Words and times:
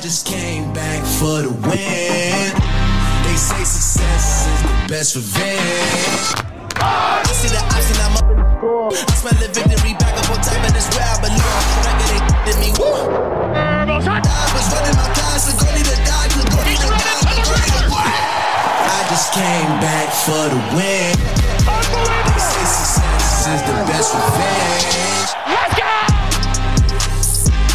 just 0.00 0.26
came 0.26 0.72
back 0.72 1.02
for 1.18 1.42
the 1.42 1.50
win. 1.66 2.54
They 3.24 3.36
say 3.36 3.64
success 3.64 4.46
is 4.46 4.62
the 4.62 4.70
best 4.86 5.16
revenge. 5.16 6.46
I 6.78 7.26
see 7.34 7.50
the 7.50 7.58
option, 7.58 7.98
I'm 8.06 8.14
up 8.14 8.30
in 8.30 8.38
the 8.38 8.46
score. 8.58 8.94
I 8.94 9.14
smell 9.18 9.34
the 9.42 9.50
victory 9.50 9.98
back 9.98 10.14
up 10.14 10.30
on 10.30 10.38
top, 10.38 10.62
and 10.62 10.76
it's 10.76 10.86
where 10.94 11.02
I. 11.02 11.18
Back 11.18 11.34
it 11.34 12.14
ain't 12.14 12.30
did 12.46 12.56
me. 12.62 12.70
Woo. 12.78 12.94
I 13.58 13.90
was 14.54 14.66
running 14.70 14.94
my 14.94 15.08
class, 15.18 15.50
so 15.50 15.58
go 15.58 15.66
need 15.74 15.88
to 15.90 15.98
die, 16.06 16.30
so 16.30 16.46
go 16.46 16.58
need 16.62 16.78
to 16.78 16.88
die, 16.94 17.18
so 17.18 17.34
go 17.34 17.58
need 17.58 17.74
to 17.74 17.90
die. 17.90 18.22
I 18.86 19.02
just 19.10 19.34
came 19.34 19.72
back 19.82 20.14
for 20.14 20.46
the 20.46 20.60
win. 20.78 21.18
They 22.22 22.38
say 22.38 22.66
success 22.70 23.50
is 23.50 23.62
the 23.66 23.74
best 23.90 24.14
revenge. 24.14 25.67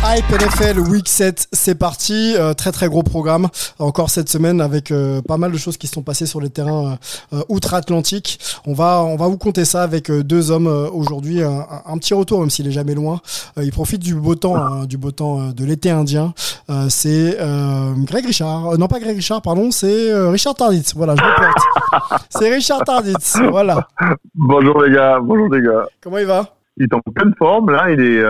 Hype 0.05 0.29
NFL 0.31 0.79
Week 0.91 1.07
7, 1.07 1.47
c'est 1.53 1.75
parti. 1.79 2.35
Euh, 2.37 2.53
très 2.53 2.73
très 2.73 2.87
gros 2.89 3.03
programme 3.03 3.47
encore 3.79 4.09
cette 4.09 4.27
semaine 4.27 4.59
avec 4.59 4.91
euh, 4.91 5.21
pas 5.21 5.37
mal 5.37 5.51
de 5.51 5.57
choses 5.57 5.77
qui 5.77 5.87
sont 5.87 6.01
passées 6.01 6.25
sur 6.25 6.41
les 6.41 6.49
terrains 6.49 6.97
euh, 7.31 7.41
outre-Atlantique. 7.47 8.37
On 8.67 8.73
va 8.73 9.01
on 9.01 9.15
va 9.15 9.27
vous 9.27 9.37
compter 9.37 9.63
ça 9.63 9.81
avec 9.81 10.11
euh, 10.11 10.21
deux 10.21 10.51
hommes 10.51 10.67
euh, 10.67 10.89
aujourd'hui. 10.91 11.41
Un, 11.41 11.65
un 11.85 11.97
petit 11.97 12.13
retour 12.13 12.41
même 12.41 12.49
s'il 12.49 12.67
est 12.67 12.71
jamais 12.71 12.95
loin. 12.95 13.21
Euh, 13.57 13.63
il 13.63 13.71
profite 13.71 14.01
du 14.03 14.13
beau 14.13 14.35
temps, 14.35 14.57
hein, 14.57 14.85
du 14.85 14.97
beau 14.97 15.11
temps 15.11 15.39
euh, 15.39 15.51
de 15.53 15.63
l'été 15.63 15.89
indien. 15.89 16.33
Euh, 16.69 16.87
c'est 16.89 17.37
euh, 17.39 17.93
Greg 17.99 18.25
Richard. 18.25 18.73
Euh, 18.73 18.77
non 18.77 18.87
pas 18.87 18.99
Greg 18.99 19.15
Richard, 19.15 19.41
pardon. 19.41 19.71
C'est 19.71 20.11
euh, 20.11 20.29
Richard 20.31 20.55
Tarditz. 20.55 20.93
Voilà, 20.95 21.15
je 21.15 21.23
me 21.23 21.35
plante. 21.35 22.21
c'est 22.29 22.53
Richard 22.53 22.83
Tarditz. 22.83 23.37
Voilà. 23.49 23.87
Bonjour 24.35 24.81
les 24.83 24.93
gars, 24.93 25.19
bonjour 25.21 25.47
les 25.53 25.61
gars. 25.61 25.85
Comment 26.01 26.17
il 26.17 26.25
va? 26.25 26.45
Il 26.75 26.83
est 26.83 26.93
en 26.93 26.99
pleine 26.99 27.33
forme 27.37 27.69
là, 27.71 27.89
il 27.91 28.01
est, 28.01 28.23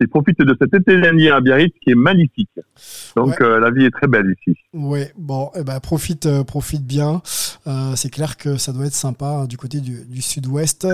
euh, 0.00 0.04
il 0.04 0.08
profite 0.08 0.40
de 0.40 0.56
cet 0.60 0.74
été 0.74 0.94
indien 1.06 1.36
à 1.36 1.40
Biarritz 1.40 1.74
qui 1.82 1.90
est 1.90 1.94
magnifique. 1.94 2.50
Donc 3.16 3.28
Ouais. 3.40 3.42
euh, 3.42 3.60
la 3.60 3.70
vie 3.70 3.84
est 3.84 3.90
très 3.90 4.06
belle 4.06 4.34
ici. 4.46 4.58
Ouais, 4.72 5.12
bon, 5.16 5.50
eh 5.54 5.62
ben, 5.62 5.80
profite, 5.80 6.26
euh, 6.26 6.44
profite 6.44 6.86
bien. 6.86 7.22
Euh, 7.66 7.92
c'est 7.96 8.10
clair 8.10 8.36
que 8.36 8.56
ça 8.56 8.72
doit 8.72 8.86
être 8.86 8.94
sympa 8.94 9.26
hein, 9.26 9.44
du 9.46 9.56
côté 9.56 9.80
du, 9.80 10.04
du 10.08 10.22
sud-ouest. 10.22 10.86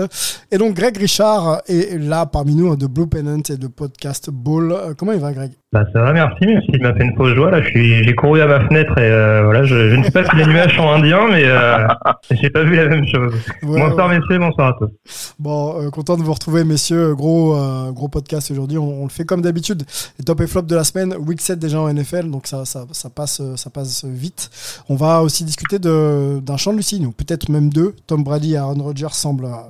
Et 0.51 0.57
donc, 0.57 0.75
Greg 0.75 0.97
Richard 0.97 1.61
est 1.67 1.97
là 1.99 2.25
parmi 2.25 2.55
nous 2.55 2.71
hein, 2.71 2.75
de 2.75 2.87
Blue 2.87 3.07
Pennant 3.07 3.41
et 3.49 3.57
de 3.57 3.67
Podcast 3.67 4.29
Ball. 4.31 4.71
Euh, 4.71 4.93
comment 4.95 5.11
il 5.11 5.19
va, 5.19 5.33
Greg? 5.33 5.51
Bah 5.73 5.83
ça 5.91 5.99
va, 5.99 6.13
merci, 6.13 6.45
même 6.45 6.61
s'il 6.61 6.81
m'a 6.81 6.93
fait 6.93 7.03
une 7.03 7.13
fausse 7.17 7.35
joie. 7.35 7.51
Là, 7.51 7.61
je 7.61 7.67
suis, 7.67 8.01
j'ai 8.05 8.15
couru 8.15 8.39
à 8.39 8.47
ma 8.47 8.65
fenêtre 8.65 8.97
et 8.97 9.11
euh, 9.11 9.41
voilà, 9.43 9.63
je, 9.65 9.89
je 9.89 9.95
ne 9.97 10.03
sais 10.05 10.11
pas 10.11 10.23
si 10.23 10.33
les 10.37 10.45
nuages 10.45 10.73
sont 10.77 10.89
indiens, 10.89 11.27
mais 11.29 11.43
euh, 11.43 11.85
j'ai 12.31 12.49
pas 12.49 12.63
vu 12.63 12.77
la 12.77 12.87
même 12.87 13.05
chose. 13.05 13.33
Ouais, 13.63 13.81
bonsoir 13.81 14.07
ouais. 14.07 14.17
messieurs, 14.17 14.39
bonsoir 14.39 14.69
à 14.69 14.73
tous. 14.79 15.35
Bon, 15.39 15.81
euh, 15.81 15.89
content 15.89 16.15
de 16.15 16.23
vous 16.23 16.31
retrouver, 16.31 16.63
messieurs. 16.63 17.13
Gros, 17.15 17.57
gros 17.91 18.07
podcast 18.07 18.49
aujourd'hui. 18.49 18.77
On, 18.77 19.01
on 19.01 19.03
le 19.03 19.09
fait 19.09 19.25
comme 19.25 19.41
d'habitude. 19.41 19.83
Les 20.17 20.23
top 20.23 20.39
et 20.39 20.47
flop 20.47 20.61
de 20.61 20.75
la 20.75 20.85
semaine. 20.85 21.13
Week 21.19 21.41
7 21.41 21.59
déjà 21.59 21.81
en 21.81 21.93
NFL, 21.93 22.31
donc 22.31 22.47
ça, 22.47 22.63
ça, 22.63 22.85
ça 22.93 23.09
passe, 23.09 23.41
ça 23.57 23.69
passe 23.69 24.05
vite. 24.05 24.49
On 24.87 24.95
va 24.95 25.21
aussi 25.21 25.43
discuter 25.43 25.79
de, 25.79 26.39
d'un 26.47 26.57
champ 26.57 26.71
de 26.71 26.77
Lucie, 26.77 27.05
ou 27.05 27.11
peut-être 27.11 27.49
même 27.49 27.69
deux. 27.69 27.95
Tom 28.07 28.23
Brady 28.23 28.53
et 28.53 28.57
Aaron 28.57 28.81
Rodgers 28.81 29.13
semblent 29.13 29.45
euh, 29.45 29.61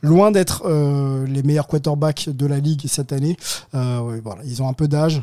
loin 0.00 0.30
d'être 0.30 0.62
euh, 0.64 1.26
les 1.26 1.42
meilleurs 1.42 1.66
quarterbacks 1.66 2.28
de 2.30 2.46
la 2.46 2.58
ligue 2.60 2.82
cette 2.86 3.12
année. 3.12 3.36
Euh, 3.74 4.20
ils 4.44 4.62
ont 4.62 4.68
un 4.68 4.72
peu 4.72 4.88
d'âge. 4.88 5.22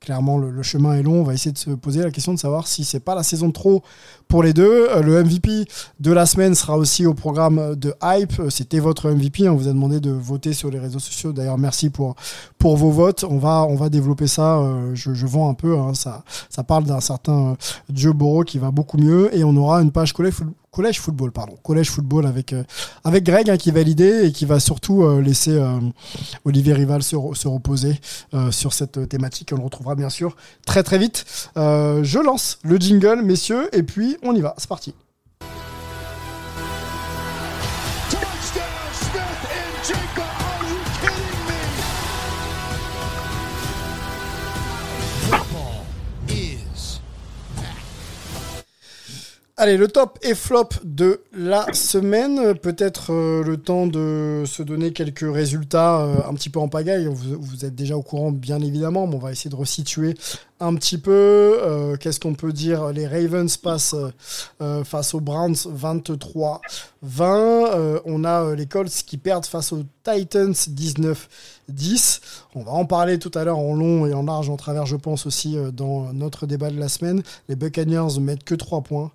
Clairement, 0.00 0.38
le, 0.38 0.50
le 0.50 0.62
chemin 0.62 0.94
est 0.94 1.02
long. 1.02 1.20
On 1.20 1.24
va 1.24 1.34
essayer 1.34 1.50
de 1.52 1.58
se 1.58 1.70
poser 1.70 2.02
la 2.02 2.10
question 2.12 2.32
de 2.32 2.38
savoir 2.38 2.68
si 2.68 2.84
c'est 2.84 3.00
pas 3.00 3.16
la 3.16 3.24
saison 3.24 3.48
de 3.48 3.52
trop 3.52 3.82
pour 4.28 4.44
les 4.44 4.52
deux. 4.52 4.88
Euh, 4.90 5.02
le 5.02 5.22
MVP 5.24 5.64
de 5.98 6.12
la 6.12 6.24
semaine 6.24 6.54
sera 6.54 6.76
aussi 6.78 7.04
au 7.04 7.14
programme 7.14 7.74
de 7.74 7.92
Hype. 8.02 8.38
Euh, 8.38 8.48
C'était 8.48 8.78
votre 8.78 9.10
MVP. 9.10 9.48
On 9.48 9.56
vous 9.56 9.66
a 9.66 9.72
demandé 9.72 9.98
de 9.98 10.10
voter 10.12 10.52
sur 10.52 10.70
les 10.70 10.78
réseaux 10.78 11.00
sociaux. 11.00 11.32
D'ailleurs, 11.32 11.58
merci 11.58 11.90
pour, 11.90 12.14
pour 12.58 12.76
vos 12.76 12.90
votes. 12.92 13.24
On 13.28 13.38
va, 13.38 13.64
on 13.68 13.74
va 13.74 13.88
développer 13.88 14.28
ça. 14.28 14.58
Euh, 14.58 14.94
Je, 14.94 15.14
je 15.14 15.26
vends 15.26 15.50
un 15.50 15.54
peu. 15.54 15.76
hein. 15.76 15.92
Ça, 15.94 16.22
ça 16.48 16.62
parle 16.62 16.84
d'un 16.84 17.00
certain 17.00 17.56
Joe 17.92 18.14
Burrow 18.14 18.44
qui 18.44 18.58
va 18.58 18.70
beaucoup 18.70 18.98
mieux. 18.98 19.36
Et 19.36 19.42
on 19.42 19.56
aura 19.56 19.82
une 19.82 19.90
page 19.90 20.12
collège, 20.12 20.34
foot- 20.34 20.54
collège 20.78 21.00
football, 21.00 21.32
pardon. 21.32 21.58
Collège 21.64 21.90
football 21.90 22.24
avec, 22.24 22.52
euh, 22.52 22.62
avec 23.02 23.24
Greg 23.24 23.50
hein, 23.50 23.56
qui 23.56 23.72
va 23.72 23.82
l'idée 23.82 24.26
et 24.26 24.30
qui 24.30 24.44
va 24.44 24.60
surtout 24.60 25.02
euh, 25.02 25.20
laisser 25.20 25.50
euh, 25.50 25.80
Olivier 26.44 26.72
Rival 26.72 27.02
se, 27.02 27.16
se 27.34 27.48
reposer 27.48 28.00
sur 28.52 28.72
cette 28.72 29.08
thématique. 29.08 29.50
On 29.52 29.56
le 29.56 29.64
retrouvera 29.64 29.96
bien 29.96 30.08
sûr 30.08 30.36
très 30.66 30.84
très 30.84 30.98
vite. 30.98 31.24
Je 31.56 32.24
lance 32.24 32.60
le 32.62 32.76
jingle, 32.76 33.22
messieurs, 33.22 33.68
et 33.76 33.82
puis 33.82 34.16
on 34.22 34.36
y 34.36 34.40
va. 34.40 34.54
C'est 34.56 34.68
parti. 34.68 34.94
Allez, 49.60 49.76
le 49.76 49.88
top 49.88 50.20
et 50.22 50.36
flop 50.36 50.68
de 50.84 51.20
la 51.32 51.66
semaine. 51.72 52.54
Peut-être 52.54 53.12
euh, 53.12 53.42
le 53.42 53.56
temps 53.56 53.88
de 53.88 54.44
se 54.46 54.62
donner 54.62 54.92
quelques 54.92 55.26
résultats 55.28 56.00
euh, 56.00 56.14
un 56.30 56.34
petit 56.34 56.48
peu 56.48 56.60
en 56.60 56.68
pagaille. 56.68 57.08
Vous, 57.08 57.64
êtes 57.64 57.74
déjà 57.74 57.96
au 57.96 58.02
courant, 58.02 58.30
bien 58.30 58.60
évidemment, 58.60 59.08
mais 59.08 59.16
on 59.16 59.18
va 59.18 59.32
essayer 59.32 59.50
de 59.50 59.56
resituer 59.56 60.14
un 60.60 60.76
petit 60.76 60.96
peu. 60.96 61.10
Euh, 61.10 61.96
Qu'est-ce 61.96 62.20
qu'on 62.20 62.34
peut 62.34 62.52
dire? 62.52 62.92
Les 62.92 63.08
Ravens 63.08 63.56
passent 63.56 63.96
face 64.84 65.14
aux 65.14 65.20
Browns 65.20 65.56
23-20. 67.06 67.66
Euh, 67.74 68.00
on 68.04 68.24
a 68.24 68.42
euh, 68.44 68.54
les 68.56 68.66
Colts 68.66 68.90
qui 69.06 69.18
perdent 69.18 69.46
face 69.46 69.72
aux 69.72 69.82
Titans 70.04 70.52
19-10. 70.52 72.20
On 72.54 72.62
va 72.62 72.72
en 72.72 72.84
parler 72.86 73.18
tout 73.18 73.30
à 73.34 73.44
l'heure 73.44 73.58
en 73.58 73.74
long 73.74 74.06
et 74.06 74.14
en 74.14 74.22
large, 74.24 74.48
en 74.50 74.56
travers, 74.56 74.86
je 74.86 74.96
pense 74.96 75.26
aussi, 75.26 75.56
euh, 75.56 75.70
dans 75.70 76.12
notre 76.12 76.46
débat 76.46 76.70
de 76.70 76.78
la 76.78 76.88
semaine. 76.88 77.22
Les 77.48 77.56
Buccaneers 77.56 78.18
mettent 78.20 78.44
que 78.44 78.54
3 78.54 78.80
points 78.82 79.10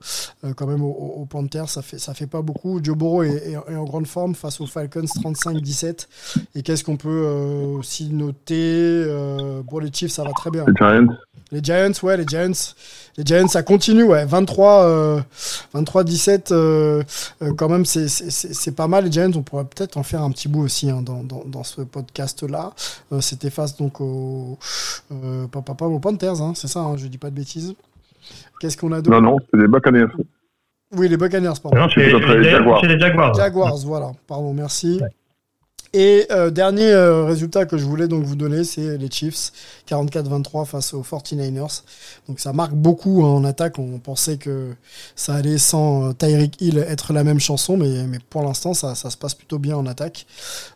quand 0.56 0.68
même 0.68 0.84
aux, 0.84 0.90
aux- 1.20 1.26
Panthers. 1.26 1.70
Ça 1.70 1.82
fait, 1.82 1.98
ça 2.00 2.14
fait 2.14 2.28
pas 2.28 2.42
beaucoup. 2.42 2.80
Joe 2.84 2.96
Burrow 2.98 3.24
est, 3.24 3.30
est- 3.30 3.72
est 3.72 3.76
en 3.76 3.86
grande 3.86 4.08
forme 4.08 4.36
face 4.36 4.62
aux 4.62 4.68
Falcons 4.68 5.02
35-17. 5.06 6.08
Et 6.56 6.62
qu'est-ce 6.62 6.84
qu'on 6.84 6.98
peut 6.98 7.26
aussi 7.78 8.10
noter 8.10 9.06
Bon, 9.70 9.80
les 9.80 9.92
Chiefs, 9.92 10.12
ça 10.12 10.24
va 10.24 10.32
très 10.32 10.52
bien. 10.52 10.66
Les 10.68 10.74
Giants. 10.78 11.08
Les 11.52 11.60
Giants, 11.64 11.92
ouais, 12.04 12.18
les 12.18 12.26
Giants, 12.28 12.74
les 13.18 13.24
Giants, 13.26 13.48
ça 13.48 13.62
continue, 13.62 14.04
ouais, 14.04 14.26
23, 14.26 14.84
euh, 14.86 15.22
23-17, 15.76 16.52
euh, 16.52 17.04
euh, 17.44 17.54
quand 17.56 17.70
même, 17.70 17.73
c'est- 17.86 18.08
c'est 18.08 18.30
c'est- 18.32 18.54
c'est 18.54 18.72
pas 18.76 18.88
mal. 18.88 19.06
Les 19.06 19.12
Giants, 19.12 19.32
on 19.36 19.42
pourrait 19.44 19.66
peut-être 19.66 19.98
en 19.98 20.04
faire 20.04 20.22
un 20.22 20.32
petit 20.32 20.48
bout 20.48 20.62
aussi 20.62 20.90
hein, 20.90 21.02
dans, 21.02 21.24
dans, 21.24 21.44
dans 21.46 21.64
ce 21.64 21.82
podcast-là. 21.82 22.74
Euh, 23.12 23.22
C'était 23.22 23.50
face 23.50 23.76
donc 23.78 24.00
aux, 24.02 24.58
euh, 25.12 25.48
pas, 25.48 25.62
pas, 25.62 25.74
pas 25.74 25.86
aux 25.88 26.00
Panthers, 26.00 26.42
hein, 26.42 26.54
c'est 26.56 26.68
ça, 26.68 26.82
hein, 26.82 26.96
je 26.98 27.08
dis 27.08 27.18
pas 27.18 27.30
de 27.30 27.36
bêtises. 27.36 27.74
Qu'est-ce 28.60 28.78
qu'on 28.78 28.92
a 28.92 29.02
d'autre 29.02 29.12
Non, 29.20 29.22
non, 29.32 29.38
c'est 29.52 29.60
des 29.60 29.68
Buccaneers. 29.68 30.08
Oui, 30.96 31.10
les 31.10 31.18
Buccaneers, 31.18 31.54
pardon. 31.62 31.78
Non, 31.78 31.90
chez 31.90 32.06
les 32.06 32.20
les 32.38 32.50
Jaguars. 32.52 32.80
chez 32.82 32.88
les 32.88 33.00
Jaguars. 33.00 33.34
Jaguars, 33.34 33.78
voilà. 33.86 34.12
Pardon, 34.28 34.54
merci. 34.54 35.00
Ouais. 35.02 35.08
Et 35.96 36.26
euh, 36.32 36.50
dernier 36.50 36.92
euh, 36.92 37.24
résultat 37.24 37.66
que 37.68 37.78
je 37.78 37.86
voulais 37.86 38.08
donc 38.08 38.24
vous 38.24 38.36
donner, 38.36 38.64
c'est 38.64 38.98
les 38.98 39.12
Chiefs 39.12 39.52
44-23 39.88 40.66
face 40.66 40.96
aux 40.96 41.04
49ers. 41.04 41.84
Donc 42.28 42.40
ça 42.40 42.52
marque 42.52 42.74
beaucoup 42.74 43.24
hein, 43.24 43.30
en 43.30 43.44
attaque. 43.44 43.78
On 43.78 44.00
pensait 44.00 44.38
que 44.38 44.72
ça 45.16 45.36
allait 45.36 45.60
sans 45.60 46.10
euh, 46.10 46.14
Tyreek 46.14 46.60
Hill 46.60 46.80
être 46.80 47.14
la 47.14 47.24
même 47.24 47.40
chanson, 47.40 47.78
mais, 47.78 48.08
mais 48.08 48.18
pour 48.32 48.42
l'instant 48.42 48.74
ça, 48.74 48.96
ça 48.96 49.12
se 49.12 49.18
passe 49.18 49.36
plutôt 49.36 49.60
bien 49.60 49.78
en 49.78 49.86
attaque. 49.86 50.26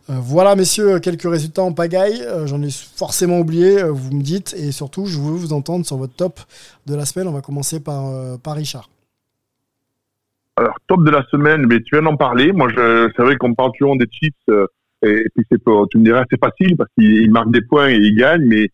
Euh, 0.08 0.14
voilà 0.20 0.54
messieurs, 0.54 1.00
quelques 1.00 1.28
résultats 1.28 1.62
en 1.62 1.72
pagaille. 1.72 2.24
J'en 2.44 2.62
ai 2.62 2.70
forcément 2.70 3.40
oublié, 3.40 3.82
vous 3.82 4.14
me 4.14 4.22
dites. 4.22 4.54
Et 4.56 4.70
surtout, 4.70 5.06
je 5.06 5.18
veux 5.18 5.32
vous 5.32 5.52
entendre 5.52 5.84
sur 5.84 5.96
votre 5.96 6.14
top 6.14 6.38
de 6.86 6.94
la 6.94 7.04
semaine. 7.04 7.26
On 7.26 7.32
va 7.32 7.40
commencer 7.40 7.80
par, 7.80 8.38
par 8.38 8.54
Richard. 8.54 8.88
Alors, 10.56 10.74
top 10.86 11.04
de 11.04 11.10
la 11.10 11.24
semaine, 11.30 11.66
mais 11.66 11.80
tu 11.80 11.96
viens 11.96 12.02
d'en 12.02 12.16
parler. 12.16 12.52
Moi, 12.52 12.68
c'est 12.74 13.22
vrai 13.22 13.36
qu'on 13.36 13.54
parle 13.54 13.72
toujours 13.78 13.96
des 13.96 14.06
Chiefs, 14.10 14.34
et, 15.02 15.26
puis 15.34 15.44
c'est 15.50 15.62
tu 15.90 15.98
me 15.98 16.04
diras, 16.04 16.24
c'est 16.30 16.40
facile 16.40 16.76
parce 16.76 16.90
qu'ils 16.98 17.22
ils 17.22 17.30
marquent 17.30 17.52
des 17.52 17.62
points 17.62 17.88
et 17.88 17.96
ils 17.96 18.16
gagnent, 18.16 18.46
mais 18.46 18.68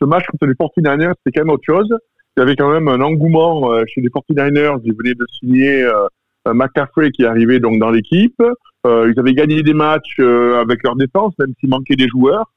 ce 0.00 0.04
match 0.06 0.24
contre 0.26 0.46
les 0.46 0.54
49ers, 0.54 1.14
c'est 1.24 1.32
quand 1.32 1.42
même 1.42 1.54
autre 1.54 1.64
chose. 1.64 1.94
Il 2.36 2.40
y 2.40 2.42
avait 2.42 2.56
quand 2.56 2.70
même 2.70 2.88
un 2.88 3.00
engouement 3.00 3.72
euh, 3.72 3.82
chez 3.86 4.00
les 4.00 4.08
49ers. 4.08 4.80
Ils 4.84 4.94
venaient 4.94 5.14
de 5.14 5.26
signer 5.38 5.82
euh, 5.82 6.06
McCaffrey 6.46 7.10
qui 7.10 7.24
arrivé 7.24 7.60
donc 7.60 7.78
dans 7.78 7.90
l'équipe. 7.90 8.40
Euh, 8.86 9.12
ils 9.12 9.18
avaient 9.20 9.34
gagné 9.34 9.62
des 9.62 9.74
matchs 9.74 10.18
avec 10.18 10.82
leur 10.84 10.96
défense, 10.96 11.34
même 11.38 11.52
s'il 11.60 11.68
manquait 11.68 11.96
des 11.96 12.08
joueurs. 12.08 12.50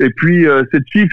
Et 0.00 0.10
puis, 0.10 0.46
ces 0.72 0.80
Chiefs, 0.86 1.12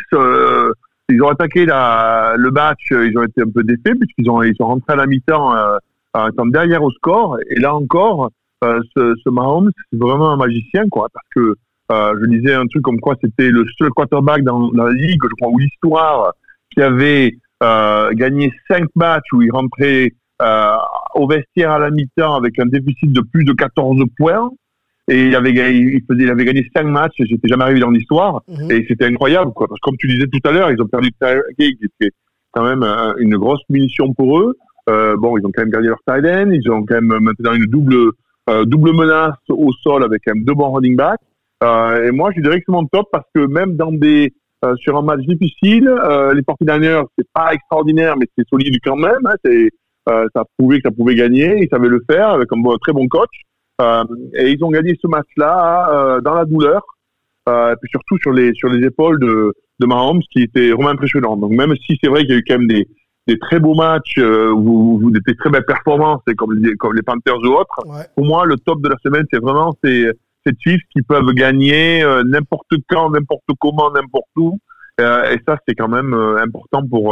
ils 1.10 1.22
ont 1.22 1.28
attaqué 1.28 1.66
la, 1.66 2.34
le 2.38 2.50
match, 2.52 2.88
ils 2.92 3.18
ont 3.18 3.24
été 3.24 3.42
un 3.42 3.50
peu 3.54 3.64
défaits 3.64 3.98
puisqu'ils 4.00 4.30
ont, 4.30 4.42
ils 4.42 4.56
sont 4.56 4.66
rentrés 4.66 4.94
à 4.94 4.96
la 4.96 5.06
mi-temps 5.06 5.54
en 6.14 6.28
étant 6.28 6.46
derrière 6.48 6.84
au 6.84 6.92
score. 6.92 7.38
Et 7.50 7.60
là 7.60 7.76
encore, 7.76 8.32
euh, 8.64 8.80
ce, 8.96 9.16
ce 9.24 9.30
Mahomes, 9.30 9.72
c'est 9.92 10.00
vraiment 10.00 10.32
un 10.32 10.38
magicien, 10.38 10.88
quoi, 10.90 11.08
parce 11.14 11.28
que 11.36 11.56
euh, 11.92 12.14
je 12.22 12.26
disais 12.30 12.54
un 12.54 12.66
truc 12.68 12.84
comme 12.84 13.00
quoi 13.00 13.16
c'était 13.24 13.50
le 13.50 13.66
seul 13.78 13.90
quarterback 13.92 14.44
dans, 14.44 14.70
dans 14.72 14.84
la 14.86 14.94
ligue, 14.94 15.20
je 15.24 15.36
crois, 15.40 15.50
ou 15.52 15.58
l'histoire, 15.60 16.34
qui 16.72 16.82
avait 16.82 17.36
euh, 17.64 18.12
gagné 18.14 18.54
cinq 18.70 18.88
matchs 18.96 19.26
où 19.34 19.42
il 19.42 19.52
rentrait 19.52 20.12
au 21.16 21.28
vestiaire 21.28 21.72
à 21.72 21.80
la 21.80 21.90
mi-temps 21.92 22.36
avec 22.36 22.58
un 22.60 22.66
déficit 22.66 23.12
de 23.12 23.22
plus 23.22 23.44
de 23.44 23.52
14 23.54 23.98
points. 24.18 24.50
Et 25.12 25.26
il 25.26 25.36
avait, 25.36 25.54
gagné- 25.54 25.96
il, 25.96 26.02
faisait, 26.08 26.24
il 26.24 26.30
avait 26.30 26.46
gagné 26.46 26.66
cinq 26.74 26.84
matchs, 26.84 27.20
et 27.20 27.26
j'étais 27.26 27.48
jamais 27.48 27.64
arrivé 27.64 27.80
dans 27.80 27.90
l'histoire. 27.90 28.42
Mhm. 28.48 28.72
Et 28.72 28.86
c'était 28.88 29.06
incroyable, 29.06 29.52
quoi. 29.54 29.68
Parce 29.68 29.80
que 29.80 29.86
comme 29.90 29.98
tu 29.98 30.08
disais 30.08 30.28
tout 30.28 30.48
à 30.48 30.52
l'heure, 30.52 30.72
ils 30.72 30.80
ont 30.82 30.88
perdu 30.88 31.10
qui 31.58 31.66
était, 31.82 32.12
quand 32.52 32.64
même 32.64 32.84
un- 32.84 33.16
une 33.18 33.36
grosse 33.38 33.62
munition 33.70 34.14
pour 34.14 34.40
eux. 34.40 34.56
Euh, 34.90 35.18
bon, 35.18 35.38
ils 35.38 35.46
ont 35.46 35.52
quand 35.54 35.64
même 35.64 35.72
gagné 35.72 35.88
leur 35.88 36.00
tight 36.08 36.26
end, 36.26 36.52
ils 36.52 36.70
ont 36.72 36.84
quand 36.86 36.96
même 37.02 37.20
maintenant 37.22 37.54
une 37.54 37.66
double 37.66 38.12
euh, 38.50 38.66
double 38.66 38.94
menace 38.94 39.38
au 39.50 39.72
sol 39.84 40.04
avec 40.04 40.24
quand 40.26 40.34
deux 40.36 40.54
bons 40.54 40.72
running 40.72 40.96
backs. 40.96 41.20
Euh, 41.64 42.08
et 42.08 42.12
moi, 42.12 42.32
je 42.36 42.42
c'est 42.42 42.64
mon 42.70 42.86
top 42.86 43.08
parce 43.12 43.28
que 43.36 43.46
même 43.46 43.76
dans 43.76 43.92
des 43.92 44.34
euh, 44.66 44.76
sur 44.78 44.98
un 44.98 45.02
match 45.02 45.22
difficile, 45.22 45.86
les 46.34 46.42
49ers, 46.42 47.06
c'est 47.18 47.28
pas 47.34 47.54
extraordinaire, 47.54 48.18
mais 48.18 48.26
c'est 48.38 48.48
solide 48.48 48.76
quand 48.84 48.96
même. 48.96 49.26
Hein, 49.26 49.36
c'est 49.44 49.70
ça 50.08 50.42
a 50.42 50.44
prouvé 50.58 50.82
que 50.82 50.90
ça 50.90 50.96
pouvait 50.96 51.14
gagner, 51.14 51.60
ils 51.62 51.70
savaient 51.70 51.88
le 51.88 52.04
faire 52.10 52.30
avec 52.30 52.50
un 52.52 52.78
très 52.82 52.94
bon 52.94 53.08
coach. 53.08 53.30
Et 54.34 54.50
ils 54.52 54.64
ont 54.64 54.72
gagné 54.72 54.98
ce 55.00 55.08
match-là 55.08 56.20
dans 56.24 56.34
la 56.34 56.46
douleur, 56.46 56.82
et 57.48 57.76
puis 57.80 57.90
surtout 57.92 58.18
sur 58.18 58.34
les 58.34 58.54
sur 58.56 58.70
les 58.70 58.86
épaules 58.86 59.20
de 59.20 59.54
de 59.80 59.86
Mahomes, 59.86 60.22
qui 60.32 60.42
était 60.42 60.72
vraiment 60.72 60.90
impressionnant. 60.90 61.38
Donc 61.38 61.52
même 61.52 61.76
si 61.86 61.98
c'est 62.02 62.10
vrai 62.10 62.22
qu'il 62.22 62.32
y 62.32 62.34
a 62.34 62.38
eu 62.38 62.44
quand 62.46 62.58
même 62.58 62.68
des 62.68 62.88
des 63.30 63.38
très 63.46 63.60
beaux 63.60 63.76
matchs, 63.76 64.18
euh, 64.18 64.52
où, 64.52 65.00
où 65.04 65.12
des 65.12 65.36
très 65.42 65.50
belles 65.54 65.66
performances, 65.76 66.22
comme 66.38 66.54
les, 66.54 66.74
comme 66.82 66.94
les 66.96 67.02
Panthers 67.10 67.42
ou 67.44 67.52
autres, 67.62 67.80
Ouais. 67.86 68.06
pour 68.16 68.26
moi, 68.26 68.46
le 68.46 68.56
top 68.68 68.78
de 68.82 68.90
la 68.90 68.98
semaine, 69.06 69.26
c'est 69.32 69.42
vraiment 69.48 69.72
ces, 69.84 70.12
ces 70.46 70.54
Chiefs 70.62 70.82
qui 70.94 71.02
peuvent 71.12 71.32
gagner 71.34 72.04
euh, 72.04 72.24
n'importe 72.24 72.74
quand, 72.90 73.10
n'importe 73.12 73.50
comment, 73.60 73.92
n'importe 73.92 74.34
où. 74.38 74.58
Euh, 75.02 75.32
et 75.34 75.38
ça, 75.48 75.58
c'est 75.66 75.76
quand 75.76 75.88
même 75.98 76.14
euh, 76.14 76.44
important 76.44 76.82
pour 76.94 77.06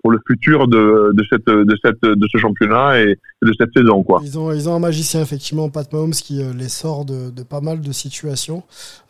pour 0.00 0.10
le 0.12 0.20
futur 0.28 0.68
de, 0.68 1.12
de 1.18 1.24
cette 1.30 1.46
de 1.70 1.76
cette 1.82 2.02
de 2.02 2.26
ce 2.30 2.36
championnat 2.44 3.00
et 3.00 3.16
de 3.44 3.52
cette 3.58 3.70
saison, 3.76 4.02
quoi. 4.02 4.20
Ils 4.24 4.38
ont, 4.38 4.52
ils 4.52 4.68
ont 4.68 4.74
un 4.74 4.78
magicien, 4.78 5.20
effectivement, 5.22 5.68
Pat 5.68 5.90
Mahomes, 5.92 6.12
qui 6.12 6.42
euh, 6.42 6.52
les 6.52 6.68
sort 6.68 7.04
de, 7.04 7.30
pas 7.42 7.60
mal 7.60 7.80
de 7.80 7.92
situations. 7.92 8.62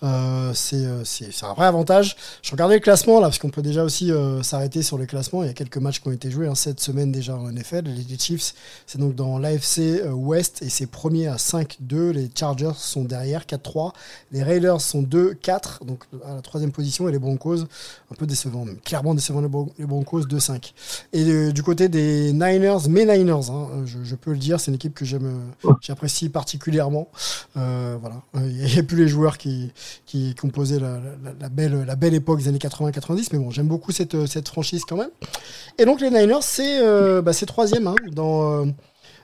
Euh, 0.02 0.52
c'est 0.54 0.84
euh, 0.84 1.04
c'est- 1.04 1.30
un 1.44 1.54
vrai 1.54 1.66
avantage. 1.66 2.16
Je 2.42 2.50
regardais 2.50 2.74
le 2.74 2.80
classement, 2.80 3.20
là, 3.20 3.28
parce 3.28 3.38
qu'on 3.38 3.50
peut 3.50 3.62
déjà 3.62 3.84
aussi 3.84 4.10
euh, 4.12 4.42
s'arrêter 4.42 4.82
sur 4.82 4.98
le 4.98 5.06
classement. 5.06 5.42
Il 5.42 5.46
y 5.46 5.50
a 5.50 5.54
quelques 5.54 5.78
matchs 5.78 6.00
qui 6.00 6.08
ont 6.08 6.12
été 6.12 6.30
joués 6.30 6.46
hein, 6.46 6.54
cette 6.54 6.80
semaine 6.80 7.12
déjà 7.12 7.36
en 7.36 7.50
NFL. 7.50 7.84
Les 7.84 8.18
Chiefs, 8.18 8.54
c'est 8.86 8.98
donc 8.98 9.14
dans 9.14 9.38
l'AFC 9.38 10.02
West, 10.12 10.62
et 10.62 10.68
c'est 10.68 10.86
premier 10.86 11.26
à 11.28 11.36
5-2. 11.36 12.10
Les 12.12 12.30
Chargers 12.34 12.72
sont 12.76 13.04
derrière, 13.04 13.44
4-3. 13.46 13.92
Les 14.32 14.42
Raiders 14.42 14.80
sont 14.80 15.02
2-4, 15.02 15.84
donc 15.86 16.04
à 16.26 16.34
la 16.34 16.42
troisième 16.42 16.72
position, 16.72 17.08
et 17.08 17.12
les 17.12 17.18
Broncos, 17.18 17.60
un 17.62 18.14
peu 18.18 18.26
décevant, 18.26 18.64
clairement 18.84 19.14
décevant 19.14 19.40
les 19.40 19.48
Bron- 19.48 19.70
les 19.78 19.86
Broncos, 19.86 20.22
2-5. 20.26 20.72
Et 21.12 21.52
du 21.52 21.62
côté 21.62 21.88
des 21.88 22.32
Niners, 22.32 22.88
mes 22.88 23.04
Niners, 23.04 23.50
hein, 23.50 23.68
je, 23.86 23.98
je 24.02 24.14
peux 24.24 24.32
le 24.32 24.38
dire, 24.38 24.58
c'est 24.60 24.70
une 24.70 24.74
équipe 24.76 24.94
que 24.94 25.04
j'aime, 25.04 25.50
euh, 25.66 25.72
j'apprécie 25.80 26.28
particulièrement. 26.28 27.08
Euh, 27.56 27.96
voilà, 28.00 28.16
il 28.34 28.64
n'y 28.64 28.78
a 28.78 28.82
plus 28.82 28.96
les 28.96 29.08
joueurs 29.08 29.38
qui, 29.38 29.72
qui 30.06 30.34
composaient 30.34 30.78
la, 30.80 30.98
la- 31.22 31.32
la 31.40 31.48
belle, 31.48 31.84
la 31.86 31.96
belle 31.96 32.14
époque 32.14 32.38
des 32.40 32.48
années 32.48 32.58
80-90, 32.58 33.28
mais 33.32 33.38
bon, 33.38 33.50
j'aime 33.50 33.68
beaucoup 33.68 33.92
cette, 33.92 34.14
euh, 34.14 34.26
cette 34.26 34.48
franchise 34.48 34.82
quand 34.88 34.96
même. 34.96 35.10
Et 35.78 35.84
donc 35.84 36.00
les 36.00 36.10
Niners, 36.10 36.42
c'est 36.42 36.80
euh, 36.84 37.22
bah, 37.22 37.32
c'est 37.32 37.46
troisième 37.46 37.86
hein, 37.86 37.94
dans, 38.12 38.66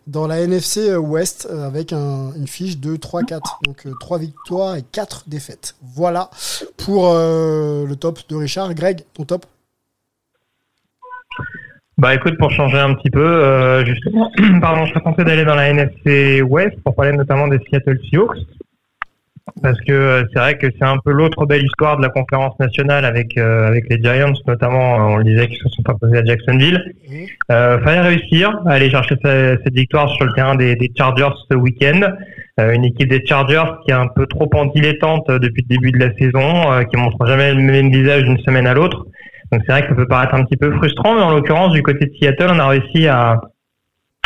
dans 0.06 0.26
la 0.26 0.40
NFC 0.40 0.94
West 0.96 1.46
euh, 1.50 1.66
avec 1.66 1.92
un- 1.92 2.32
une 2.34 2.46
fiche 2.48 2.78
de 2.78 2.96
3-4. 2.96 3.40
Donc 3.64 3.86
3 4.00 4.18
victoires 4.18 4.76
et 4.76 4.82
4 4.82 5.24
défaites. 5.28 5.76
Voilà 5.94 6.30
pour 6.76 7.08
euh, 7.08 7.86
le 7.86 7.96
top 7.96 8.20
de 8.28 8.36
Richard. 8.36 8.74
Greg, 8.74 9.04
ton 9.14 9.24
top? 9.24 9.46
Bah 12.00 12.14
écoute, 12.14 12.38
pour 12.38 12.50
changer 12.50 12.78
un 12.78 12.94
petit 12.94 13.10
peu, 13.10 13.20
euh, 13.22 13.84
justement, 13.84 14.30
pardon, 14.60 14.86
je 14.86 14.90
serais 14.90 15.02
tenté 15.02 15.24
d'aller 15.24 15.44
dans 15.44 15.54
la 15.54 15.68
NFC 15.68 16.40
West 16.42 16.76
pour 16.82 16.94
parler 16.94 17.12
notamment 17.12 17.46
des 17.48 17.58
Seattle 17.70 17.98
Seahawks. 18.10 18.38
Parce 19.62 19.78
que 19.80 19.92
euh, 19.92 20.22
c'est 20.32 20.38
vrai 20.38 20.58
que 20.58 20.68
c'est 20.78 20.84
un 20.86 20.98
peu 21.04 21.10
l'autre 21.10 21.44
belle 21.44 21.64
histoire 21.64 21.96
de 21.96 22.02
la 22.02 22.08
conférence 22.08 22.54
nationale 22.60 23.04
avec 23.04 23.36
euh, 23.36 23.66
avec 23.66 23.84
les 23.90 24.00
Giants, 24.00 24.32
notamment, 24.46 24.94
on 25.12 25.16
le 25.16 25.24
disait, 25.24 25.48
qui 25.48 25.56
se 25.56 25.68
sont 25.68 25.82
imposés 25.88 26.18
à 26.18 26.24
Jacksonville. 26.24 26.80
Euh, 27.50 27.80
fallait 27.80 28.00
réussir 28.00 28.60
à 28.66 28.72
aller 28.74 28.90
chercher 28.90 29.16
ce- 29.22 29.58
cette 29.64 29.74
victoire 29.74 30.08
sur 30.10 30.24
le 30.24 30.32
terrain 30.34 30.54
des, 30.54 30.76
des 30.76 30.90
Chargers 30.96 31.34
ce 31.50 31.56
week-end. 31.56 32.00
Euh, 32.60 32.72
une 32.72 32.84
équipe 32.84 33.08
des 33.08 33.24
Chargers 33.26 33.64
qui 33.84 33.90
est 33.90 33.94
un 33.94 34.06
peu 34.06 34.26
trop 34.26 34.48
en 34.54 34.66
dilettante 34.66 35.28
euh, 35.30 35.38
depuis 35.40 35.64
le 35.68 35.76
début 35.76 35.90
de 35.90 35.98
la 35.98 36.14
saison, 36.14 36.72
euh, 36.72 36.84
qui 36.84 36.96
montre 36.96 37.26
jamais 37.26 37.52
le 37.52 37.60
même 37.62 37.90
visage 37.90 38.22
d'une 38.22 38.38
semaine 38.38 38.66
à 38.68 38.74
l'autre. 38.74 39.04
Donc 39.52 39.62
c'est 39.66 39.72
vrai 39.72 39.82
que 39.82 39.88
ça 39.88 39.94
peut 39.94 40.06
paraître 40.06 40.34
un 40.34 40.44
petit 40.44 40.56
peu 40.56 40.70
frustrant, 40.76 41.14
mais 41.14 41.22
en 41.22 41.30
l'occurrence 41.30 41.72
du 41.72 41.82
côté 41.82 42.06
de 42.06 42.12
Seattle, 42.14 42.50
on 42.50 42.58
a 42.58 42.68
réussi 42.68 43.08
à, 43.08 43.40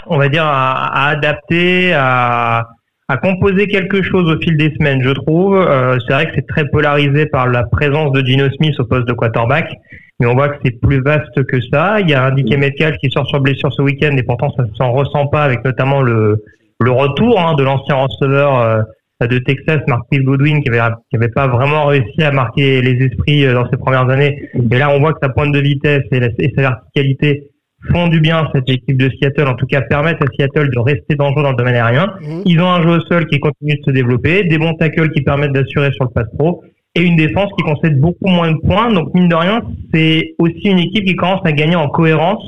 on 0.06 0.18
va 0.18 0.28
dire, 0.28 0.44
à, 0.44 1.06
à 1.06 1.08
adapter, 1.10 1.94
à, 1.94 2.68
à 3.08 3.16
composer 3.16 3.66
quelque 3.66 4.02
chose 4.02 4.30
au 4.30 4.38
fil 4.40 4.56
des 4.56 4.72
semaines, 4.74 5.02
je 5.02 5.10
trouve. 5.10 5.56
Euh, 5.56 5.98
c'est 6.06 6.14
vrai 6.14 6.26
que 6.26 6.32
c'est 6.34 6.46
très 6.46 6.66
polarisé 6.68 7.26
par 7.26 7.46
la 7.46 7.64
présence 7.64 8.12
de 8.12 8.24
Gino 8.24 8.48
Smith 8.56 8.78
au 8.78 8.84
poste 8.84 9.08
de 9.08 9.12
quarterback, 9.12 9.72
mais 10.20 10.26
on 10.26 10.34
voit 10.34 10.48
que 10.50 10.58
c'est 10.64 10.78
plus 10.80 11.02
vaste 11.02 11.44
que 11.46 11.60
ça. 11.72 12.00
Il 12.00 12.10
y 12.10 12.14
a 12.14 12.24
un 12.24 12.30
Dick 12.32 12.56
Metcalf 12.56 12.96
qui 12.98 13.10
sort 13.10 13.26
sur 13.26 13.40
blessure 13.40 13.72
ce 13.72 13.82
week-end, 13.82 14.16
et 14.16 14.22
pourtant 14.22 14.52
ça 14.56 14.64
ne 14.64 14.74
s'en 14.74 14.92
ressent 14.92 15.26
pas 15.28 15.42
avec 15.42 15.64
notamment 15.64 16.02
le, 16.02 16.42
le 16.80 16.90
retour 16.90 17.40
hein, 17.40 17.54
de 17.54 17.62
l'ancien 17.62 17.96
receveur 17.96 18.58
euh, 18.58 18.82
de 19.26 19.38
Texas, 19.38 19.80
Marquis 19.88 20.18
Goodwin, 20.18 20.62
qui 20.62 20.68
avait, 20.70 20.94
qui 21.10 21.16
avait 21.16 21.28
pas 21.28 21.46
vraiment 21.48 21.86
réussi 21.86 22.22
à 22.22 22.30
marquer 22.32 22.80
les 22.82 23.04
esprits 23.06 23.44
euh, 23.46 23.54
dans 23.54 23.68
ses 23.70 23.76
premières 23.76 24.08
années. 24.08 24.48
Et 24.70 24.78
là, 24.78 24.90
on 24.90 24.98
voit 25.00 25.12
que 25.12 25.18
sa 25.22 25.28
pointe 25.28 25.52
de 25.52 25.60
vitesse 25.60 26.02
et, 26.12 26.20
la- 26.20 26.28
et 26.38 26.52
sa 26.56 26.62
verticalité 26.62 27.50
font 27.92 28.08
du 28.08 28.20
bien 28.20 28.38
à 28.38 28.50
cette 28.54 28.68
équipe 28.70 28.96
de 28.96 29.10
Seattle, 29.10 29.46
en 29.46 29.54
tout 29.54 29.66
cas 29.66 29.82
permettent 29.82 30.22
à 30.22 30.26
Seattle 30.38 30.70
de 30.70 30.78
rester 30.78 31.16
dangereux 31.16 31.42
dans 31.42 31.50
le 31.50 31.56
domaine 31.56 31.74
aérien. 31.74 32.14
Mhm. 32.22 32.42
Ils 32.46 32.60
ont 32.60 32.68
un 32.70 32.80
jeu 32.82 32.96
au 32.96 33.00
sol 33.02 33.26
qui 33.26 33.38
continue 33.40 33.74
de 33.76 33.82
se 33.84 33.90
développer, 33.90 34.44
des 34.44 34.56
bons 34.58 34.74
tackles 34.74 35.10
qui 35.10 35.20
permettent 35.22 35.52
d'assurer 35.52 35.92
sur 35.92 36.04
le 36.04 36.10
pass 36.10 36.26
pro 36.38 36.62
et 36.94 37.02
une 37.02 37.16
défense 37.16 37.50
qui 37.58 37.64
concède 37.64 37.98
beaucoup 37.98 38.28
moins 38.28 38.52
de 38.52 38.58
points. 38.58 38.90
Donc 38.92 39.12
mine 39.14 39.28
de 39.28 39.34
rien, 39.34 39.60
c'est 39.92 40.34
aussi 40.38 40.62
une 40.68 40.78
équipe 40.78 41.04
qui 41.04 41.14
commence 41.16 41.40
à 41.44 41.52
gagner 41.52 41.76
en 41.76 41.88
cohérence 41.88 42.42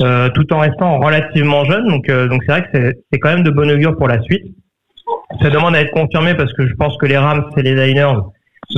euh, 0.00 0.28
tout 0.34 0.52
en 0.52 0.58
restant 0.58 0.98
relativement 0.98 1.64
jeune. 1.66 1.86
Donc 1.88 2.08
euh, 2.08 2.26
donc 2.26 2.42
c'est 2.44 2.52
vrai 2.52 2.62
que 2.62 2.68
c'est- 2.74 2.94
c'est 3.12 3.18
quand 3.20 3.28
même 3.32 3.44
de 3.44 3.50
bon 3.50 3.70
augure 3.70 3.96
pour 3.96 4.08
la 4.08 4.20
suite. 4.22 4.42
Ça 5.42 5.50
demande 5.50 5.74
à 5.74 5.80
être 5.80 5.92
confirmé 5.92 6.34
parce 6.34 6.52
que 6.52 6.66
je 6.66 6.74
pense 6.74 6.96
que 6.96 7.06
les 7.06 7.16
Rams 7.16 7.50
et 7.56 7.62
les 7.62 7.74
Niners 7.74 8.20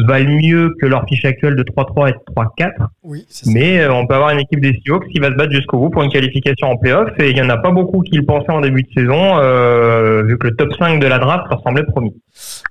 valent 0.05 0.31
mieux 0.31 0.75
que 0.81 0.87
leur 0.87 1.05
fiche 1.09 1.25
actuelle 1.25 1.57
de 1.57 1.63
3-3 1.63 2.11
et 2.11 2.13
de 2.13 2.19
3-4. 2.35 2.73
Oui, 3.03 3.25
ça. 3.29 3.51
Mais 3.51 3.81
euh, 3.81 3.93
on 3.93 4.07
peut 4.07 4.15
avoir 4.15 4.31
une 4.31 4.41
équipe 4.41 4.61
des 4.61 4.81
Seahawks 4.85 5.09
qui 5.09 5.19
va 5.19 5.29
se 5.29 5.35
battre 5.35 5.53
jusqu'au 5.53 5.79
bout 5.79 5.91
pour 5.91 6.03
une 6.03 6.11
qualification 6.11 6.69
en 6.69 6.77
playoff. 6.77 7.09
Et 7.19 7.31
il 7.31 7.37
y 7.37 7.43
en 7.43 7.49
a 7.49 7.57
pas 7.57 7.71
beaucoup 7.71 8.01
qui 8.03 8.17
le 8.17 8.25
pensaient 8.25 8.51
en 8.51 8.61
début 8.61 8.83
de 8.83 8.89
saison, 8.93 9.39
euh, 9.39 10.23
vu 10.25 10.39
que 10.39 10.49
le 10.49 10.57
top 10.57 10.73
5 10.79 11.01
de 11.01 11.07
la 11.07 11.19
draft 11.19 11.45
leur 11.51 11.63
semblait 11.63 11.85
promis. 11.85 12.15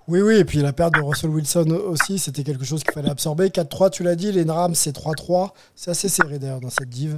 Oui, 0.08 0.22
oui, 0.22 0.38
et 0.38 0.46
puis 0.46 0.60
la 0.60 0.74
perte 0.74 0.96
de 0.96 1.02
Russell 1.02 1.32
Wilson 1.32 1.68
aussi, 1.88 2.20
c'était 2.20 2.44
quelque 2.44 2.66
chose 2.66 2.84
qu'il 2.84 2.94
fallait 2.94 3.10
absorber. 3.10 3.48
4-3, 3.48 3.90
tu 3.90 4.04
l'as 4.04 4.16
dit, 4.16 4.32
les 4.32 4.44
Rams, 4.44 4.76
c'est 4.76 4.96
3-3. 4.96 5.50
C'est 5.76 5.92
assez 5.92 6.10
serré 6.10 6.40
d'ailleurs 6.40 6.62
dans 6.62 6.70
cette 6.70 6.90
div. 6.90 7.18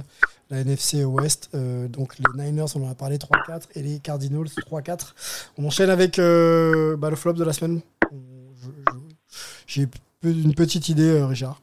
La 0.50 0.60
NFC 0.60 1.04
West, 1.04 1.50
euh, 1.54 1.88
donc 1.88 2.14
les 2.18 2.42
Niners, 2.42 2.74
on 2.74 2.86
en 2.86 2.90
a 2.90 2.94
parlé 2.94 3.16
3-4, 3.16 3.68
et 3.74 3.82
les 3.82 3.98
Cardinals 3.98 4.46
3-4. 4.46 5.52
On 5.58 5.66
enchaîne 5.66 5.90
avec 5.90 6.18
euh, 6.18 6.96
bah, 6.96 7.10
le 7.10 7.16
flop 7.16 7.34
de 7.34 7.44
la 7.44 7.52
semaine. 7.52 7.80
J'ai 9.66 9.86
une 10.24 10.54
petite 10.54 10.88
idée, 10.88 11.20
euh, 11.20 11.26
Richard. 11.26 11.60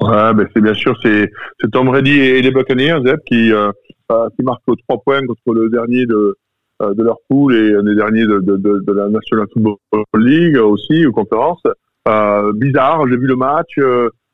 Ouais, 0.00 0.32
ben 0.32 0.46
c'est 0.54 0.60
bien 0.60 0.74
sûr 0.74 0.96
c'est 1.02 1.28
Tom 1.72 1.88
Brady 1.88 2.12
et 2.12 2.40
les 2.40 2.52
Buccaneers 2.52 3.00
Zeb, 3.04 3.18
qui 3.26 3.50
qui 3.50 4.42
marquent 4.44 4.62
trois 4.86 5.02
points 5.02 5.26
contre 5.26 5.54
le 5.54 5.68
dernier 5.70 6.06
de 6.06 6.38
de 6.80 7.02
leur 7.02 7.16
poule 7.28 7.56
et 7.56 7.82
des 7.82 7.96
derniers 7.96 8.24
de, 8.24 8.38
de, 8.38 8.56
de, 8.56 8.92
la 8.92 9.08
National 9.08 9.48
Football 9.52 10.04
League 10.14 10.56
aussi 10.56 11.04
ou 11.04 11.10
conférence. 11.10 11.60
Euh, 12.08 12.52
bizarre, 12.54 13.06
j'ai 13.08 13.16
vu 13.16 13.26
le 13.26 13.36
match. 13.36 13.76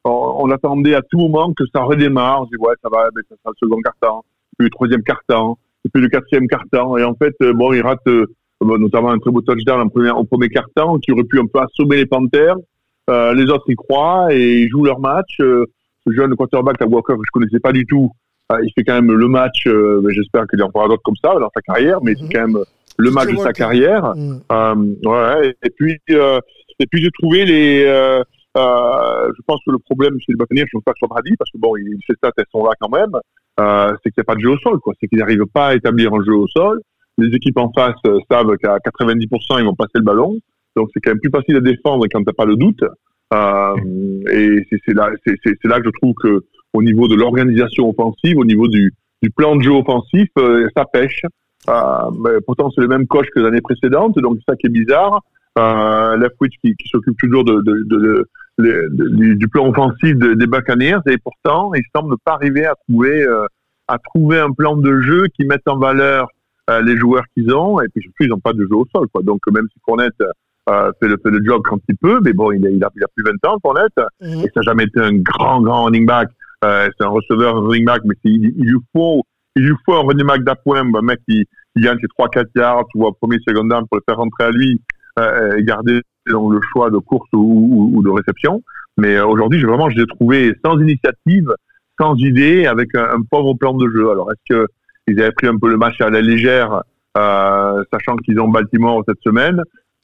On, 0.05 0.37
on 0.41 0.51
attendait 0.51 0.95
à 0.95 1.03
tout 1.03 1.19
moment 1.19 1.53
que 1.57 1.65
ça 1.75 1.83
redémarre. 1.83 2.45
Je 2.45 2.57
dis 2.57 2.63
ouais 2.63 2.75
ça 2.83 2.89
va, 2.91 3.09
mais 3.15 3.23
ça 3.29 3.35
sera 3.43 3.51
le 3.53 3.67
second 3.67 3.81
quart-temps, 3.83 4.25
puis 4.59 4.67
le 4.67 4.71
troisième 4.71 5.03
et 5.87 5.89
puis 5.93 6.03
le 6.03 6.09
quatrième 6.09 6.47
quart-temps. 6.49 6.97
Et 6.99 7.05
en 7.05 7.15
fait 7.15 7.35
euh, 7.43 7.53
bon 7.53 7.73
ils 7.73 7.83
ratent 7.83 8.07
euh, 8.07 8.27
bon, 8.61 8.79
notamment 8.79 9.11
un 9.11 9.19
très 9.19 9.31
beau 9.31 9.41
touchdown 9.43 9.81
en 9.81 9.89
premier, 9.89 10.11
au 10.11 10.25
premier 10.25 10.49
quart-temps 10.49 10.99
qui 10.99 11.13
aurait 11.13 11.25
pu 11.25 11.39
un 11.41 11.47
peu 11.47 11.61
assommer 11.61 11.97
les 11.97 12.07
Panthers. 12.07 12.57
Euh, 13.11 13.35
les 13.35 13.45
autres 13.51 13.65
y 13.69 13.75
croient 13.75 14.29
et 14.33 14.63
ils 14.63 14.69
jouent 14.71 14.85
leur 14.85 14.99
match. 14.99 15.37
Euh, 15.41 15.67
ce 16.07 16.13
jeune 16.13 16.35
quarterback, 16.37 16.81
la 16.81 16.87
Walker, 16.87 17.15
que 17.15 17.21
je 17.27 17.31
connaissais 17.33 17.61
pas 17.61 17.73
du 17.73 17.85
tout, 17.87 18.11
euh, 18.53 18.59
il 18.63 18.71
fait 18.75 18.83
quand 18.85 18.95
même 18.95 19.11
le 19.13 19.29
match. 19.29 19.67
euh, 19.67 20.03
J'espère 20.11 20.47
qu'il 20.47 20.63
en 20.63 20.71
fera 20.71 20.87
d'autres 20.89 21.03
comme 21.03 21.17
ça 21.23 21.35
dans 21.39 21.51
sa 21.55 21.61
carrière, 21.63 21.99
mais 22.03 22.15
c'est 22.15 22.25
Mhm. 22.25 22.33
quand 22.33 22.47
même 22.49 22.65
le 22.97 23.11
match 23.11 23.31
de 23.31 23.37
sa 23.39 23.53
carrière. 23.53 24.15
Euh, 24.53 24.75
ouais, 25.05 25.55
et 25.63 25.71
puis 25.71 25.99
euh, 26.11 26.41
et 26.81 26.87
puis 26.87 27.03
j'ai 27.03 27.11
trouvé 27.11 27.45
les. 27.45 27.85
Euh, 28.57 29.33
je 29.37 29.43
pense 29.47 29.61
que 29.67 29.73
le 29.73 29.79
problème 29.79 30.15
chez 30.21 30.33
les 30.33 30.37
Buccaneers, 30.37 30.67
je 30.71 30.77
ne 30.77 30.83
pas 30.83 30.93
soit 30.97 31.09
Brady, 31.09 31.35
parce 31.37 31.51
que 31.51 31.59
bon, 31.59 31.77
il- 31.77 31.99
stats 32.17 32.31
elles 32.37 32.45
sont 32.53 32.65
là 32.65 32.73
quand 32.81 32.89
même. 32.89 33.13
Euh, 33.61 33.93
c'est 34.03 34.11
qu'il 34.11 34.21
n'y 34.21 34.23
a 34.23 34.25
pas 34.25 34.35
de 34.35 34.41
jeu 34.41 34.51
au 34.51 34.59
sol, 34.59 34.79
quoi. 34.81 34.95
C'est 35.01 35.09
qu'ils 35.09 35.19
n'arrivent 35.19 35.47
pas 35.53 35.69
à 35.69 35.75
établir 35.75 36.13
un 36.15 36.23
jeu 36.25 36.35
au 36.35 36.47
sol. 36.49 36.81
Les 37.19 37.35
équipes 37.35 37.59
en 37.59 37.73
face 37.73 37.95
euh, 38.07 38.19
savent 38.31 38.57
qu'à 38.59 38.79
90% 38.79 39.59
ils 39.59 39.65
vont 39.65 39.75
passer 39.75 39.97
le 39.97 40.03
ballon, 40.03 40.39
donc 40.77 40.91
c'est 40.93 41.01
quand 41.01 41.11
même 41.11 41.21
plus 41.21 41.31
facile 41.31 41.57
à 41.57 41.61
défendre 41.61 42.07
quand 42.11 42.23
t'as 42.25 42.33
pas 42.33 42.45
le 42.45 42.57
doute. 42.57 42.83
Et 44.31 44.67
c'est 44.71 44.95
là, 44.95 45.11
que 45.11 45.85
je 45.85 45.91
trouve 46.01 46.15
que 46.23 46.45
au 46.73 46.83
niveau 46.83 47.09
de 47.09 47.17
l'organisation 47.17 47.89
offensive, 47.89 48.39
au 48.39 48.45
niveau 48.45 48.69
du, 48.69 48.93
plan 49.37 49.57
de 49.57 49.63
jeu 49.63 49.73
offensif, 49.73 50.29
ça 50.77 50.85
pêche. 50.85 51.23
Mais 51.67 52.41
pourtant, 52.47 52.71
c'est 52.71 52.81
le 52.81 52.89
même 52.89 53.07
coach 53.07 53.27
que 53.35 53.41
l'année 53.41 53.61
précédente, 53.61 54.17
donc 54.19 54.37
c'est 54.39 54.53
ça 54.53 54.57
qui 54.57 54.67
est 54.67 54.71
bizarre. 54.71 55.21
Euh, 55.57 56.29
qui, 56.63 56.75
s'occupe 56.91 57.17
toujours 57.19 57.45
de, 57.45 58.29
le- 58.59 58.89
du, 58.91 59.37
du 59.37 59.49
plan 59.49 59.69
offensif 59.69 60.17
de- 60.17 60.35
des 60.35 60.47
Buccaneers. 60.47 60.99
Et 61.07 61.19
pourtant 61.19 61.73
ils 61.75 61.83
semblent 61.95 62.11
ne 62.13 62.17
pas 62.25 62.33
arriver 62.35 62.67
à 62.67 62.75
trouver 62.89 63.23
euh, 63.25 63.47
à 63.89 63.99
trouver 63.99 64.39
un 64.39 64.51
plan 64.53 64.77
de 64.77 65.01
jeu 65.01 65.27
qui 65.37 65.45
mette 65.45 65.67
en 65.67 65.79
valeur 65.79 66.29
euh, 66.71 66.81
les 66.83 66.97
joueurs 66.97 67.25
qu'ils 67.35 67.53
ont. 67.53 67.81
Et 67.81 67.87
puis 67.89 68.03
surtout 68.03 68.23
ils 68.25 68.29
n'ont 68.29 68.41
pas 68.41 68.53
de 68.53 68.63
jeu 68.63 68.75
au 68.75 68.87
sol 68.95 69.07
quoi. 69.13 69.23
Donc 69.23 69.41
même 69.53 69.67
si 69.73 69.79
Fournette 69.85 70.13
euh, 70.71 70.91
fait, 71.01 71.09
le, 71.09 71.19
fait 71.23 71.31
le 71.31 71.45
job 71.45 71.61
quand 71.65 71.79
il 71.89 71.97
peut 71.97 72.21
mais 72.25 72.33
bon 72.33 72.51
il 72.53 72.67
a, 72.67 72.71
il 72.71 72.83
a, 72.83 72.89
il 72.97 73.05
a 73.05 73.09
plus 73.15 73.25
20 73.25 73.51
ans 73.51 73.59
Fournette. 73.63 73.93
Mhm. 74.21 74.41
et 74.45 74.51
ça 74.55 74.61
n'a 74.61 74.63
jamais 74.63 74.85
été 74.85 75.01
un 75.01 75.15
grand 75.15 75.61
grand 75.61 75.85
running 75.85 76.07
back. 76.07 76.29
Euh, 76.65 76.89
c'est 76.97 77.05
un 77.05 77.09
receveur 77.11 77.57
un 77.57 77.61
running 77.69 77.85
back 77.85 78.03
mais 78.05 78.15
il, 78.25 78.55
il 78.57 78.65
lui 78.71 78.79
faut 78.95 79.23
il 79.57 79.65
lui 79.67 79.75
faut 79.85 79.95
un 79.95 80.01
running 80.07 80.27
back 80.27 80.43
d'appoint. 80.43 80.81
Un 80.81 81.03
mec 81.03 81.21
qui, 81.29 81.45
qui 81.77 81.83
gagne 81.83 81.99
ses 82.01 82.07
3-4 82.19 82.47
yards 82.57 82.85
ou 82.95 83.05
au 83.07 83.13
premier 83.13 83.39
second 83.47 83.65
down 83.65 83.87
pour 83.89 83.99
le 83.99 84.03
faire 84.09 84.17
rentrer 84.17 84.45
à 84.45 84.51
lui 84.51 84.81
euh, 85.19 85.57
et 85.57 85.63
garder 85.63 86.01
donc 86.31 86.53
le 86.53 86.61
choix 86.73 86.91
de 86.91 86.99
course 86.99 87.29
ou, 87.33 88.03
de 88.05 88.11
réception. 88.11 88.63
Mais 88.97 89.17
euh, 89.17 89.27
aujourd'hui, 89.27 89.61
j'ai 89.61 89.67
vraiment, 89.67 89.91
je 89.91 89.97
l'ai 89.97 90.07
trouvé 90.07 90.55
sans 90.65 90.79
initiative, 90.81 91.53
sans 92.01 92.17
idée, 92.17 92.67
avec 92.67 92.95
un, 92.95 93.21
pauvre 93.31 93.55
plan 93.55 93.75
de 93.75 93.89
jeu. 93.91 94.11
Alors, 94.11 94.31
est-ce 94.33 94.55
que 94.55 94.67
ils 95.07 95.21
avaient 95.21 95.33
pris 95.33 95.47
un 95.47 95.59
peu 95.59 95.69
le 95.69 95.77
match 95.77 96.01
à 96.01 96.09
la 96.09 96.23
légère, 96.23 96.83
euh, 97.19 97.85
sachant 97.93 98.17
qu'ils 98.17 98.41
ont 98.41 98.49
Baltimore 98.49 99.03
cette 99.07 99.21
semaine? 99.23 99.61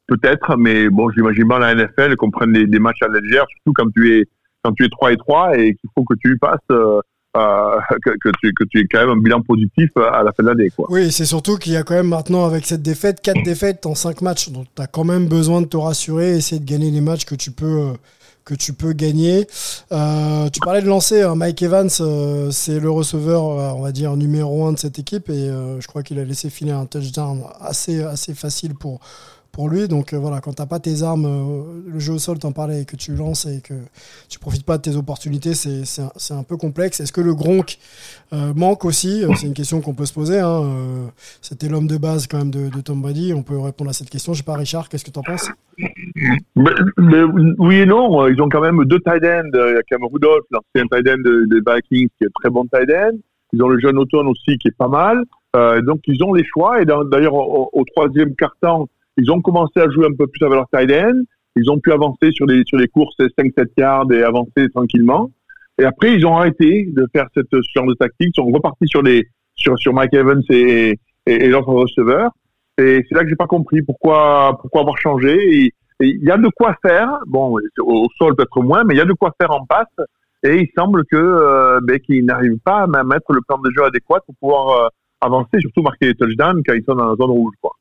Peut-être, 0.07 0.57
mais 0.57 0.89
bon, 0.89 1.11
j'imagine 1.11 1.49
pas 1.49 1.59
la 1.59 1.75
NFL 1.75 2.17
qu'on 2.17 2.31
prenne 2.31 2.53
des, 2.53 2.67
des 2.67 2.79
matchs 2.81 3.03
à 3.03 3.09
la 3.09 3.21
légère, 3.21 3.47
surtout 3.49 3.73
quand 3.75 3.91
tu 3.95 4.13
es 4.13 4.27
quand 4.63 4.73
tu 4.73 4.85
es 4.85 4.89
3 4.89 5.13
et 5.13 5.17
3 5.17 5.59
et 5.59 5.75
qu'il 5.75 5.91
faut 5.95 6.05
que 6.05 6.15
tu 6.23 6.37
passes 6.39 6.59
euh, 6.71 7.01
euh, 7.37 7.79
que, 8.05 8.31
tu, 8.41 8.53
que 8.53 8.79
aies 8.79 8.87
quand 8.91 9.01
même 9.01 9.11
un 9.11 9.21
bilan 9.21 9.43
positif 9.43 9.91
à 9.97 10.23
la 10.23 10.33
fin 10.33 10.43
de 10.43 10.49
l'année. 10.49 10.71
Oui, 10.89 11.13
c'est 11.13 11.25
surtout 11.25 11.57
qu'il 11.57 11.73
y 11.73 11.77
a 11.77 11.83
quand 11.83 11.95
même 11.95 12.09
maintenant, 12.09 12.45
avec 12.47 12.67
cette 12.67 12.83
défaite, 12.83 13.21
4 13.21 13.43
défaites 13.43 13.87
en 13.87 13.95
5 13.95 14.23
matchs. 14.23 14.51
Donc, 14.51 14.67
tu 14.75 14.83
as 14.83 14.87
quand 14.87 15.05
même 15.05 15.27
besoin 15.27 15.61
de 15.61 15.67
te 15.67 15.77
rassurer, 15.77 16.37
essayer 16.37 16.61
de 16.61 16.71
gagner 16.71 16.91
les 16.91 17.01
matchs 17.01 17.25
que 17.25 17.35
tu 17.35 17.51
peux, 17.51 17.81
euh, 17.81 17.93
que 18.45 18.55
tu 18.55 18.73
peux 18.73 18.93
gagner. 18.93 19.47
Euh, 19.93 20.49
tu 20.49 20.61
parlais 20.61 20.83
de 20.83 20.89
lancer, 20.89 21.23
hein, 21.23 21.35
Mike 21.37 21.63
Evans, 21.63 21.89
euh, 22.01 22.51
c'est 22.51 22.81
le 22.81 22.91
receveur, 22.91 23.45
euh, 23.45 23.71
on 23.77 23.83
va 23.83 23.93
dire, 23.93 24.17
numéro 24.17 24.67
1 24.67 24.73
de 24.73 24.79
cette 24.79 24.99
équipe. 24.99 25.29
Et 25.29 25.49
euh, 25.49 25.81
je 25.81 25.87
crois 25.87 26.03
qu'il 26.03 26.19
a 26.19 26.25
laissé 26.25 26.51
filer 26.51 26.73
un 26.73 26.87
touchdown 26.87 27.43
assez, 27.61 28.03
assez 28.03 28.35
facile 28.35 28.75
pour, 28.75 29.01
pour 29.53 29.69
lui. 29.69 29.89
Donc 29.89 30.13
euh, 30.13 30.19
voilà, 30.19 30.41
quand 30.41 30.53
t'as 30.55 30.67
pas 30.67 30.79
tes 30.79 31.03
armes, 31.03 31.27
euh, 31.27 31.83
le 31.93 31.99
jeu 31.99 32.15
au 32.15 32.19
sol, 32.19 32.39
t'en 32.39 32.53
parlais, 32.53 32.83
et 32.83 32.85
que 32.85 32.97
tu 32.97 33.15
lances 33.15 33.47
et 33.47 33.61
que 33.61 33.75
tu 34.29 34.39
profites 34.39 34.65
pas 34.65 34.77
de 34.79 34.83
tes 34.83 34.97
opportunités, 34.97 35.55
c'est 35.55 35.83
un, 36.01 36.37
un 36.39 36.43
peu 36.43 36.57
complexe. 36.57 37.01
Est-ce 37.01 37.13
que 37.13 37.21
le 37.21 37.35
Gronk 37.35 37.79
euh, 38.33 38.53
manque 38.55 38.85
aussi? 38.85 39.25
Euh, 39.25 39.33
C'est 39.37 39.47
une 39.47 39.55
question 39.55 39.81
qu'on 39.81 39.95
peut 39.95 40.07
se 40.07 40.13
poser. 40.13 40.39
hein. 40.41 41.11
C'était 41.41 41.69
l'homme 41.69 41.87
de 41.87 41.97
base 41.97 42.27
quand 42.27 42.39
même 42.39 42.51
de, 42.51 42.69
Tom 42.81 43.03
Brady. 43.03 43.33
On 43.35 43.43
peut 43.43 43.59
répondre 43.59 43.91
à 43.91 43.93
cette 43.93 44.11
question. 44.11 44.33
Je 44.33 44.39
sais 44.39 44.45
pas, 44.45 44.55
Richard, 44.55 44.89
qu'est-ce 44.89 45.05
que 45.05 45.11
t'en 45.11 45.23
penses? 45.23 45.49
Mais, 46.57 47.23
oui 47.59 47.77
et 47.77 47.87
non, 47.87 48.27
ils 48.29 48.41
ont 48.41 48.49
quand 48.49 48.61
même 48.61 48.85
deux 48.85 49.01
tight 49.01 49.25
ends. 49.25 49.51
Il 49.53 49.75
y 49.75 49.79
a 49.79 49.83
quand 49.89 49.99
même 49.99 50.09
Rudolph, 50.13 50.45
l'ancien 50.51 50.87
tight 50.91 51.09
end 51.09 51.23
de- 51.25 51.47
des 51.49 51.61
Vikings, 51.67 52.09
qui 52.19 52.25
est 52.25 52.33
très 52.41 52.51
bon 52.51 52.65
tight 52.67 52.91
end. 52.91 53.17
Ils 53.53 53.63
ont 53.63 53.69
le 53.69 53.81
jeune 53.81 53.99
Automne 53.99 54.29
aussi, 54.29 54.57
qui 54.59 54.69
est 54.69 54.77
pas 54.77 54.89
mal. 54.89 55.25
Donc, 55.85 56.01
ils 56.07 56.23
ont 56.23 56.33
les 56.33 56.45
choix. 56.45 56.81
Et 56.83 56.85
d'ailleurs, 56.85 57.35
au, 57.35 57.69
au 57.73 57.85
troisième 57.85 58.35
quart-temps, 58.37 58.89
ils 59.17 59.31
ont 59.31 59.41
commencé 59.41 59.81
à 59.81 59.89
jouer 59.89 60.07
un 60.07 60.17
peu 60.17 60.27
plus 60.27 60.45
avec 60.45 60.57
leur 60.57 60.69
tight 60.73 60.91
end. 60.91 61.23
Ils 61.57 61.71
ont 61.71 61.79
pu 61.79 61.93
avancer 61.93 62.31
sur 62.33 62.47
les, 62.47 62.63
sur 62.65 62.79
les 62.79 62.89
courses 62.89 63.17
5-7 63.19 63.67
yards 63.77 64.13
et 64.13 64.23
avancer 64.23 64.69
tranquillement. 64.73 65.31
Et 65.79 65.85
après, 65.85 66.15
ils 66.15 66.27
ont 66.27 66.37
arrêté 66.37 66.89
de 66.93 67.07
faire 67.13 67.27
cette, 67.35 67.49
ce 67.51 67.61
genre 67.75 67.87
de 67.87 67.95
tactique. 67.95 68.33
Ils 68.37 68.41
sont 68.41 68.47
repartis 68.47 68.87
sur, 68.87 69.03
les, 69.03 69.27
sur, 69.55 69.79
sur 69.79 69.93
Mike 69.93 70.15
Evans 70.15 70.43
et, 70.51 70.99
et, 71.27 71.33
et 71.33 71.49
l'autre 71.49 71.69
receveur. 71.69 72.31
Et 72.79 73.05
c'est 73.09 73.15
là 73.15 73.23
que 73.23 73.29
j'ai 73.29 73.37
pas 73.37 73.47
compris 73.47 73.83
pourquoi, 73.83 74.59
pourquoi 74.61 74.83
avoir 74.83 74.99
changé. 74.99 75.73
Il 76.01 76.25
y 76.25 76.31
a 76.31 76.39
de 76.39 76.49
quoi 76.49 76.77
faire. 76.83 77.19
Bon, 77.27 77.59
au, 77.79 78.05
au 78.05 78.07
sol 78.17 78.37
peut-être 78.37 78.63
moins, 78.63 78.85
mais 78.85 78.95
il 78.95 78.99
y 78.99 79.03
a 79.03 79.07
de 79.07 79.13
quoi 79.13 79.35
faire 79.41 79.51
en 79.51 79.67
passe. 79.67 79.87
Et 80.43 80.63
il 80.63 80.69
semble 80.77 81.05
que 81.05 81.17
euh, 81.17 81.81
ben, 81.83 81.99
qu'ils 81.99 82.25
n'arrivent 82.25 82.61
pas 82.65 82.85
à 82.85 83.05
mettre 83.05 83.33
le 83.33 83.41
plan 83.47 83.59
de 83.59 83.71
jeu 83.71 83.85
adéquat 83.85 84.21
pour 84.25 84.35
pouvoir 84.41 84.85
euh, 84.85 84.89
avancer, 85.21 85.61
surtout 85.61 85.83
marquer 85.83 86.07
les 86.07 86.15
touchdowns 86.15 86.63
quand 86.65 86.73
ils 86.73 86.85
sont 86.85 86.95
dans 86.95 87.11
la 87.11 87.17
zone 87.17 87.31
rouge. 87.31 87.55
Quoi. 87.61 87.73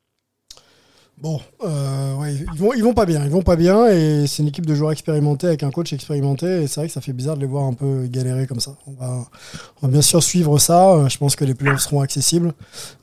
Bon, 1.21 1.41
euh, 1.65 2.15
ouais, 2.15 2.33
ils 2.33 2.45
vont, 2.59 2.71
vont 2.81 2.93
pas 2.93 3.05
bien, 3.05 3.25
ils 3.25 3.29
vont 3.29 3.41
pas 3.41 3.57
bien, 3.57 3.87
et 3.87 4.25
c'est 4.25 4.41
une 4.41 4.47
équipe 4.47 4.65
de 4.65 4.73
joueurs 4.73 4.93
expérimentés 4.93 5.47
avec 5.47 5.63
un 5.63 5.69
coach 5.69 5.91
expérimenté, 5.91 6.45
et 6.61 6.67
c'est 6.67 6.79
vrai 6.79 6.87
que 6.87 6.93
ça 6.93 7.01
fait 7.01 7.11
bizarre 7.11 7.35
de 7.35 7.41
les 7.41 7.45
voir 7.45 7.65
un 7.65 7.73
peu 7.73 8.07
galérer 8.07 8.47
comme 8.47 8.61
ça. 8.61 8.77
On 8.87 8.93
va, 8.93 9.89
bien 9.89 10.01
sûr 10.01 10.23
suivre 10.23 10.57
ça. 10.59 10.93
euh, 10.93 11.09
Je 11.09 11.17
pense 11.17 11.35
que 11.35 11.43
les 11.43 11.55
playoffs 11.55 11.81
seront 11.81 11.99
accessibles, 11.99 12.53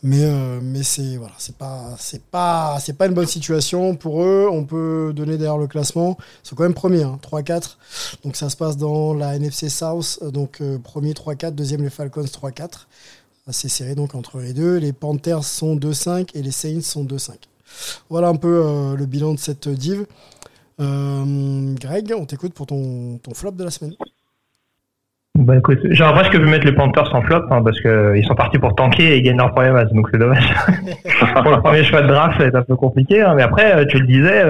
mais 0.02 0.22
euh, 0.22 0.60
mais 0.62 0.82
c'est 0.82 1.18
pas 2.96 3.06
une 3.06 3.12
bonne 3.12 3.26
situation 3.26 3.94
pour 3.96 4.22
eux. 4.22 4.48
On 4.50 4.64
peut 4.64 5.12
donner 5.14 5.36
d'ailleurs 5.36 5.58
le 5.58 5.66
classement. 5.66 6.16
Ils 6.42 6.48
sont 6.48 6.56
quand 6.56 6.62
même 6.62 6.72
premiers, 6.72 7.02
hein, 7.02 7.18
3-4. 7.22 7.76
Donc 8.24 8.36
ça 8.36 8.48
se 8.48 8.56
passe 8.56 8.78
dans 8.78 9.12
la 9.12 9.36
NFC 9.36 9.68
South, 9.68 10.20
euh, 10.22 10.30
donc 10.30 10.62
euh, 10.62 10.78
premier 10.78 11.12
3-4, 11.12 11.50
deuxième 11.50 11.82
les 11.82 11.90
Falcons 11.90 12.22
3-4. 12.22 12.86
Assez 13.46 13.68
serré 13.68 13.94
donc 13.94 14.14
entre 14.14 14.40
les 14.40 14.54
deux. 14.54 14.78
Les 14.78 14.94
Panthers 14.94 15.44
sont 15.44 15.76
2-5 15.76 16.30
et 16.34 16.40
les 16.40 16.50
Saints 16.50 16.80
sont 16.80 17.04
2-5. 17.04 17.32
Voilà 18.08 18.28
un 18.28 18.36
peu 18.36 18.62
euh, 18.64 18.96
le 18.96 19.06
bilan 19.06 19.34
de 19.34 19.38
cette 19.38 19.68
div. 19.68 20.06
Euh, 20.80 21.74
Greg, 21.80 22.12
on 22.16 22.26
t'écoute 22.26 22.54
pour 22.54 22.66
ton, 22.66 23.18
flop 23.34 23.52
de 23.52 23.64
la 23.64 23.70
semaine. 23.70 23.94
Bah 25.34 25.56
écoute, 25.56 25.78
genre 25.90 26.14
presque 26.14 26.32
je 26.32 26.38
peux 26.38 26.46
mettre 26.46 26.64
les 26.64 26.72
Panthers 26.72 27.14
en 27.14 27.20
flop 27.20 27.44
hein, 27.50 27.62
parce 27.62 27.78
que 27.80 28.14
ils 28.16 28.24
sont 28.24 28.34
partis 28.34 28.58
pour 28.58 28.74
tanker 28.74 29.12
et 29.12 29.18
ils 29.18 29.22
gagnent 29.22 29.36
leur 29.36 29.52
premier 29.54 29.70
match, 29.70 29.90
donc 29.92 30.08
c'est 30.10 30.18
dommage. 30.18 30.54
pour 31.42 31.50
le 31.50 31.60
premier 31.60 31.84
choix 31.84 32.00
de 32.00 32.08
draft, 32.08 32.38
ça 32.38 32.44
va 32.44 32.48
être 32.48 32.54
un 32.54 32.62
peu 32.62 32.74
compliqué, 32.74 33.20
hein, 33.20 33.34
mais 33.36 33.42
après, 33.42 33.76
euh, 33.76 33.84
tu 33.84 33.98
le 33.98 34.06
disais, 34.06 34.42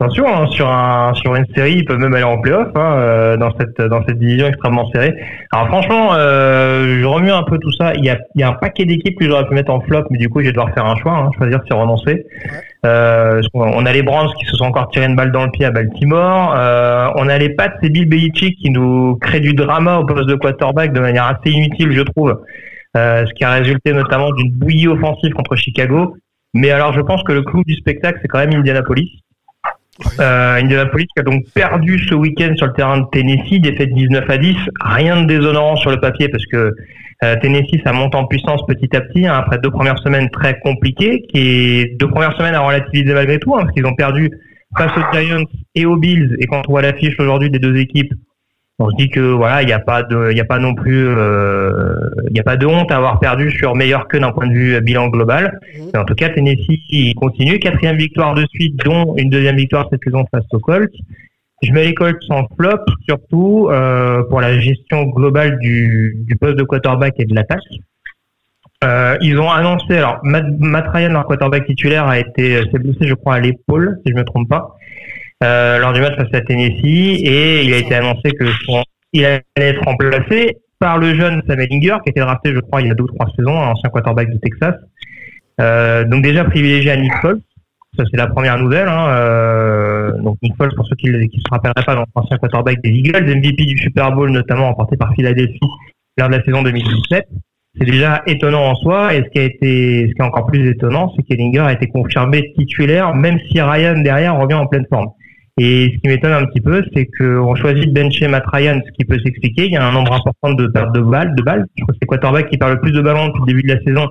attention, 0.00 0.26
hein, 0.26 0.46
sur 0.50 0.68
un 0.68 1.14
sur 1.14 1.34
une 1.34 1.46
série, 1.54 1.74
ils 1.78 1.84
peuvent 1.84 1.98
même 1.98 2.14
aller 2.14 2.24
en 2.24 2.38
playoff 2.40 2.68
hein, 2.74 2.96
euh, 2.98 3.36
dans 3.36 3.50
cette 3.58 3.80
dans 3.80 4.04
cette 4.06 4.18
division 4.18 4.46
extrêmement 4.46 4.90
serrée. 4.90 5.14
Alors 5.52 5.68
franchement, 5.68 6.14
euh, 6.14 7.00
je 7.00 7.04
remue 7.04 7.30
un 7.30 7.42
peu 7.42 7.58
tout 7.58 7.72
ça. 7.72 7.94
Il 7.94 8.04
y 8.04 8.10
a 8.10 8.18
il 8.34 8.40
y 8.40 8.44
a 8.44 8.48
un 8.48 8.54
paquet 8.54 8.84
d'équipes 8.84 9.18
que 9.18 9.26
j'aurais 9.26 9.46
pu 9.46 9.54
mettre 9.54 9.72
en 9.72 9.80
flop, 9.80 10.04
mais 10.10 10.18
du 10.18 10.28
coup, 10.28 10.40
je 10.40 10.46
vais 10.46 10.52
devoir 10.52 10.72
faire 10.74 10.86
un 10.86 10.96
choix, 10.96 11.12
hein, 11.12 11.30
choisir 11.36 11.60
si 11.66 11.72
renoncer. 11.72 12.26
Euh, 12.86 13.42
on 13.54 13.84
a 13.84 13.92
les 13.92 14.02
Browns 14.02 14.32
qui 14.38 14.46
se 14.46 14.56
sont 14.56 14.64
encore 14.64 14.88
tiré 14.90 15.06
une 15.06 15.16
balle 15.16 15.32
dans 15.32 15.44
le 15.44 15.50
pied 15.50 15.64
à 15.64 15.70
Baltimore. 15.70 16.54
Euh, 16.56 17.08
on 17.16 17.28
a 17.28 17.38
les 17.38 17.50
Pats 17.50 17.72
et 17.82 17.88
Bill 17.88 18.08
Belichick 18.08 18.58
qui 18.58 18.70
nous 18.70 19.16
créent 19.16 19.40
du 19.40 19.54
drama 19.54 19.98
au 19.98 20.04
poste 20.04 20.28
de 20.28 20.34
quarterback 20.34 20.92
de 20.92 21.00
manière 21.00 21.24
assez 21.24 21.50
inutile, 21.50 21.92
je 21.92 22.02
trouve. 22.02 22.38
Euh, 22.96 23.26
ce 23.26 23.34
qui 23.34 23.44
a 23.44 23.50
résulté 23.50 23.92
notamment 23.92 24.30
d'une 24.32 24.52
bouillie 24.52 24.88
offensive 24.88 25.32
contre 25.32 25.56
Chicago. 25.56 26.16
Mais 26.54 26.70
alors, 26.70 26.92
je 26.92 27.00
pense 27.00 27.22
que 27.24 27.32
le 27.32 27.42
clou 27.42 27.62
du 27.64 27.74
spectacle, 27.74 28.18
c'est 28.22 28.28
quand 28.28 28.38
même 28.38 28.54
Indianapolis. 28.54 29.20
Euh, 30.20 30.56
Indianapolis 30.60 31.06
qui 31.06 31.20
a 31.20 31.22
donc 31.22 31.44
perdu 31.54 31.98
ce 31.98 32.14
week-end 32.14 32.52
sur 32.56 32.66
le 32.66 32.72
terrain 32.74 32.98
de 32.98 33.06
Tennessee, 33.12 33.60
défaite 33.60 33.92
19 33.94 34.28
à 34.28 34.36
10. 34.36 34.56
Rien 34.80 35.22
de 35.22 35.26
déshonorant 35.26 35.76
sur 35.76 35.90
le 35.90 35.98
papier 35.98 36.28
parce 36.28 36.44
que 36.46 36.74
euh, 37.24 37.36
Tennessee, 37.40 37.80
ça 37.82 37.92
monte 37.92 38.14
en 38.14 38.26
puissance 38.26 38.60
petit 38.66 38.94
à 38.94 39.00
petit 39.00 39.26
hein, 39.26 39.34
après 39.34 39.58
deux 39.58 39.70
premières 39.70 39.98
semaines 39.98 40.28
très 40.30 40.58
compliquées, 40.60 41.22
qui 41.32 41.38
est 41.38 41.98
deux 41.98 42.08
premières 42.08 42.36
semaines 42.36 42.54
à 42.54 42.60
relativiser 42.60 43.14
malgré 43.14 43.38
tout, 43.38 43.54
hein, 43.54 43.60
parce 43.60 43.72
qu'ils 43.72 43.86
ont 43.86 43.94
perdu 43.94 44.30
face 44.76 44.92
aux 44.98 45.16
Giants 45.16 45.44
et 45.74 45.86
aux 45.86 45.96
Bills. 45.96 46.36
Et 46.40 46.46
quand 46.46 46.62
on 46.68 46.72
voit 46.72 46.82
l'affiche 46.82 47.18
aujourd'hui 47.18 47.50
des 47.50 47.58
deux 47.58 47.76
équipes, 47.76 48.12
on 48.78 48.90
se 48.90 48.96
dit 48.96 49.08
que 49.08 49.20
voilà, 49.20 49.62
il 49.62 49.66
n'y 49.66 49.72
a 49.72 49.78
pas 49.78 50.02
de, 50.02 50.30
il 50.32 50.40
a 50.40 50.44
pas 50.44 50.58
non 50.58 50.74
plus, 50.74 51.08
euh, 51.08 51.94
il 52.28 52.34
n'y 52.34 52.40
a 52.40 52.42
pas 52.42 52.56
de 52.56 52.66
honte 52.66 52.90
à 52.92 52.96
avoir 52.96 53.18
perdu 53.18 53.50
sur 53.50 53.74
meilleur 53.74 54.06
que 54.06 54.18
d'un 54.18 54.32
point 54.32 54.46
de 54.46 54.52
vue 54.52 54.80
bilan 54.82 55.08
global. 55.08 55.58
Mais 55.92 55.98
en 55.98 56.04
tout 56.04 56.14
cas, 56.14 56.28
Tennessee 56.28 56.80
il 56.90 57.14
continue, 57.14 57.58
quatrième 57.58 57.96
victoire 57.96 58.34
de 58.34 58.44
suite, 58.50 58.76
dont 58.84 59.14
une 59.16 59.30
deuxième 59.30 59.56
victoire 59.56 59.88
cette 59.90 60.02
saison 60.04 60.24
face 60.30 60.44
aux 60.52 60.58
Colts. 60.58 60.92
Je 61.62 61.72
mets 61.72 61.84
les 61.84 61.94
Colts 61.94 62.22
en 62.28 62.46
flop, 62.54 62.84
surtout 63.08 63.68
euh, 63.70 64.22
pour 64.24 64.42
la 64.42 64.60
gestion 64.60 65.04
globale 65.04 65.58
du, 65.58 66.18
du 66.26 66.36
poste 66.36 66.56
de 66.56 66.62
quarterback 66.62 67.14
et 67.18 67.24
de 67.24 67.34
l'attaque. 67.34 67.60
Euh, 68.84 69.16
ils 69.22 69.38
ont 69.38 69.50
annoncé, 69.50 69.96
alors 69.96 70.20
Matt, 70.22 70.44
Matt 70.58 70.88
Ryan, 70.92 71.08
leur 71.08 71.26
quarterback 71.26 71.64
titulaire, 71.64 72.06
a 72.06 72.18
été 72.18 72.60
s'est 72.70 72.78
blessé, 72.78 73.06
je 73.06 73.14
crois, 73.14 73.36
à 73.36 73.40
l'épaule, 73.40 73.98
si 74.04 74.12
je 74.12 74.18
me 74.18 74.24
trompe 74.24 74.50
pas, 74.50 74.76
euh, 75.44 75.78
lors 75.78 75.92
du 75.92 76.00
match 76.00 76.16
face 76.16 76.32
à 76.32 76.40
Tennessee, 76.40 77.20
et 77.22 77.64
il 77.64 77.72
a 77.74 77.78
été 77.78 77.94
annoncé 77.94 78.32
que 78.32 78.46
son- 78.64 78.82
il 79.12 79.24
allait 79.24 79.42
être 79.56 79.82
remplacé 79.84 80.56
par 80.78 80.98
le 80.98 81.14
jeune 81.14 81.42
Sam 81.48 81.60
Ellinger, 81.60 81.96
qui 82.04 82.08
a 82.08 82.10
été 82.10 82.20
drafté, 82.20 82.52
je 82.54 82.60
crois, 82.60 82.80
il 82.82 82.88
y 82.88 82.90
a 82.90 82.94
deux 82.94 83.04
ou 83.04 83.08
trois 83.08 83.26
saisons, 83.36 83.56
un 83.58 83.68
ancien 83.68 83.88
quarterback 83.90 84.30
de 84.30 84.38
Texas. 84.38 84.74
Euh, 85.60 86.04
donc 86.04 86.22
déjà 86.22 86.44
privilégié 86.44 86.90
à 86.90 86.96
Nick 86.96 87.14
Foles, 87.22 87.40
ça 87.96 88.04
c'est 88.10 88.16
la 88.18 88.26
première 88.26 88.58
nouvelle. 88.58 88.88
Hein. 88.88 89.08
Euh, 89.08 90.12
donc 90.20 90.36
Nick 90.42 90.54
Foles, 90.56 90.74
pour 90.74 90.86
ceux 90.86 90.96
qui 90.96 91.08
ne 91.08 91.18
se 91.20 91.50
rappelleraient 91.50 91.84
pas, 91.84 91.94
donc 91.94 92.06
ancien 92.14 92.36
quarterback 92.36 92.82
des 92.82 92.90
Eagles, 92.90 93.24
MVP 93.24 93.64
du 93.64 93.78
Super 93.78 94.12
Bowl 94.12 94.30
notamment 94.30 94.66
remporté 94.68 94.96
par 94.98 95.14
Philadelphie 95.14 95.58
lors 96.18 96.28
de 96.28 96.36
la 96.36 96.42
saison 96.44 96.62
2017. 96.62 97.26
C'est 97.78 97.84
déjà 97.86 98.22
étonnant 98.26 98.70
en 98.70 98.74
soi, 98.74 99.14
et 99.14 99.22
ce 99.22 99.28
qui 99.30 99.38
a 99.38 99.42
été, 99.44 100.08
ce 100.08 100.14
qui 100.14 100.20
est 100.20 100.24
encore 100.24 100.46
plus 100.46 100.66
étonnant, 100.70 101.12
c'est 101.14 101.22
qu'Ellinger 101.22 101.60
a 101.60 101.72
été 101.72 101.86
confirmé 101.88 102.52
titulaire, 102.56 103.14
même 103.14 103.38
si 103.50 103.60
Ryan 103.60 103.98
derrière 104.00 104.38
revient 104.38 104.54
en 104.54 104.66
pleine 104.66 104.86
forme. 104.88 105.08
Et 105.58 105.90
ce 105.94 106.00
qui 106.00 106.08
m'étonne 106.08 106.32
un 106.32 106.44
petit 106.46 106.60
peu, 106.60 106.84
c'est 106.94 107.06
qu'on 107.06 107.54
choisit 107.54 107.86
de 107.86 107.92
bencher 107.92 108.28
Matt 108.28 108.44
Ryan, 108.52 108.78
ce 108.84 108.92
qui 108.92 109.06
peut 109.06 109.18
s'expliquer. 109.24 109.64
Il 109.64 109.72
y 109.72 109.76
a 109.76 109.86
un 109.86 109.92
nombre 109.92 110.12
important 110.12 110.52
de 110.52 110.66
pertes 110.66 110.94
de 110.94 111.00
balles, 111.00 111.34
de 111.34 111.42
balles. 111.42 111.64
Je 111.76 111.82
crois 111.82 111.94
que 111.94 111.98
c'est 112.00 112.06
quarterback 112.06 112.50
qui 112.50 112.58
perd 112.58 112.72
le 112.72 112.80
plus 112.80 112.92
de 112.92 113.00
ballons 113.00 113.28
depuis 113.28 113.40
le 113.40 113.46
début 113.46 113.62
de 113.62 113.74
la 113.74 113.80
saison, 113.80 114.06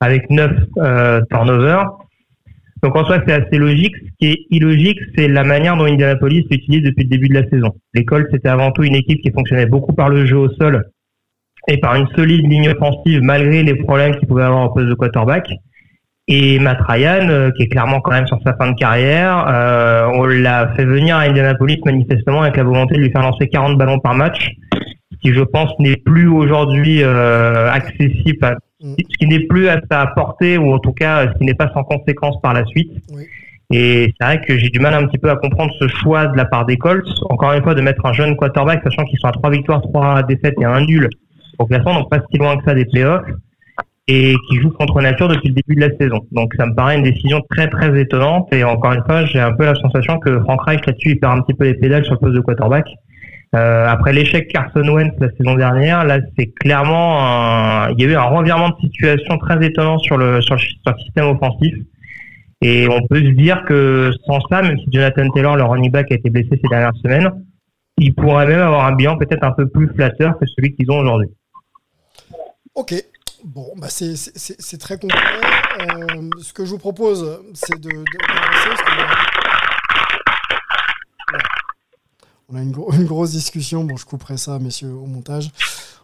avec 0.00 0.30
9 0.30 0.52
euh, 0.78 1.20
turnovers. 1.30 1.84
Donc 2.82 2.96
en 2.96 3.04
soi, 3.04 3.18
c'est 3.26 3.34
assez 3.34 3.58
logique. 3.58 3.94
Ce 3.96 4.10
qui 4.18 4.32
est 4.32 4.46
illogique, 4.50 4.98
c'est 5.16 5.28
la 5.28 5.44
manière 5.44 5.76
dont 5.76 5.84
Indianapolis 5.84 6.46
l'utilise 6.50 6.82
depuis 6.82 7.04
le 7.04 7.10
début 7.10 7.28
de 7.28 7.34
la 7.34 7.48
saison. 7.50 7.74
L'école, 7.92 8.28
c'était 8.32 8.48
avant 8.48 8.72
tout 8.72 8.82
une 8.82 8.94
équipe 8.94 9.20
qui 9.20 9.30
fonctionnait 9.32 9.66
beaucoup 9.66 9.92
par 9.92 10.08
le 10.08 10.24
jeu 10.24 10.36
au 10.36 10.50
sol 10.50 10.82
et 11.68 11.78
par 11.78 11.96
une 11.96 12.06
solide 12.16 12.48
ligne 12.48 12.70
offensive 12.70 13.20
malgré 13.22 13.62
les 13.62 13.74
problèmes 13.74 14.16
qu'il 14.16 14.28
pouvait 14.28 14.44
avoir 14.44 14.60
en 14.60 14.68
poste 14.68 14.88
de 14.88 14.94
quarterback. 14.94 15.48
Et 16.28 16.58
Matt 16.58 16.78
Ryan, 16.88 17.28
euh, 17.28 17.50
qui 17.52 17.62
est 17.62 17.68
clairement 17.68 18.00
quand 18.00 18.10
même 18.10 18.26
sur 18.26 18.38
sa 18.44 18.54
fin 18.54 18.72
de 18.72 18.76
carrière, 18.76 19.44
euh, 19.48 20.06
on 20.12 20.24
l'a 20.24 20.72
fait 20.74 20.84
venir 20.84 21.16
à 21.16 21.20
Indianapolis 21.20 21.78
manifestement 21.84 22.42
avec 22.42 22.56
la 22.56 22.64
volonté 22.64 22.96
de 22.96 23.00
lui 23.00 23.10
faire 23.12 23.22
lancer 23.22 23.46
40 23.48 23.78
ballons 23.78 24.00
par 24.00 24.14
match, 24.14 24.50
ce 25.12 25.16
qui 25.22 25.32
je 25.32 25.42
pense 25.42 25.70
n'est 25.78 25.96
plus 25.96 26.26
aujourd'hui 26.28 27.02
euh, 27.02 27.70
accessible, 27.70 28.44
à- 28.44 28.56
Mm. 28.78 28.94
ce 28.98 29.16
qui 29.18 29.26
n'est 29.26 29.46
plus 29.46 29.68
à 29.70 29.80
sa 29.90 30.06
portée 30.08 30.58
ou 30.58 30.70
en 30.74 30.78
tout 30.78 30.92
cas 30.92 31.28
ce 31.32 31.38
qui 31.38 31.44
n'est 31.44 31.54
pas 31.54 31.70
sans 31.72 31.82
conséquence 31.82 32.36
par 32.42 32.52
la 32.52 32.62
suite. 32.66 32.90
Oui. 33.10 33.22
Et 33.72 34.12
c'est 34.20 34.26
vrai 34.26 34.40
que 34.42 34.58
j'ai 34.58 34.68
du 34.68 34.80
mal 34.80 34.92
un 34.92 35.06
petit 35.06 35.16
peu 35.16 35.30
à 35.30 35.36
comprendre 35.36 35.72
ce 35.80 35.88
choix 35.88 36.26
de 36.26 36.36
la 36.36 36.44
part 36.44 36.66
des 36.66 36.76
Colts, 36.76 37.08
encore 37.30 37.54
une 37.54 37.62
fois 37.62 37.74
de 37.74 37.80
mettre 37.80 38.04
un 38.04 38.12
jeune 38.12 38.36
quarterback, 38.36 38.82
sachant 38.84 39.04
qu'ils 39.04 39.18
sont 39.18 39.28
à 39.28 39.32
trois 39.32 39.48
victoires, 39.48 39.80
trois 39.80 40.22
défaites 40.24 40.56
et 40.60 40.64
un 40.66 40.84
nul 40.84 41.08
au 41.58 41.64
classement, 41.64 41.94
donc 41.94 42.10
pas 42.10 42.18
si 42.30 42.36
loin 42.36 42.58
que 42.58 42.64
ça 42.64 42.74
des 42.74 42.84
playoffs 42.84 43.24
et 44.08 44.36
qui 44.48 44.56
joue 44.60 44.70
contre 44.70 45.00
nature 45.00 45.28
depuis 45.28 45.48
le 45.48 45.54
début 45.54 45.74
de 45.74 45.80
la 45.80 45.96
saison. 45.96 46.20
Donc 46.30 46.54
ça 46.56 46.66
me 46.66 46.74
paraît 46.74 46.96
une 46.96 47.02
décision 47.02 47.42
très 47.50 47.68
très 47.68 47.98
étonnante 48.00 48.48
et 48.52 48.62
encore 48.62 48.92
une 48.92 49.04
fois 49.04 49.24
j'ai 49.26 49.40
un 49.40 49.52
peu 49.52 49.64
la 49.64 49.74
sensation 49.74 50.18
que 50.18 50.40
Frank 50.40 50.62
Reich 50.62 50.86
là-dessus 50.86 51.10
il 51.10 51.20
perd 51.20 51.38
un 51.38 51.42
petit 51.42 51.54
peu 51.54 51.64
les 51.64 51.74
pédales 51.74 52.04
sur 52.04 52.14
le 52.14 52.18
poste 52.20 52.34
de 52.34 52.40
quarterback. 52.40 52.86
Euh, 53.54 53.86
après 53.88 54.12
l'échec 54.12 54.48
Carson 54.48 54.88
Wentz 54.88 55.14
la 55.18 55.28
saison 55.36 55.54
dernière, 55.54 56.04
là 56.04 56.18
c'est 56.38 56.52
clairement 56.52 57.18
un... 57.20 57.90
il 57.90 58.00
y 58.00 58.04
a 58.04 58.12
eu 58.12 58.14
un 58.14 58.22
revirement 58.22 58.70
de 58.70 58.76
situation 58.80 59.38
très 59.38 59.64
étonnant 59.64 59.98
sur 59.98 60.16
le 60.18 60.40
sur 60.40 60.58
sur 60.58 60.68
le 60.86 60.98
système 61.02 61.26
offensif. 61.26 61.74
Et 62.62 62.88
on 62.88 63.06
peut 63.06 63.20
se 63.20 63.32
dire 63.32 63.64
que 63.66 64.10
sans 64.26 64.40
ça, 64.50 64.62
même 64.62 64.78
si 64.78 64.86
Jonathan 64.90 65.28
Taylor, 65.30 65.56
le 65.56 65.64
running 65.64 65.90
back, 65.90 66.10
a 66.10 66.14
été 66.14 66.30
blessé 66.30 66.48
ces 66.52 66.68
dernières 66.70 66.96
semaines, 67.02 67.30
il 67.98 68.14
pourrait 68.14 68.46
même 68.46 68.60
avoir 68.60 68.86
un 68.86 68.94
bilan 68.94 69.18
peut-être 69.18 69.44
un 69.44 69.52
peu 69.52 69.68
plus 69.68 69.88
flatteur 69.88 70.38
que 70.38 70.46
celui 70.46 70.74
qu'ils 70.74 70.90
ont 70.90 71.00
aujourd'hui. 71.00 71.28
Ok. 72.74 72.94
Bon, 73.46 73.72
bah 73.76 73.88
c'est- 73.88 74.16
très 74.78 74.98
concret. 74.98 75.20
Euh, 75.80 76.28
ce 76.42 76.52
que 76.52 76.64
je 76.64 76.70
vous 76.72 76.78
propose, 76.78 77.40
c'est 77.54 77.80
de, 77.80 77.90
Voilà. 81.28 81.44
On 82.48 82.56
a 82.56 82.60
une, 82.62 82.72
gro- 82.72 82.92
une 82.92 83.04
grosse 83.04 83.30
discussion. 83.30 83.84
Bon, 83.84 83.96
je 83.96 84.04
couperai 84.04 84.36
ça, 84.36 84.58
messieurs, 84.58 84.90
au 84.92 85.06
montage. 85.06 85.50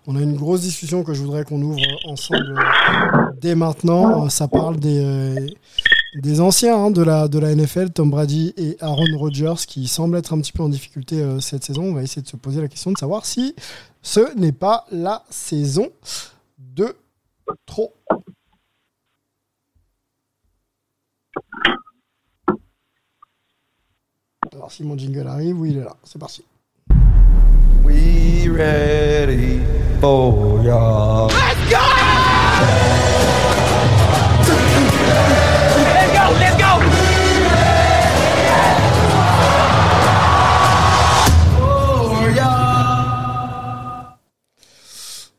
On 0.07 0.15
a 0.15 0.21
une 0.21 0.37
grosse 0.37 0.61
discussion 0.61 1.03
que 1.03 1.15
je 1.15 1.21
voudrais 1.23 1.45
qu'on 1.45 1.61
ouvre 1.63 1.81
ensemble 2.07 2.57
euh, 2.59 3.33
dès 3.41 3.57
maintenant. 3.57 4.27
Euh, 4.27 4.29
Ça 4.29 4.47
parle 4.47 4.79
des, 4.79 5.01
euh, 5.05 6.41
anciens 6.41 6.77
hein, 6.77 6.91
de, 6.93 7.03
la, 7.03 7.27
NFL, 7.29 7.91
Tom 7.91 8.11
Brady 8.11 8.55
et 8.57 8.77
Aaron 8.81 9.05
Rodgers, 9.17 9.67
qui 9.67 9.89
semblent 9.89 10.17
être 10.17 10.33
un 10.33 10.41
petit 10.41 10.53
peu 10.53 10.63
en 10.63 10.69
difficulté 10.69 11.21
euh, 11.21 11.41
cette 11.41 11.65
saison. 11.65 11.83
On 11.87 11.95
va 11.95 12.05
essayer 12.05 12.23
de 12.23 12.29
se 12.29 12.37
poser 12.37 12.61
la 12.61 12.69
question 12.69 12.93
de 12.93 12.99
savoir 12.99 13.27
si 13.27 13.57
ce 14.01 14.37
n'est 14.39 14.53
pas 14.53 14.87
la 14.93 15.25
saison 15.31 15.89
trop. 17.67 17.95
Alors 24.53 24.71
si 24.71 24.85
mon 24.85 24.99
jingle 24.99 25.27
arrive, 25.27 25.59
oui 25.59 25.71
il 25.71 25.79
est 25.79 25.85
là, 25.85 25.97
c'est 26.05 26.19
parti. 26.19 26.45
We 27.85 28.49
ready 28.49 29.61
for 30.01 30.63
ya. 30.63 31.29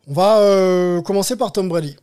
On 0.07 0.13
va 0.13 0.39
euh, 0.39 1.01
commencer 1.01 1.35
par 1.35 1.51
Tom 1.51 1.69
Brady. 1.69 1.95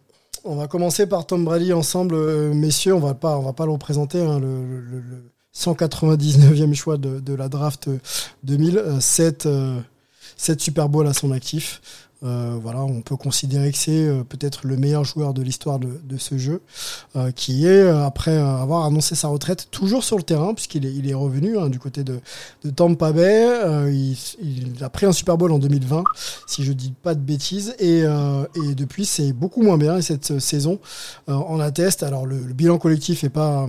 On 0.45 0.55
va 0.57 0.69
commencer 0.69 1.07
par 1.07 1.27
Tom 1.27 1.45
Brady 1.45 1.73
ensemble, 1.73 2.15
euh, 2.15 2.55
messieurs. 2.55 2.95
On 2.95 3.01
va 3.01 3.15
pas, 3.15 3.37
on 3.39 3.43
va 3.43 3.53
pas 3.53 3.67
le 3.67 3.73
représenter. 3.73 4.21
hein, 4.23 4.39
le, 4.39 4.47
le- 4.65 5.01
le 5.01 5.31
199e 5.55 6.75
choix 6.75 6.97
de, 6.97 7.35
la 7.35 7.49
draft 7.49 7.89
euh, 7.89 7.99
2000, 8.45 8.79
euh, 8.79 9.01
7, 9.01 9.47
euh, 9.47 9.81
7 10.37 10.61
Super 10.61 10.89
Bowl 10.89 11.07
à 11.07 11.13
son 11.13 11.33
actif. 11.33 11.83
Euh, 12.23 12.59
voilà, 12.61 12.81
on 12.81 13.01
peut 13.01 13.17
considérer 13.17 13.73
que 13.73 13.79
c'est 13.79 14.07
euh, 14.07 14.25
peut-être 14.25 14.67
le 14.67 14.77
meilleur 14.77 15.05
joueur 15.05 15.33
de 15.33 15.41
l'histoire 15.43 15.79
de, 15.79 16.01
de 16.05 16.19
ce 16.19 16.37
jeu, 16.37 16.61
euh, 17.17 17.31
qui 17.31 17.67
est 17.67 17.89
après 17.89 18.37
avoir 18.37 18.85
annoncé 18.85 19.15
sa 19.15 19.29
retraite 19.29 19.69
toujours 19.71 20.05
sur 20.05 20.19
le 20.19 20.23
terrain 20.23 20.53
puisqu'il 20.53 20.85
est, 20.85 20.93
il 20.93 21.09
est 21.09 21.15
revenu 21.15 21.59
hein, 21.59 21.69
du 21.69 21.79
côté 21.79 22.05
de, 22.05 22.21
de 22.65 22.71
Tampa 22.71 23.13
Bay. 23.13 23.47
Il, 23.91 24.85
a 24.85 24.91
pris 24.91 25.07
un 25.07 25.13
Super 25.13 25.39
Bowl 25.39 25.51
en 25.53 25.59
2020 25.59 26.05
si 26.47 26.65
je 26.65 26.73
dis 26.73 26.93
pas 27.03 27.15
de 27.15 27.21
bêtises. 27.21 27.75
Et, 27.79 28.01
et 28.01 28.75
depuis, 28.75 29.05
c'est 29.05 29.33
beaucoup 29.33 29.63
moins 29.63 29.79
bien. 29.79 29.97
Et 29.97 30.03
cette 30.03 30.39
saison 30.41 30.79
en 31.27 31.61
atteste. 31.61 32.03
Alors, 32.03 32.27
le, 32.27 32.39
le 32.39 32.55
bilan 32.55 32.79
collectif 32.79 33.25
est 33.25 33.31
pas 33.31 33.69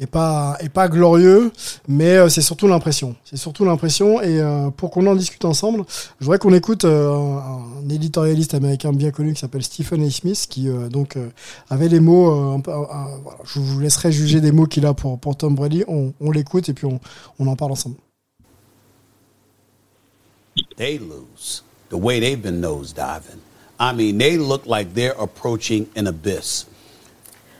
est 0.00 0.06
pas 0.06 0.56
est 0.60 0.68
pas 0.68 0.88
glorieux, 0.88 1.52
mais 1.86 2.16
euh, 2.16 2.28
c'est 2.28 2.40
surtout 2.42 2.66
l'impression. 2.66 3.14
C'est 3.24 3.36
surtout 3.36 3.64
l'impression. 3.64 4.20
Et 4.20 4.40
euh, 4.40 4.70
pour 4.70 4.90
qu'on 4.90 5.06
en 5.06 5.14
discute 5.14 5.44
ensemble, 5.44 5.84
je 6.18 6.24
voudrais 6.24 6.38
qu'on 6.38 6.52
écoute 6.52 6.84
euh, 6.84 7.12
un, 7.12 7.88
éditorialiste 7.88 8.54
américain 8.54 8.92
bien 8.92 9.10
connu 9.12 9.34
qui 9.34 9.40
s'appelle 9.40 9.62
Stephen 9.62 10.02
A. 10.02 10.10
Smith, 10.10 10.46
qui 10.50 10.68
euh, 10.68 10.88
donc 10.88 11.16
euh, 11.16 11.28
avait 11.70 11.88
les 11.88 12.00
mots. 12.00 12.30
euh, 12.30 12.56
un 12.56 12.60
peu- 12.60 12.72
voilà, 12.72 13.38
je 13.44 13.60
vous 13.60 13.78
laisserai 13.78 14.10
juger 14.10 14.40
des 14.40 14.50
mots 14.52 14.66
qu'il 14.66 14.84
a 14.86 14.94
pour 14.94 15.18
pour 15.18 15.36
Tom 15.36 15.54
Brady. 15.54 15.84
On, 15.86 16.12
on 16.20 16.30
l'écoute 16.32 16.68
et 16.68 16.74
puis 16.74 16.86
on, 16.86 16.98
on 17.38 17.46
en 17.46 17.54
parle 17.56 17.72
ensemble. 17.72 17.96
they 20.76 20.98
lose 20.98 21.62
the 21.90 21.96
way 21.96 22.20
they've 22.20 22.40
been 22.42 22.60
nosediving. 22.60 23.38
I 23.78 23.92
mean, 23.92 24.18
they 24.18 24.36
look 24.36 24.66
like 24.66 24.94
they're 24.94 25.16
approaching 25.20 25.86
an 25.96 26.06
abyss. 26.06 26.66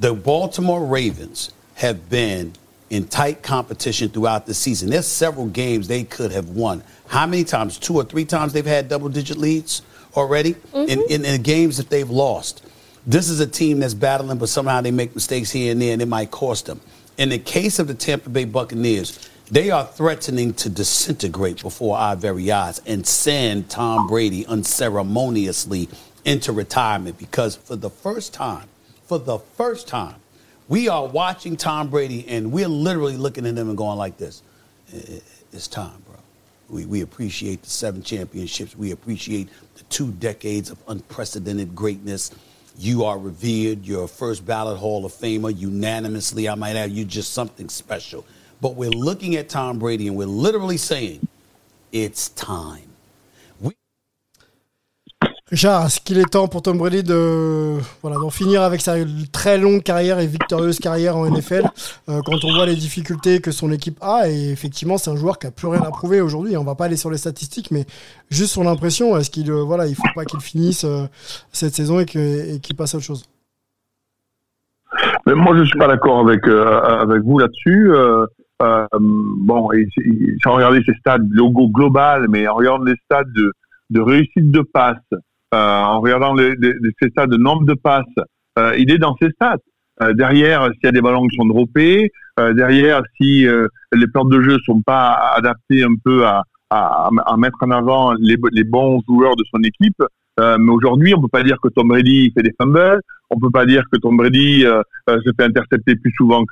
The 0.00 0.12
Baltimore 0.12 0.80
Ravens 0.84 1.50
have 1.74 2.08
been 2.08 2.52
in 2.90 3.06
tight 3.06 3.42
competition 3.42 4.08
throughout 4.08 4.46
the 4.46 4.54
season. 4.54 4.90
There's 4.90 5.06
several 5.06 5.46
games 5.46 5.88
they 5.88 6.04
could 6.04 6.32
have 6.32 6.50
won. 6.50 6.82
How 7.06 7.26
many 7.26 7.44
times? 7.44 7.78
Two 7.78 7.96
or 7.96 8.04
three 8.04 8.24
times 8.24 8.52
they've 8.52 8.64
had 8.64 8.88
double 8.88 9.08
digit 9.08 9.36
leads 9.36 9.82
already 10.16 10.50
in, 10.50 10.54
mm-hmm. 10.54 11.12
in, 11.12 11.24
in 11.24 11.42
games 11.42 11.76
that 11.78 11.90
they've 11.90 12.08
lost. 12.08 12.64
This 13.06 13.28
is 13.28 13.40
a 13.40 13.46
team 13.46 13.80
that's 13.80 13.94
battling, 13.94 14.38
but 14.38 14.48
somehow 14.48 14.80
they 14.80 14.90
make 14.90 15.14
mistakes 15.14 15.50
here 15.50 15.72
and 15.72 15.82
there, 15.82 15.92
and 15.92 16.00
it 16.00 16.08
might 16.08 16.30
cost 16.30 16.66
them. 16.66 16.80
In 17.18 17.28
the 17.28 17.38
case 17.38 17.78
of 17.78 17.86
the 17.86 17.94
Tampa 17.94 18.30
Bay 18.30 18.44
Buccaneers, 18.44 19.28
they 19.50 19.70
are 19.70 19.84
threatening 19.84 20.54
to 20.54 20.70
disintegrate 20.70 21.60
before 21.60 21.98
our 21.98 22.16
very 22.16 22.50
eyes 22.50 22.80
and 22.86 23.06
send 23.06 23.68
Tom 23.68 24.08
Brady 24.08 24.46
unceremoniously 24.46 25.88
into 26.24 26.52
retirement 26.52 27.18
because 27.18 27.56
for 27.56 27.76
the 27.76 27.90
first 27.90 28.32
time, 28.32 28.68
for 29.06 29.18
the 29.18 29.38
first 29.38 29.86
time, 29.86 30.16
we 30.68 30.88
are 30.88 31.06
watching 31.06 31.56
Tom 31.56 31.90
Brady 31.90 32.26
and 32.28 32.52
we're 32.52 32.68
literally 32.68 33.16
looking 33.16 33.46
at 33.46 33.56
him 33.56 33.68
and 33.68 33.76
going 33.76 33.98
like 33.98 34.16
this. 34.16 34.42
It's 35.52 35.68
time, 35.68 36.02
bro. 36.06 36.16
We, 36.68 36.86
we 36.86 37.00
appreciate 37.02 37.62
the 37.62 37.70
seven 37.70 38.02
championships. 38.02 38.76
We 38.76 38.92
appreciate 38.92 39.48
the 39.76 39.84
two 39.84 40.12
decades 40.12 40.70
of 40.70 40.78
unprecedented 40.88 41.74
greatness. 41.74 42.30
You 42.76 43.04
are 43.04 43.18
revered. 43.18 43.84
You're 43.84 44.04
a 44.04 44.08
first 44.08 44.46
ballot 44.46 44.78
Hall 44.78 45.04
of 45.04 45.12
Famer 45.12 45.56
unanimously. 45.56 46.48
I 46.48 46.54
might 46.54 46.76
add, 46.76 46.90
you're 46.90 47.06
just 47.06 47.32
something 47.32 47.68
special. 47.68 48.24
But 48.60 48.74
we're 48.74 48.90
looking 48.90 49.36
at 49.36 49.48
Tom 49.48 49.78
Brady 49.78 50.08
and 50.08 50.16
we're 50.16 50.26
literally 50.26 50.78
saying, 50.78 51.28
it's 51.92 52.30
time. 52.30 52.88
Richard, 55.54 55.86
est-ce 55.86 56.00
qu'il 56.00 56.18
est 56.18 56.28
temps 56.28 56.48
pour 56.48 56.62
Tom 56.62 56.78
Brady 56.78 57.04
de 57.04 57.76
d'en 58.02 58.30
finir 58.30 58.62
avec 58.62 58.80
sa 58.80 58.96
très 59.30 59.56
longue 59.56 59.84
carrière 59.84 60.18
et 60.18 60.26
victorieuse 60.26 60.80
carrière 60.80 61.16
en 61.16 61.30
NFL 61.30 61.62
euh, 62.08 62.20
quand 62.26 62.44
on 62.44 62.52
voit 62.52 62.66
les 62.66 62.74
difficultés 62.74 63.40
que 63.40 63.52
son 63.52 63.70
équipe 63.70 63.96
a 64.00 64.28
et 64.28 64.50
effectivement 64.50 64.98
c'est 64.98 65.12
un 65.12 65.16
joueur 65.16 65.38
qui 65.38 65.46
a 65.46 65.52
plus 65.52 65.68
rien 65.68 65.82
à 65.82 65.90
prouver 65.90 66.20
aujourd'hui. 66.20 66.56
On 66.56 66.64
va 66.64 66.74
pas 66.74 66.86
aller 66.86 66.96
sur 66.96 67.08
les 67.08 67.18
statistiques, 67.18 67.70
mais 67.70 67.84
juste 68.30 68.50
son 68.50 68.66
impression. 68.66 69.16
Est-ce 69.16 69.30
qu'il 69.30 69.48
euh, 69.48 69.62
voilà 69.62 69.86
il 69.86 69.94
faut 69.94 70.02
pas 70.16 70.24
qu'il 70.24 70.40
finisse 70.40 70.82
euh, 70.82 71.04
cette 71.52 71.76
saison 71.76 72.00
et 72.00 72.04
qu'il 72.04 72.74
passe 72.76 72.96
à 72.96 72.96
autre 72.96 73.06
chose? 73.06 73.24
Mais 75.24 75.34
moi, 75.34 75.56
je 75.56 75.62
suis 75.62 75.78
pas 75.78 75.86
d'accord 75.86 76.28
avec 76.28 77.22
vous 77.22 77.38
là-dessus. 77.38 77.92
Bon, 78.58 79.70
et, 79.70 79.86
sans 80.42 80.54
regarder 80.54 80.82
ces 80.84 80.94
stades 80.94 81.28
logo 81.30 81.68
global, 81.68 82.26
mais 82.28 82.48
en 82.48 82.56
regardant 82.56 82.82
les 82.82 82.96
stades 83.04 83.32
de, 83.90 84.00
réussite 84.00 84.50
de 84.50 84.62
passe, 84.62 84.96
en 85.54 86.00
regardant 86.00 86.34
les- 86.34 86.54
ces 87.00 87.08
stades 87.10 87.30
de 87.30 87.36
nombre 87.36 87.64
de 87.64 87.74
passes, 87.74 88.04
euh, 88.58 88.74
il 88.78 88.90
est 88.90 88.98
dans 88.98 89.16
ces 89.20 89.30
stats. 89.30 89.56
Euh, 90.02 90.12
derrière, 90.12 90.64
s'il 90.64 90.84
y 90.84 90.86
a 90.88 90.92
des 90.92 91.00
ballons 91.00 91.26
qui 91.26 91.36
sont 91.36 91.46
droppés, 91.46 92.10
euh, 92.40 92.52
derrière, 92.52 93.02
si 93.16 93.46
euh, 93.46 93.68
les 93.92 94.06
plans 94.08 94.24
de 94.24 94.40
jeu 94.40 94.58
sont 94.66 94.82
pas 94.82 95.12
adaptés 95.36 95.84
un 95.84 95.94
peu 96.04 96.26
à, 96.26 96.42
mettre 97.38 97.58
en 97.60 97.70
avant 97.70 98.12
les, 98.14 98.64
bons 98.64 99.00
joueurs 99.06 99.36
de 99.36 99.44
son 99.54 99.62
équipe. 99.62 100.02
Euh, 100.40 100.56
mais 100.58 100.72
aujourd'hui, 100.72 101.14
on 101.14 101.20
peut 101.20 101.28
pas 101.28 101.44
dire 101.44 101.58
que 101.62 101.68
Tom 101.68 101.86
Brady 101.86 102.32
fait 102.34 102.42
des 102.42 102.52
fumbles. 102.60 103.00
on 103.30 103.38
peut 103.38 103.50
pas 103.52 103.64
dire 103.64 103.84
que 103.92 103.98
Tom 103.98 104.16
Brady 104.16 104.66
euh, 104.66 104.82
euh, 105.08 105.20
se 105.24 105.30
fait 105.36 105.44
intercepter 105.44 105.94
plus 105.94 106.12
souvent 106.16 106.42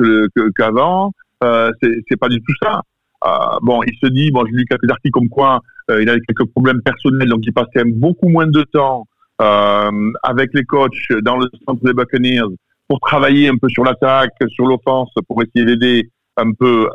qu'avant. 0.56 1.10
Euh, 1.42 1.72
c'est 1.82 1.92
c'est 2.08 2.16
pas 2.16 2.28
du 2.28 2.40
tout 2.40 2.54
ça. 2.62 2.82
Euh, 3.24 3.58
bon, 3.62 3.82
il 3.84 3.94
se 4.02 4.08
dit, 4.08 4.30
bon, 4.30 4.44
j'ai 4.46 4.52
lu 4.52 4.64
quelques 4.68 4.90
articles 4.90 5.12
comme 5.12 5.28
quoi 5.28 5.60
euh, 5.90 6.02
il 6.02 6.08
avait 6.08 6.20
quelques 6.20 6.48
problèmes 6.50 6.82
personnels, 6.82 7.28
donc 7.28 7.40
il 7.42 7.52
passe 7.52 7.66
quand 7.74 7.84
même 7.84 7.94
beaucoup 7.94 8.28
moins 8.28 8.46
de 8.46 8.62
temps 8.62 9.06
euh, 9.40 10.12
avec 10.22 10.50
les 10.54 10.64
coachs 10.64 11.12
dans 11.22 11.36
le 11.36 11.48
centre 11.66 11.84
des 11.84 11.92
Buccaneers 11.92 12.54
pour 12.88 13.00
travailler 13.00 13.48
un 13.48 13.56
peu 13.56 13.68
sur 13.68 13.84
l'attaque, 13.84 14.32
sur 14.48 14.66
l'offense, 14.66 15.10
pour 15.28 15.42
essayer 15.42 15.64
d'aider 15.64 16.10
un 16.36 16.52
peu 16.52 16.88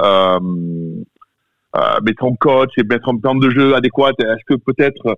mais 2.04 2.14
son 2.20 2.36
coach 2.36 2.72
et 2.78 2.84
mettre 2.84 3.10
un 3.10 3.18
plan 3.18 3.36
de 3.36 3.50
jeu 3.50 3.76
adéquat. 3.76 4.12
Est-ce 4.20 4.46
que 4.48 4.56
peut-être 4.56 5.16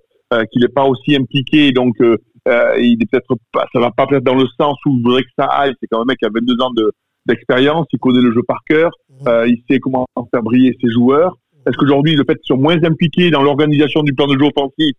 qu'il 0.52 0.62
n'est 0.62 0.68
pas 0.68 0.84
aussi 0.84 1.16
impliqué, 1.16 1.72
donc 1.72 1.96
il 2.00 2.98
est 3.00 3.10
peut-être 3.10 3.34
ça 3.72 3.80
va 3.80 3.90
pas 3.90 4.06
peut-être 4.06 4.24
dans 4.24 4.34
le 4.34 4.46
sens 4.58 4.76
où 4.86 4.96
je 4.98 5.02
voudrais 5.02 5.22
que 5.22 5.30
ça 5.38 5.46
aille. 5.46 5.74
C'est 5.80 5.86
quand 5.90 5.98
même 5.98 6.04
un 6.08 6.12
mec 6.12 6.18
qui 6.18 6.26
a 6.26 6.30
22 6.32 6.62
ans 6.62 6.70
de 6.70 6.92
d'expérience, 7.26 7.86
il 7.92 7.98
connaît 7.98 8.20
le 8.20 8.32
jeu 8.32 8.42
par 8.42 8.58
cœur, 8.66 8.90
euh, 9.26 9.46
il 9.48 9.62
sait 9.68 9.78
comment 9.78 10.06
faire 10.32 10.42
briller 10.42 10.76
ses 10.80 10.90
joueurs. 10.90 11.36
Est-ce 11.66 11.76
qu'aujourd'hui 11.76 12.14
le 12.16 12.24
fait 12.24 12.36
qu'ils 12.36 12.46
soient 12.46 12.56
moins 12.56 12.82
impliqués 12.82 13.30
dans 13.30 13.42
l'organisation 13.42 14.02
du 14.02 14.14
plan 14.14 14.26
de 14.26 14.38
jeu 14.38 14.46
offensif 14.46 14.96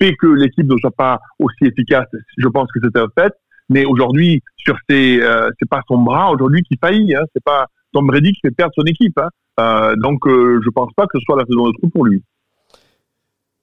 fait 0.00 0.14
que 0.16 0.26
l'équipe 0.26 0.66
ne 0.66 0.76
soit 0.78 0.90
pas 0.90 1.18
aussi 1.38 1.64
efficace? 1.64 2.08
Je 2.36 2.48
pense 2.48 2.68
que 2.72 2.80
c'est 2.82 2.98
un 2.98 3.08
fait. 3.16 3.32
Mais 3.70 3.84
aujourd'hui, 3.84 4.42
sur 4.56 4.76
ses, 4.88 5.20
euh, 5.22 5.48
c'est 5.58 5.68
pas 5.68 5.80
son 5.86 5.98
bras 5.98 6.30
aujourd'hui 6.32 6.62
qui 6.64 6.76
faillit. 6.80 7.14
Hein, 7.14 7.22
c'est 7.32 7.42
pas 7.42 7.66
Tom 7.92 8.06
Brady 8.06 8.32
qui 8.32 8.40
fait 8.40 8.50
perdre 8.50 8.72
son 8.76 8.84
équipe. 8.84 9.16
Hein. 9.18 9.28
Euh, 9.60 9.94
donc, 9.96 10.26
euh, 10.26 10.60
je 10.64 10.70
pense 10.70 10.92
pas 10.94 11.06
que 11.06 11.18
ce 11.18 11.24
soit 11.24 11.36
la 11.36 11.46
saison 11.46 11.68
de 11.68 11.72
trou 11.78 11.88
pour 11.88 12.04
lui. 12.04 12.22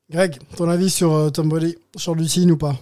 Greg, 0.10 0.38
ton 0.56 0.70
avis 0.70 0.90
sur 0.90 1.30
Tom 1.34 1.50
Brady, 1.50 1.76
sur 1.98 2.16
Lucine 2.16 2.52
ou 2.52 2.58
pas? 2.58 2.76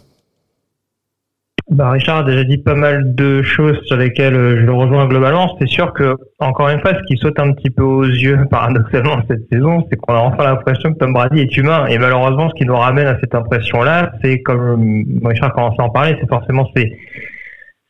Bah, 1.71 1.89
Richard 1.89 2.17
a 2.17 2.23
déjà 2.23 2.43
dit 2.43 2.59
pas 2.59 2.75
mal 2.75 3.15
de 3.15 3.41
choses 3.41 3.79
sur 3.85 3.97
lesquelles 3.97 4.35
euh, 4.35 4.59
je 4.59 4.65
le 4.67 4.71
rejoins 4.71 5.07
globalement. 5.07 5.57
C'est 5.59 5.67
sûr 5.67 5.93
que, 5.93 6.15
encore 6.37 6.69
une 6.69 6.79
fois, 6.79 6.93
ce 6.93 7.01
qui 7.07 7.17
saute 7.17 7.39
un 7.39 7.53
petit 7.53 7.71
peu 7.71 7.81
aux 7.81 8.05
yeux, 8.05 8.37
paradoxalement, 8.51 9.17
cette 9.27 9.49
saison, 9.51 9.83
c'est 9.89 9.97
qu'on 9.97 10.13
a 10.13 10.19
enfin 10.19 10.43
l'impression 10.43 10.93
que 10.93 10.99
Tom 10.99 11.13
Brady 11.13 11.39
est 11.39 11.57
humain. 11.57 11.87
Et 11.87 11.97
malheureusement, 11.97 12.49
ce 12.49 12.53
qui 12.53 12.65
nous 12.65 12.75
ramène 12.75 13.07
à 13.07 13.17
cette 13.19 13.33
impression-là, 13.33 14.11
c'est 14.23 14.43
comme 14.43 15.15
euh, 15.23 15.27
Richard 15.27 15.53
commençait 15.53 15.81
à 15.81 15.85
en 15.85 15.89
parler, 15.89 16.15
c'est 16.21 16.29
forcément 16.29 16.69
ses, 16.75 16.95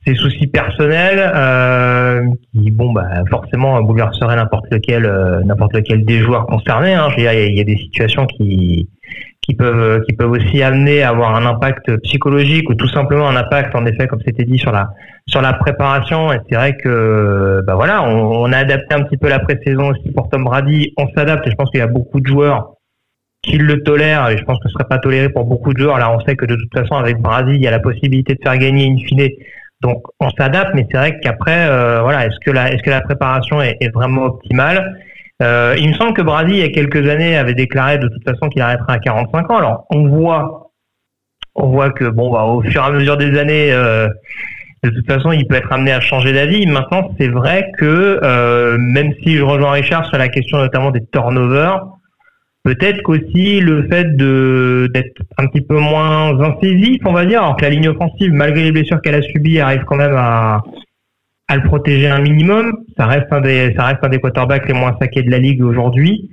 ses 0.08 0.16
soucis 0.16 0.48
personnels, 0.48 1.32
euh, 1.36 2.22
qui, 2.54 2.72
bon, 2.72 2.94
bah, 2.94 3.26
forcément, 3.30 3.82
bouleverseraient 3.82 4.38
n'importe 4.38 4.72
lequel, 4.72 5.06
euh, 5.06 5.42
n'importe 5.44 5.74
lequel 5.74 6.06
des 6.06 6.20
joueurs 6.20 6.46
concernés. 6.46 6.94
Hein. 6.94 7.10
Je 7.10 7.16
veux 7.16 7.22
dire, 7.24 7.34
il 7.34 7.58
y 7.58 7.62
a 7.62 7.66
des 7.66 7.78
situations 7.78 8.26
qui, 8.26 8.88
qui 9.46 9.54
peuvent 9.54 10.02
qui 10.04 10.14
peuvent 10.14 10.32
aussi 10.32 10.64
amener 10.64 11.04
à 11.04 11.10
avoir 11.10 11.36
un 11.36 11.46
impact 11.46 11.98
psychologique 12.02 12.68
ou 12.70 12.74
tout 12.74 12.88
simplement 12.88 13.28
un 13.28 13.36
impact 13.36 13.76
en 13.76 13.86
effet 13.86 14.08
comme 14.08 14.22
c'était 14.26 14.44
dit 14.44 14.58
sur 14.58 14.72
la 14.72 14.90
sur 15.28 15.42
la 15.42 15.54
préparation. 15.54 16.34
Et 16.34 16.40
c'est 16.50 16.56
vrai 16.56 16.76
que 16.78 17.62
bah 17.66 17.76
voilà 17.76 18.04
on, 18.04 18.44
on 18.44 18.52
a 18.52 18.58
adapté 18.58 18.96
un 18.96 19.04
petit 19.04 19.18
peu 19.18 19.30
la 19.30 19.40
pré-saison 19.40 19.92
aussi 19.92 20.10
pour 20.12 20.30
Tom 20.30 20.44
Brady. 20.46 20.94
On 20.98 21.08
s'adapte 21.16 21.46
et 21.48 21.52
je 21.52 21.56
pense 21.56 21.70
qu'il 21.70 21.80
y 21.80 21.84
a 21.84 21.88
beaucoup 21.88 22.20
de 22.20 22.28
joueurs 22.28 22.72
qui 23.44 23.58
le 23.58 23.84
tolèrent 23.84 24.30
et 24.30 24.38
je 24.38 24.44
pense 24.44 24.58
que 24.58 24.68
ce 24.68 24.74
serait 24.74 24.88
pas 24.90 24.98
toléré 24.98 25.30
pour 25.30 25.46
beaucoup 25.46 25.74
de 25.74 25.80
joueurs. 25.80 26.00
Là 26.00 26.12
on 26.12 26.20
sait 26.22 26.36
que 26.36 26.46
de 26.46 26.56
toute 26.56 26.74
façon 26.74 26.96
avec 26.96 27.20
Brady 27.20 27.54
il 27.54 27.62
y 27.62 27.68
a 27.68 27.72
la 27.72 27.80
possibilité 27.80 28.34
de 28.34 28.40
faire 28.44 28.58
gagner 28.58 28.88
in 28.88 28.98
fine. 29.08 29.30
Donc 29.82 30.02
on 30.20 30.32
s'adapte 30.32 30.72
mais 30.74 30.88
c'est 30.90 30.98
vrai 30.98 31.20
qu'après 31.22 31.70
euh, 31.70 32.02
voilà 32.02 32.26
est-ce 32.26 32.40
que 32.44 32.50
la 32.50 32.72
est-ce 32.72 32.82
que 32.82 32.90
la 32.90 33.02
préparation 33.02 33.62
est 33.62 33.94
vraiment 33.94 34.24
optimale? 34.24 34.98
Euh, 35.42 35.76
il 35.78 35.90
me 35.90 35.94
semble 35.96 36.14
que 36.14 36.22
Brady, 36.22 36.54
il 36.54 36.60
y 36.60 36.64
a 36.64 36.70
quelques 36.70 37.08
années, 37.10 37.36
avait 37.36 37.54
déclaré 37.54 37.98
de 37.98 38.08
toute 38.08 38.24
façon 38.24 38.48
qu'il 38.50 38.62
arrêterait 38.62 38.94
à 38.94 39.00
45 39.00 39.52
ans. 39.52 39.58
Alors, 39.58 39.86
on 39.90 40.08
voit, 40.08 40.72
on 41.56 41.68
voit 41.68 41.92
que 41.92 42.06
bon, 42.06 42.32
bah, 42.32 42.44
au 42.44 42.62
fur 42.62 42.82
et 42.82 42.86
à 42.86 42.92
mesure 42.92 43.18
des 43.18 43.38
années, 43.38 43.74
euh, 43.74 44.08
de 44.84 44.90
toute 44.92 45.08
façon, 45.08 45.32
il 45.32 45.46
peut 45.48 45.56
être 45.56 45.72
amené 45.74 45.92
à 45.92 46.00
changer 46.00 46.32
d'avis. 46.32 46.66
Maintenant, 46.68 47.12
c'est 47.20 47.28
vrai 47.28 47.72
que 47.78 48.20
euh, 48.24 48.78
même 48.78 49.14
si 49.24 49.36
je 49.36 49.44
rejoins 49.44 49.72
Richard 49.72 50.06
sur 50.06 50.18
la 50.18 50.30
question 50.30 50.58
notamment 50.58 50.92
des 50.92 51.06
turnovers, 51.12 51.86
peut-être 52.64 53.02
qu'aussi 53.02 53.60
le 53.60 53.88
fait 53.90 54.16
de 54.16 54.90
d'être 54.94 55.22
un 55.38 55.48
petit 55.48 55.62
peu 55.62 55.78
moins 55.78 56.40
incisif, 56.40 57.02
on 57.06 57.14
va 57.14 57.26
dire, 57.26 57.42
alors 57.42 57.58
que 57.58 57.64
la 57.64 57.72
ligne 57.72 57.90
offensive, 57.90 58.32
malgré 58.32 58.64
les 58.64 58.72
blessures 58.72 59.02
qu'elle 59.02 59.16
a 59.16 59.22
subies, 59.22 59.60
arrive 59.60 59.84
quand 59.86 59.98
même 59.98 60.16
à 60.16 60.64
à 61.48 61.58
le 61.58 61.64
protéger 61.64 62.08
un 62.08 62.22
minimum. 62.22 62.74
Ça 62.98 63.06
reste 63.06 63.28
un 63.32 63.42
des, 63.42 63.74
ça 63.78 63.86
reste 63.86 64.00
un 64.04 64.10
des 64.10 64.20
quarterbacks 64.20 64.68
les 64.68 64.74
moins 64.74 64.96
saqués 65.00 65.22
de 65.22 65.30
la 65.30 65.38
ligue 65.38 65.64
aujourd'hui. 65.64 66.30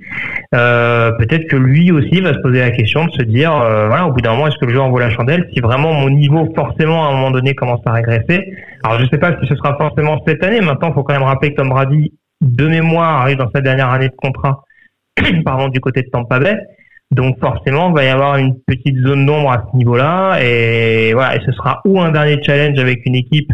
Euh, 0.55 1.11
peut-être 1.13 1.47
que 1.47 1.55
lui 1.55 1.91
aussi 1.91 2.19
va 2.21 2.33
se 2.33 2.39
poser 2.39 2.59
la 2.59 2.71
question 2.71 3.05
de 3.05 3.11
se 3.11 3.21
dire, 3.21 3.55
euh, 3.55 3.87
voilà, 3.87 4.07
au 4.07 4.11
bout 4.11 4.21
d'un 4.21 4.31
moment, 4.31 4.47
est-ce 4.47 4.57
que 4.57 4.65
le 4.65 4.73
jeu 4.73 4.79
en 4.79 4.89
vaut 4.89 4.99
la 4.99 5.11
chandelle 5.11 5.47
Si 5.53 5.59
vraiment 5.59 5.93
mon 5.93 6.09
niveau, 6.09 6.51
forcément, 6.55 7.05
à 7.05 7.09
un 7.09 7.11
moment 7.13 7.31
donné, 7.31 7.53
commence 7.53 7.81
à 7.85 7.91
régresser? 7.91 8.53
Alors, 8.83 8.99
je 8.99 9.05
sais 9.07 9.19
pas 9.19 9.37
si 9.39 9.47
ce 9.47 9.55
sera 9.55 9.77
forcément 9.77 10.21
cette 10.27 10.43
année. 10.43 10.61
Maintenant, 10.61 10.89
il 10.89 10.93
faut 10.93 11.03
quand 11.03 11.13
même 11.13 11.23
rappeler 11.23 11.51
que 11.51 11.57
Tom 11.57 11.69
Brady, 11.69 12.13
de 12.41 12.67
mémoire, 12.67 13.21
arrive 13.21 13.37
dans 13.37 13.51
sa 13.53 13.61
dernière 13.61 13.89
année 13.89 14.09
de 14.09 14.15
contrat, 14.15 14.63
pardon, 15.45 15.67
du 15.67 15.79
côté 15.79 16.01
de 16.01 16.09
Tampa 16.09 16.39
Bay. 16.39 16.57
Donc 17.11 17.39
forcément, 17.39 17.89
il 17.89 17.95
va 17.95 18.03
y 18.03 18.07
avoir 18.07 18.37
une 18.37 18.55
petite 18.65 18.97
zone 18.97 19.27
d'ombre 19.27 19.51
à 19.51 19.67
ce 19.71 19.77
niveau-là, 19.77 20.39
et 20.41 21.13
voilà, 21.13 21.35
et 21.35 21.41
ce 21.45 21.51
sera 21.51 21.79
ou 21.85 22.01
un 22.01 22.11
dernier 22.11 22.41
challenge 22.41 22.79
avec 22.79 23.05
une 23.05 23.13
équipe 23.13 23.51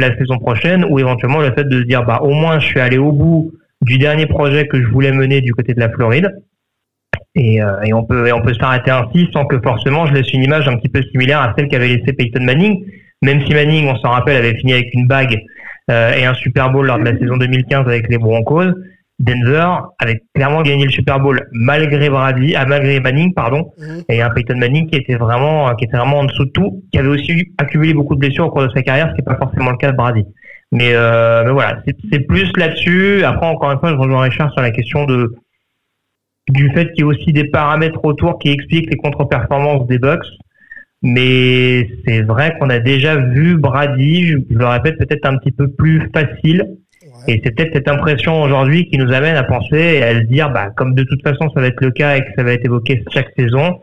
la 0.00 0.16
saison 0.16 0.38
prochaine, 0.38 0.84
ou 0.88 0.98
éventuellement 0.98 1.40
le 1.40 1.52
fait 1.52 1.64
de 1.64 1.80
se 1.80 1.86
dire 1.86 2.04
bah 2.04 2.20
au 2.22 2.32
moins 2.32 2.58
je 2.58 2.66
suis 2.66 2.80
allé 2.80 2.98
au 2.98 3.12
bout 3.12 3.52
du 3.82 3.98
dernier 3.98 4.26
projet 4.26 4.66
que 4.66 4.80
je 4.80 4.88
voulais 4.88 5.12
mener 5.12 5.40
du 5.40 5.54
côté 5.54 5.74
de 5.74 5.80
la 5.80 5.90
Floride. 5.90 6.30
Et, 7.34 7.62
euh, 7.62 7.82
et 7.82 7.92
on 7.92 8.04
peut 8.04 8.54
s'arrêter 8.58 8.90
ainsi 8.90 9.28
sans 9.32 9.44
que 9.44 9.60
forcément 9.60 10.06
je 10.06 10.14
laisse 10.14 10.32
une 10.32 10.42
image 10.42 10.66
un 10.68 10.76
petit 10.78 10.88
peu 10.88 11.02
similaire 11.02 11.40
à 11.40 11.54
celle 11.56 11.68
qu'avait 11.68 11.88
laissé 11.88 12.14
Peyton 12.14 12.42
Manning, 12.42 12.84
même 13.22 13.44
si 13.44 13.52
Manning, 13.52 13.88
on 13.88 13.96
s'en 13.96 14.10
rappelle, 14.10 14.36
avait 14.36 14.56
fini 14.56 14.72
avec 14.72 14.92
une 14.94 15.06
bague 15.06 15.38
euh, 15.90 16.14
et 16.14 16.24
un 16.24 16.34
Super 16.34 16.70
Bowl 16.70 16.86
lors 16.86 16.98
de 16.98 17.04
la 17.04 17.18
saison 17.18 17.36
2015 17.36 17.86
avec 17.86 18.08
les 18.08 18.18
Broncos. 18.18 18.72
Denver 19.18 19.66
avait 19.98 20.20
clairement 20.34 20.62
gagné 20.62 20.84
le 20.84 20.90
Super 20.90 21.18
Bowl 21.20 21.40
malgré 21.52 22.10
Brady, 22.10 22.54
ah, 22.54 22.66
malgré 22.66 23.00
Manning, 23.00 23.32
pardon, 23.32 23.72
Mhm. 23.78 24.02
et 24.10 24.20
un 24.20 24.28
Peyton 24.30 24.56
Manning 24.58 24.90
qui 24.90 24.96
était 24.98 25.14
vraiment, 25.16 25.74
qui 25.74 25.84
était 25.86 25.96
vraiment 25.96 26.18
en 26.20 26.24
dessous 26.24 26.44
de 26.44 26.50
tout, 26.50 26.82
qui 26.92 26.98
avait 26.98 27.08
aussi 27.08 27.52
accumulé 27.56 27.94
beaucoup 27.94 28.14
de 28.14 28.20
blessures 28.20 28.46
au 28.46 28.50
cours 28.50 28.66
de 28.66 28.72
sa 28.74 28.82
carrière, 28.82 29.06
ce 29.08 29.12
qui 29.14 29.20
n'est 29.22 29.34
pas 29.34 29.38
forcément 29.38 29.70
le 29.70 29.78
cas 29.78 29.90
de 29.92 29.96
Brady. 29.96 30.24
Mais, 30.72 30.90
euh, 30.92 31.44
mais 31.46 31.52
voilà, 31.52 31.80
c'est 32.12 32.20
plus 32.20 32.50
là-dessus. 32.56 33.22
Après, 33.24 33.46
encore 33.46 33.70
une 33.72 33.78
fois, 33.78 33.90
je 33.90 33.94
rejoins 33.96 34.20
Richard 34.22 34.52
sur 34.52 34.60
la 34.62 34.70
question 34.70 35.04
de 35.04 35.32
du 36.48 36.70
fait 36.70 36.92
qu'il 36.92 37.00
y 37.00 37.02
a 37.02 37.06
aussi 37.06 37.32
des 37.32 37.44
paramètres 37.48 38.04
autour 38.04 38.38
qui 38.38 38.50
expliquent 38.50 38.88
les 38.90 38.96
contre-performances 38.96 39.86
des 39.88 39.98
Bucks. 39.98 40.26
Mais 41.02 41.88
c'est 42.06 42.22
vrai 42.22 42.56
qu'on 42.58 42.70
a 42.70 42.78
déjà 42.78 43.16
vu 43.16 43.56
Brady, 43.56 44.26
je, 44.28 44.36
je 44.50 44.56
le 44.56 44.66
répète, 44.66 44.96
peut-être 44.98 45.26
un 45.26 45.36
petit 45.38 45.52
peu 45.52 45.68
plus 45.68 46.08
facile. 46.14 46.64
Et 47.28 47.40
c'est 47.44 47.50
peut-être 47.54 47.72
cette 47.74 47.88
impression 47.88 48.42
aujourd'hui 48.42 48.88
qui 48.88 48.98
nous 48.98 49.12
amène 49.12 49.36
à 49.36 49.44
penser 49.44 49.76
et 49.78 50.02
à 50.02 50.14
se 50.14 50.24
dire, 50.26 50.50
bah, 50.50 50.70
comme 50.76 50.94
de 50.94 51.02
toute 51.04 51.22
façon 51.22 51.50
ça 51.54 51.60
va 51.60 51.66
être 51.68 51.80
le 51.80 51.90
cas 51.90 52.16
et 52.16 52.20
que 52.20 52.30
ça 52.36 52.42
va 52.42 52.52
être 52.52 52.64
évoqué 52.64 53.02
chaque 53.12 53.28
saison, 53.36 53.80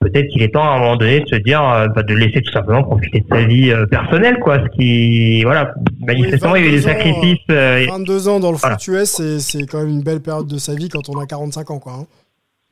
peut-être 0.00 0.26
qu'il 0.28 0.42
est 0.42 0.52
temps 0.52 0.64
à 0.64 0.74
un 0.76 0.78
moment 0.80 0.96
donné 0.96 1.20
de 1.20 1.26
se 1.28 1.36
dire, 1.36 1.62
euh, 1.62 1.86
bah, 1.88 2.02
de 2.02 2.14
laisser 2.14 2.40
tout 2.42 2.52
simplement 2.52 2.82
profiter 2.82 3.20
de 3.20 3.26
sa 3.30 3.44
vie 3.44 3.70
euh, 3.70 3.86
personnelle, 3.86 4.38
quoi. 4.40 4.58
Ce 4.58 4.68
qui, 4.76 5.42
voilà, 5.44 5.72
manifestement, 6.00 6.56
il 6.56 6.64
y 6.64 6.66
a 6.66 6.68
eu 6.68 6.72
des 6.72 6.78
22 6.80 6.88
ans, 6.88 6.92
sacrifices. 6.92 7.38
euh, 7.50 7.86
22 7.88 8.28
ans 8.28 8.40
dans 8.40 8.50
le 8.50 8.56
Voilà. 8.56 8.76
foot 8.78 8.88
US, 8.88 9.38
c'est- 9.38 9.66
quand 9.70 9.78
même 9.78 9.90
une 9.90 10.02
belle 10.02 10.20
période 10.20 10.48
de 10.48 10.58
sa 10.58 10.74
vie 10.74 10.88
quand 10.88 11.08
on 11.08 11.18
a 11.20 11.26
45 11.26 11.70
ans, 11.70 11.78
quoi. 11.78 11.92
hein. 12.00 12.06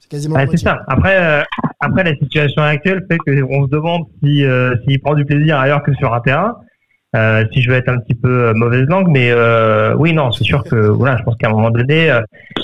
C'est 0.01 0.11
quasiment 0.11 0.37
la 0.37 0.47
c'est 0.49 0.57
ça. 0.57 0.81
Après, 0.89 1.17
euh, 1.23 1.43
après 1.79 2.03
la 2.05 2.15
situation 2.17 2.63
actuelle 2.63 3.05
fait 3.11 3.19
qu'on 3.19 3.67
se 3.67 3.71
demande 3.71 4.07
si 4.25 4.45
euh, 4.45 4.75
s'il 4.89 4.99
prend 5.01 5.15
du 5.15 5.25
plaisir 5.25 5.59
ailleurs 5.61 5.83
que 5.83 5.93
sur 5.95 6.13
un 6.13 6.21
terrain. 6.21 6.57
Euh, 7.17 7.45
si 7.53 7.61
je 7.61 7.71
veux 7.71 7.77
être 7.77 7.89
un 7.89 7.99
petit 7.99 8.15
peu 8.15 8.29
euh, 8.29 8.55
mauvaise 8.55 8.87
langue, 8.87 9.09
mais 9.09 9.33
euh, 9.33 9.97
oui, 9.97 10.13
non, 10.13 10.31
c'est 10.31 10.45
sûr 10.45 10.63
que 10.63 10.77
voilà, 10.77 11.17
je 11.17 11.25
pense 11.25 11.35
qu'à 11.37 11.49
un 11.49 11.51
moment 11.51 11.71
donné, 11.71 12.09
euh, 12.09 12.21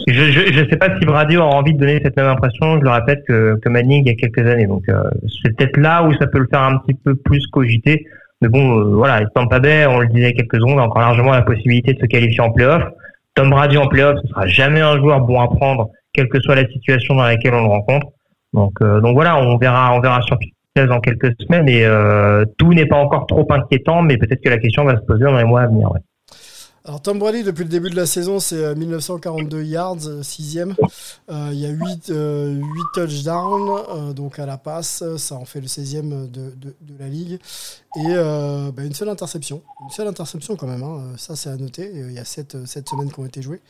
je, 0.06 0.12
je 0.12 0.70
sais 0.70 0.76
pas 0.76 0.96
si 0.96 1.04
Brady 1.04 1.36
aura 1.36 1.56
envie 1.56 1.74
de 1.74 1.78
donner 1.80 2.00
cette 2.00 2.16
même 2.16 2.28
impression. 2.28 2.78
Je 2.78 2.84
le 2.84 2.90
répète 2.90 3.24
que, 3.26 3.58
que 3.60 3.68
Manning 3.68 4.04
il 4.04 4.08
y 4.08 4.12
a 4.12 4.14
quelques 4.14 4.46
années, 4.48 4.68
donc 4.68 4.84
euh, 4.88 5.02
c'est 5.42 5.56
peut-être 5.56 5.76
là 5.78 6.04
où 6.04 6.14
ça 6.14 6.28
peut 6.28 6.38
le 6.38 6.46
faire 6.48 6.62
un 6.62 6.78
petit 6.78 6.94
peu 6.94 7.16
plus 7.16 7.44
cogiter. 7.48 8.06
Mais 8.40 8.48
bon, 8.48 8.94
voilà, 8.94 9.26
Tampa 9.34 9.58
Bay, 9.58 9.84
on 9.86 9.98
le 9.98 10.06
disait 10.06 10.26
a 10.26 10.32
quelques 10.32 10.56
secondes, 10.56 10.78
a 10.78 10.82
encore 10.82 11.00
largement 11.02 11.32
la 11.32 11.42
possibilité 11.42 11.94
de 11.94 11.98
se 11.98 12.06
qualifier 12.06 12.40
en 12.40 12.52
playoff. 12.52 12.84
Tom 13.34 13.50
Brady 13.50 13.78
en 13.78 13.88
playoff, 13.88 14.16
ce 14.22 14.28
sera 14.28 14.46
jamais 14.46 14.80
un 14.80 14.96
joueur 14.98 15.22
bon 15.22 15.40
à 15.40 15.48
prendre, 15.48 15.90
quelle 16.12 16.28
que 16.28 16.38
soit 16.40 16.54
la 16.54 16.68
situation 16.68 17.16
dans 17.16 17.24
laquelle 17.24 17.54
on 17.54 17.62
le 17.62 17.68
rencontre. 17.68 18.06
Donc, 18.52 18.74
donc 18.80 19.14
voilà, 19.14 19.38
on 19.38 19.56
verra, 19.56 19.92
on 19.92 20.00
verra 20.00 20.22
sur 20.22 20.38
Dans 20.84 21.00
quelques 21.00 21.34
semaines 21.40 21.68
et 21.70 21.86
euh, 21.86 22.44
tout 22.58 22.74
n'est 22.74 22.84
pas 22.84 22.98
encore 22.98 23.26
trop 23.26 23.46
inquiétant, 23.50 24.02
mais 24.02 24.18
peut-être 24.18 24.42
que 24.42 24.50
la 24.50 24.58
question 24.58 24.84
va 24.84 24.94
se 24.96 25.02
poser 25.02 25.24
dans 25.24 25.38
les 25.38 25.44
mois 25.44 25.62
à 25.62 25.66
venir. 25.68 25.88
Alors 26.84 27.02
Tom 27.02 27.18
Brady, 27.18 27.42
depuis 27.42 27.64
le 27.64 27.68
début 27.68 27.90
de 27.90 27.96
la 27.96 28.06
saison, 28.06 28.38
c'est 28.38 28.62
euh, 28.62 28.76
1942 28.76 29.64
yards, 29.64 30.06
euh, 30.06 30.22
sixième. 30.22 30.76
Euh, 31.28 31.48
il 31.50 31.58
y 31.58 31.66
a 31.66 31.70
8, 31.70 32.10
euh, 32.10 32.54
8 32.54 32.62
touchdowns, 32.94 33.70
euh, 33.70 34.12
donc 34.12 34.38
à 34.38 34.46
la 34.46 34.56
passe, 34.56 35.02
ça 35.16 35.34
en 35.34 35.44
fait 35.44 35.60
le 35.60 35.66
16e 35.66 36.30
de, 36.30 36.52
de, 36.54 36.76
de 36.80 36.98
la 37.00 37.08
ligue. 37.08 37.40
Et 37.98 38.08
euh, 38.08 38.70
bah, 38.72 38.82
une 38.84 38.92
seule 38.92 39.08
interception, 39.08 39.62
une 39.82 39.90
seule 39.90 40.06
interception 40.06 40.54
quand 40.56 40.66
même, 40.66 40.82
hein. 40.82 41.14
ça 41.16 41.34
c'est 41.34 41.48
à 41.48 41.56
noter. 41.56 41.86
Euh, 41.86 42.08
Il 42.10 42.12
y 42.14 42.18
a 42.18 42.24
7, 42.26 42.66
sept 42.66 42.88
semaines 42.88 43.10
qui 43.10 43.18
ont 43.20 43.24
été 43.24 43.40
jouées. 43.40 43.60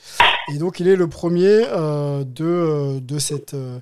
Et 0.53 0.59
donc 0.59 0.81
il 0.81 0.89
est 0.89 0.97
le 0.97 1.09
premier 1.09 1.47
euh, 1.71 2.25
de, 2.25 2.45
euh, 2.45 3.01
de, 3.01 3.19
cette, 3.21 3.55
euh, 3.55 3.79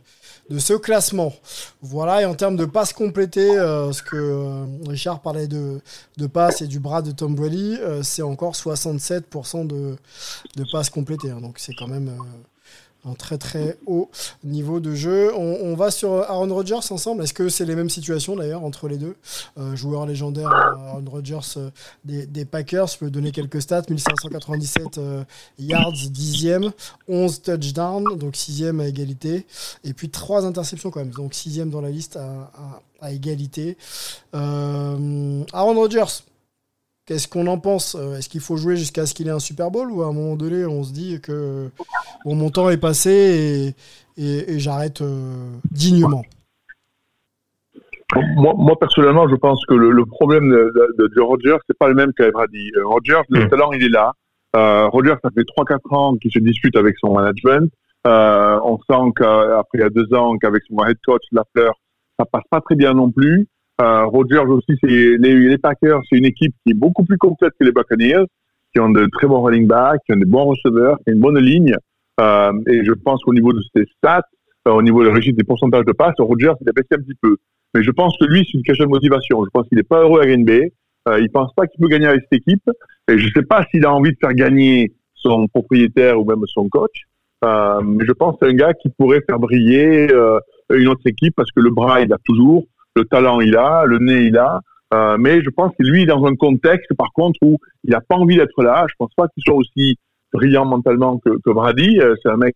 de 0.50 0.58
ce 0.58 0.74
classement. 0.74 1.32
Voilà, 1.80 2.20
et 2.20 2.24
en 2.26 2.34
termes 2.34 2.56
de 2.56 2.66
passes 2.66 2.92
complétées, 2.92 3.56
euh, 3.58 3.92
ce 3.92 4.02
que 4.02 4.16
euh, 4.16 4.64
Richard 4.86 5.20
parlait 5.20 5.48
de, 5.48 5.80
de 6.18 6.26
passes 6.26 6.60
et 6.60 6.66
du 6.66 6.78
bras 6.78 7.00
de 7.00 7.10
Tom 7.10 7.34
Brady, 7.34 7.78
euh, 7.80 8.02
c'est 8.02 8.22
encore 8.22 8.52
67% 8.52 9.66
de, 9.66 9.96
de 10.56 10.64
passes 10.72 10.90
complétées. 10.90 11.30
hein. 11.30 11.40
donc 11.40 11.58
c'est 11.58 11.74
quand 11.74 11.88
même 11.88 12.08
euh, 12.08 12.22
un 13.04 13.14
très 13.14 13.38
très 13.38 13.78
haut 13.86 14.10
niveau 14.42 14.80
de 14.80 14.94
jeu. 14.94 15.32
On, 15.36 15.74
va 15.74 15.90
sur 15.90 16.22
Aaron 16.22 16.52
Rodgers 16.54 16.74
ensemble. 16.90 17.24
Est-ce 17.24 17.34
que 17.34 17.48
c'est 17.48 17.64
les 17.64 17.74
mêmes 17.74 17.90
situations 17.90 18.36
d'ailleurs 18.36 18.64
entre 18.64 18.88
les 18.88 18.96
deux 18.96 19.16
Euh, 19.58 19.74
Joueur 19.76 20.06
légendaire, 20.06 20.48
euh, 20.48 20.88
Aaron 20.88 21.04
Rodgers 21.10 21.38
euh, 21.56 21.70
des, 22.04 22.44
Packers, 22.44 22.86
je 22.86 22.98
peux 22.98 23.10
donner 23.10 23.32
quelques 23.32 23.62
stats 23.62 23.82
1597 23.88 24.98
euh, 24.98 25.24
yards, 25.58 25.92
dixième, 26.10 26.72
11 27.08 27.42
touchdowns, 27.42 28.16
donc 28.16 28.36
sixième 28.36 28.80
à 28.80 28.86
égalité, 28.86 29.46
et 29.84 29.92
puis 29.92 30.10
trois 30.10 30.46
interceptions 30.46 30.90
quand 30.90 31.00
même, 31.00 31.10
donc 31.10 31.34
sixième 31.34 31.70
dans 31.70 31.80
la 31.80 31.90
liste 31.90 32.16
à, 32.16 33.10
égalité. 33.10 33.76
Aaron 34.32 35.44
Rodgers, 35.52 36.22
Qu'est-ce 37.06 37.28
qu'on 37.28 37.46
en 37.48 37.58
pense 37.58 37.94
Euh, 37.96 38.16
Est-ce 38.16 38.28
qu'il 38.30 38.40
faut 38.40 38.56
jouer 38.56 38.76
jusqu'à 38.76 39.04
ce 39.06 39.12
qu'il 39.14 39.28
ait 39.28 39.32
un 39.32 39.38
Super 39.38 39.70
Bowl 39.70 39.90
ou 39.90 40.02
à 40.02 40.06
un 40.06 40.12
moment 40.12 40.36
donné 40.36 40.64
on 40.64 40.82
se 40.82 40.92
dit 40.92 41.20
que 41.20 41.68
bon, 42.24 42.34
mon 42.34 42.50
temps 42.50 42.70
est 42.70 42.78
passé 42.78 43.74
et, 44.16 44.22
et- 44.22 44.52
et 44.54 44.58
j'arrête 44.58 45.02
euh, 45.02 45.50
dignement? 45.70 46.24
Moi, 48.36 48.54
moi, 48.56 48.78
personnellement, 48.78 49.28
je 49.28 49.34
pense 49.34 49.64
que 49.66 49.74
le, 49.74 49.90
le 49.90 50.06
problème 50.06 50.48
de, 50.48 50.72
de, 50.98 51.08
de 51.14 51.20
Roger, 51.20 51.56
c'est 51.66 51.76
pas 51.76 51.88
le 51.88 51.94
même 51.94 52.12
qu'avec 52.12 52.32
Brady. 52.32 52.70
Euh, 52.76 52.86
Roger, 52.86 53.20
le 53.28 53.44
Mm. 53.46 53.48
talent, 53.48 53.72
il 53.72 53.82
est 53.84 53.88
là. 53.88 54.12
Euh, 54.56 54.86
Roger, 54.88 55.14
ça 55.22 55.30
fait 55.34 55.42
3-4 55.42 55.92
ans 55.94 56.14
qu'il 56.16 56.30
se 56.30 56.38
dispute 56.38 56.76
avec 56.76 56.94
son 57.00 57.12
management. 57.14 57.70
Euh, 58.06 58.60
on 58.62 58.78
sent 58.78 59.12
qu'après 59.16 59.78
il 59.78 59.80
y 59.80 59.82
a 59.82 59.88
deux 59.90 60.14
ans, 60.14 60.36
qu'avec 60.38 60.62
son 60.68 60.84
head 60.84 60.96
coach, 61.04 61.22
Lafleur, 61.32 61.74
ça 62.18 62.24
passe 62.26 62.44
pas 62.50 62.60
très 62.60 62.76
bien 62.76 62.92
non 62.94 63.10
plus. 63.10 63.48
Euh, 63.80 64.04
Rodgers 64.04 64.46
aussi, 64.48 64.78
c'est 64.80 64.88
les, 64.88 65.16
les 65.18 65.58
Packers, 65.58 66.00
c'est 66.08 66.16
une 66.16 66.24
équipe 66.24 66.54
qui 66.64 66.72
est 66.72 66.78
beaucoup 66.78 67.04
plus 67.04 67.18
complète 67.18 67.52
que 67.58 67.64
les 67.64 67.72
Buccaneers, 67.72 68.26
qui 68.72 68.80
ont 68.80 68.90
de 68.90 69.06
très 69.12 69.26
bons 69.26 69.42
running 69.42 69.66
backs, 69.66 70.00
qui 70.06 70.12
ont 70.12 70.16
des 70.16 70.24
bons 70.24 70.44
receveurs, 70.44 70.96
qui 70.98 71.10
ont 71.10 71.14
une 71.14 71.20
bonne 71.20 71.38
ligne. 71.38 71.74
Euh, 72.20 72.52
et 72.68 72.84
je 72.84 72.92
pense 72.92 73.22
qu'au 73.22 73.34
niveau 73.34 73.52
de 73.52 73.60
ses 73.74 73.84
stats, 73.96 74.22
euh, 74.68 74.72
au 74.72 74.82
niveau 74.82 75.02
de 75.04 75.08
la 75.08 75.18
des 75.18 75.44
pourcentages 75.44 75.84
de 75.84 75.92
passes, 75.92 76.14
Rodgers 76.18 76.52
s'est 76.58 76.72
baissé 76.72 76.88
un 76.92 77.02
petit 77.02 77.18
peu. 77.20 77.36
Mais 77.74 77.82
je 77.82 77.90
pense 77.90 78.16
que 78.18 78.24
lui, 78.24 78.46
c'est 78.46 78.56
une 78.56 78.62
question 78.62 78.84
de 78.84 78.90
motivation. 78.90 79.44
Je 79.44 79.50
pense 79.50 79.68
qu'il 79.68 79.76
n'est 79.76 79.84
pas 79.84 80.02
heureux 80.02 80.20
à 80.20 80.26
Green 80.26 80.44
Bay. 80.44 80.72
Euh, 81.08 81.20
il 81.20 81.30
pense 81.30 81.52
pas 81.54 81.66
qu'il 81.66 81.80
peut 81.80 81.88
gagner 81.88 82.06
avec 82.06 82.22
cette 82.22 82.40
équipe. 82.40 82.70
Et 83.08 83.18
je 83.18 83.28
sais 83.34 83.42
pas 83.42 83.66
s'il 83.70 83.84
a 83.84 83.92
envie 83.92 84.12
de 84.12 84.16
faire 84.20 84.32
gagner 84.32 84.92
son 85.14 85.48
propriétaire 85.48 86.20
ou 86.20 86.24
même 86.24 86.40
son 86.46 86.68
coach. 86.68 87.02
Euh, 87.44 87.80
mais 87.82 88.04
je 88.06 88.12
pense 88.12 88.38
que 88.38 88.46
c'est 88.46 88.52
un 88.52 88.56
gars 88.56 88.72
qui 88.74 88.88
pourrait 88.90 89.22
faire 89.28 89.38
briller 89.38 90.10
euh, 90.12 90.38
une 90.70 90.88
autre 90.88 91.06
équipe 91.06 91.34
parce 91.36 91.50
que 91.50 91.60
le 91.60 91.70
bras, 91.70 92.00
il 92.00 92.12
a 92.12 92.16
toujours, 92.24 92.64
le 92.96 93.04
talent, 93.04 93.40
il 93.40 93.56
a, 93.56 93.84
le 93.86 93.98
nez, 93.98 94.26
il 94.26 94.36
a. 94.36 94.60
Euh, 94.92 95.16
mais 95.18 95.42
je 95.42 95.50
pense 95.50 95.72
que 95.78 95.84
lui, 95.84 96.06
dans 96.06 96.24
un 96.24 96.36
contexte, 96.36 96.94
par 96.94 97.12
contre, 97.12 97.38
où 97.42 97.58
il 97.82 97.90
n'a 97.90 98.00
pas 98.00 98.16
envie 98.16 98.36
d'être 98.36 98.62
là. 98.62 98.86
Je 98.88 98.94
pense 98.98 99.12
pas 99.16 99.26
qu'il 99.28 99.42
soit 99.42 99.54
aussi 99.54 99.96
brillant 100.32 100.64
mentalement 100.64 101.18
que, 101.18 101.30
que 101.44 101.50
Brady. 101.50 102.00
Euh, 102.00 102.14
c'est 102.22 102.30
un 102.30 102.36
mec 102.36 102.54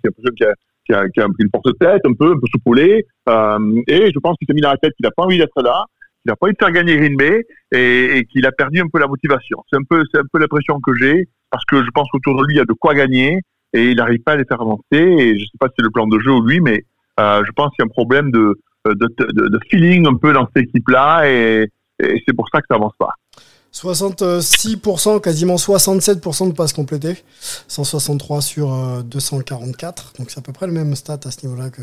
qui 0.00 0.44
a 0.44 0.54
qui 0.86 0.92
a, 0.92 1.08
qui 1.08 1.20
a 1.20 1.26
une 1.38 1.50
porte-tête 1.50 2.02
un 2.04 2.12
peu, 2.12 2.32
un 2.32 2.38
peu 2.38 2.46
soupoulé. 2.52 3.06
Euh, 3.28 3.82
et 3.86 4.10
je 4.12 4.18
pense 4.18 4.36
qu'il 4.36 4.46
s'est 4.46 4.54
mis 4.54 4.60
dans 4.60 4.70
la 4.70 4.76
tête 4.76 4.92
qu'il 4.96 5.04
n'a 5.04 5.10
pas 5.10 5.24
envie 5.24 5.38
d'être 5.38 5.62
là, 5.62 5.84
qu'il 6.22 6.30
n'a 6.30 6.36
pas 6.36 6.46
envie 6.46 6.52
de 6.52 6.58
faire 6.58 6.72
gagner 6.72 6.96
Green 6.96 7.16
et, 7.72 8.18
et 8.18 8.24
qu'il 8.26 8.46
a 8.46 8.52
perdu 8.52 8.80
un 8.80 8.88
peu 8.92 9.00
la 9.00 9.06
motivation. 9.06 9.64
C'est 9.70 9.78
un 9.78 9.84
peu, 9.88 10.02
c'est 10.12 10.20
un 10.20 10.26
peu 10.30 10.38
l'impression 10.38 10.78
que 10.80 10.94
j'ai 10.94 11.28
parce 11.50 11.64
que 11.64 11.82
je 11.82 11.90
pense 11.90 12.08
qu'autour 12.10 12.40
de 12.40 12.46
lui, 12.46 12.54
il 12.54 12.58
y 12.58 12.60
a 12.60 12.64
de 12.64 12.72
quoi 12.72 12.94
gagner 12.94 13.40
et 13.72 13.90
il 13.90 13.96
n'arrive 13.96 14.20
pas 14.20 14.32
à 14.32 14.36
les 14.36 14.44
faire 14.44 14.60
avancer. 14.60 14.82
Et 14.92 15.38
je 15.38 15.44
sais 15.44 15.58
pas 15.58 15.68
si 15.68 15.74
c'est 15.78 15.84
le 15.84 15.90
plan 15.90 16.06
de 16.06 16.18
jeu 16.18 16.32
ou 16.32 16.42
lui, 16.42 16.60
mais 16.60 16.84
euh, 17.20 17.42
je 17.44 17.50
pense 17.52 17.70
qu'il 17.70 17.82
y 17.82 17.82
a 17.82 17.86
un 17.86 17.88
problème 17.88 18.30
de, 18.30 18.60
de, 18.84 19.48
de, 19.48 19.58
feeling 19.70 20.06
un 20.06 20.14
peu 20.14 20.32
dans 20.32 20.46
cette 20.54 20.68
équipe-là 20.68 21.28
et, 21.28 21.70
c'est 22.00 22.34
pour 22.34 22.48
ça 22.52 22.60
que 22.60 22.66
ça 22.68 22.74
avance 22.74 22.92
pas. 22.98 23.14
66%, 23.72 25.20
quasiment 25.20 25.56
67% 25.56 26.48
de 26.48 26.52
passes 26.52 26.72
complétées, 26.72 27.16
163 27.66 28.40
sur 28.40 28.72
euh, 28.72 29.02
244, 29.02 30.12
donc 30.18 30.30
c'est 30.30 30.38
à 30.38 30.42
peu 30.42 30.52
près 30.52 30.66
le 30.66 30.72
même 30.72 30.94
stat 30.94 31.18
à 31.24 31.30
ce 31.30 31.44
niveau-là 31.44 31.70
que 31.70 31.82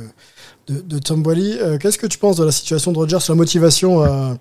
de, 0.68 0.82
de 0.82 1.00
Tom 1.00 1.22
Boily. 1.24 1.58
Euh, 1.60 1.78
Qu'est-ce 1.78 1.98
que 1.98 2.08
tu 2.08 2.18
penses 2.18 2.38
de 2.38 2.46
la 2.46 2.52
situation 2.52 2.92
de 2.92 2.98
Rogers, 2.98 3.18
la 3.28 3.36
motivation, 3.36 4.04
euh, 4.04 4.34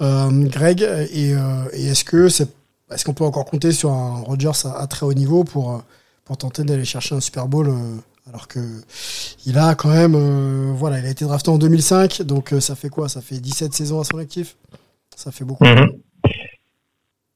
euh, 0.00 0.30
Greg, 0.48 0.82
et, 0.82 1.34
euh, 1.34 1.68
est-ce 1.72 2.04
que 2.04 2.28
c'est, 2.28 2.48
est-ce 2.90 3.04
qu'on 3.04 3.14
peut 3.14 3.24
encore 3.24 3.44
compter 3.44 3.70
sur 3.70 3.90
un 3.90 4.22
Rogers 4.22 4.64
à, 4.64 4.80
à 4.80 4.86
très 4.86 5.06
haut 5.06 5.14
niveau 5.14 5.44
pour 5.44 5.74
euh, 5.74 5.78
pour 6.24 6.38
tenter 6.38 6.64
d'aller 6.64 6.84
chercher 6.84 7.14
un 7.14 7.20
Super 7.20 7.46
Bowl 7.46 7.68
euh, 7.68 7.96
alors 8.28 8.48
que 8.48 8.58
il 9.46 9.58
a 9.58 9.74
quand 9.74 9.90
même, 9.90 10.14
euh, 10.14 10.72
voilà, 10.74 10.98
il 10.98 11.06
a 11.06 11.10
été 11.10 11.24
drafté 11.26 11.50
en 11.50 11.58
2005, 11.58 12.22
donc 12.22 12.52
euh, 12.52 12.60
ça 12.60 12.74
fait 12.74 12.88
quoi? 12.88 13.08
Ça 13.08 13.20
fait 13.20 13.36
17 13.36 13.74
saisons 13.74 14.00
à 14.00 14.04
son 14.04 14.18
actif? 14.18 14.56
Ça 15.14 15.30
fait 15.30 15.44
beaucoup. 15.44 15.64
Mhm. 15.64 15.90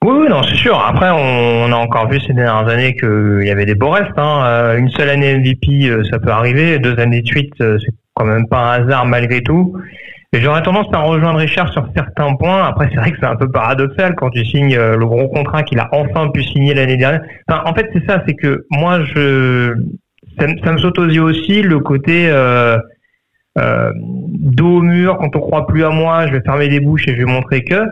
Oui, 0.05 0.14
oui, 0.20 0.29
non, 0.31 0.42
c'est 0.44 0.57
sûr. 0.57 0.79
Après, 0.79 1.11
on, 1.11 1.72
a 1.72 1.77
encore 1.77 2.09
vu 2.09 2.20
ces 2.20 2.33
dernières 2.33 2.68
années 2.68 2.96
qu'il 2.96 3.42
y 3.44 3.51
avait 3.51 3.66
des 3.66 3.74
beaux 3.74 3.90
restes. 3.90 4.16
Hein. 4.16 4.44
Euh, 4.46 4.79
Une 4.79 4.88
seule 4.90 5.11
année 5.11 5.37
MVP, 5.37 5.92
ça 6.11 6.18
peut 6.18 6.31
arriver. 6.31 6.79
Deux 6.79 6.98
années 6.98 7.20
de 7.20 7.27
suite, 7.27 7.53
c'est 7.59 7.92
quand 8.14 8.24
même 8.24 8.46
pas 8.48 8.59
un 8.59 8.85
hasard 8.85 9.07
malgré 9.07 9.42
tout. 9.42 9.77
Et 10.33 10.40
j'aurais 10.40 10.62
tendance 10.62 10.87
à 10.92 11.01
rejoindre 11.01 11.40
Richard 11.40 11.72
sur 11.72 11.87
certains 11.94 12.35
points. 12.37 12.64
Après, 12.64 12.88
c'est 12.90 12.96
vrai 12.96 13.11
que 13.11 13.18
c'est 13.20 13.27
un 13.27 13.37
peu 13.37 13.51
paradoxal 13.51 14.14
quand 14.14 14.31
tu 14.31 14.44
signes 14.44 14.77
le 14.77 15.07
gros 15.07 15.29
contrat 15.29 15.64
qu'il 15.64 15.81
a 15.81 15.88
enfin 15.92 16.29
pu 16.29 16.44
signer 16.44 16.74
l'année 16.74 16.96
dernière. 16.96 17.22
En 17.48 17.74
fait, 17.74 17.90
c'est 17.92 18.07
ça, 18.07 18.22
c'est 18.27 18.35
que 18.35 18.66
moi, 18.70 19.05
je, 19.05 19.74
ça, 20.38 20.72
me- 20.72 20.79
saute 20.79 20.98
aux 20.98 21.07
yeux 21.09 21.22
aussi 21.22 21.62
le 21.62 21.79
côté 21.81 22.29
euh, 22.31 22.79
euh, 23.59 23.92
dos 23.96 24.79
au 24.79 24.83
mur. 24.83 25.18
Quand 25.18 25.35
on 25.37 25.40
croit 25.40 25.66
plus 25.66 25.85
à 25.85 25.90
moi, 25.90 26.27
je 26.27 26.33
vais 26.33 26.40
fermer 26.42 26.68
des 26.68 26.81
bouches 26.81 27.07
et 27.09 27.12
je 27.12 27.18
vais 27.18 27.31
montrer 27.33 27.64
que. 27.64 27.83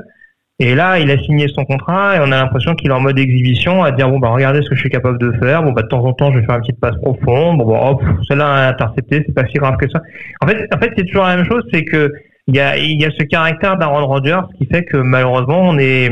Et 0.59 0.74
là, 0.74 0.98
il 0.98 1.11
a 1.11 1.18
signé 1.18 1.48
son 1.48 1.66
contrat 1.66 2.16
et 2.16 2.20
on 2.20 2.32
a 2.32 2.37
l'impression 2.42 2.74
qu'il 2.74 2.90
est 2.90 2.94
en 2.94 3.00
mode 3.00 3.18
exhibition, 3.18 3.85
à 3.85 3.92
dire 3.92 4.09
bon 4.09 4.18
bah 4.18 4.28
regardez 4.30 4.62
ce 4.62 4.70
que 4.70 4.74
je 4.74 4.80
suis 4.80 4.88
capable 4.90 5.18
de 5.18 5.32
faire. 5.32 5.62
Bon 5.62 5.72
bah 5.72 5.82
de 5.82 5.88
temps 5.88 6.02
en 6.02 6.14
temps, 6.14 6.32
je 6.32 6.38
vais 6.38 6.46
faire 6.46 6.54
une 6.54 6.62
petite 6.62 6.80
passe 6.80 6.96
profonde. 7.02 7.59
Bon 7.59 7.70
bah 7.70 7.90
hop, 7.90 8.02
celle-là 8.26 8.68
interceptée, 8.68 9.22
c'est 9.26 9.35
pas 9.35 9.46
si 9.48 9.54
grave 9.59 9.76
que 9.76 9.87
ça. 9.90 10.00
En 10.40 10.46
fait, 10.46 10.66
en 10.74 10.78
fait, 10.78 10.92
c'est 10.96 11.04
toujours 11.04 11.24
la 11.24 11.37
même 11.37 11.44
chose, 11.44 11.62
c'est 11.72 11.85
que 11.85 12.11
il 12.46 12.54
y 12.56 12.61
a 12.61 12.78
y 12.78 13.04
a 13.04 13.11
ce 13.11 13.24
caractère 13.24 13.76
d'Aaron 13.76 14.06
Rodgers 14.06 14.40
qui 14.56 14.66
fait 14.66 14.85
que 14.85 14.96
malheureusement 14.96 15.61
on 15.62 15.78
est 15.78 16.11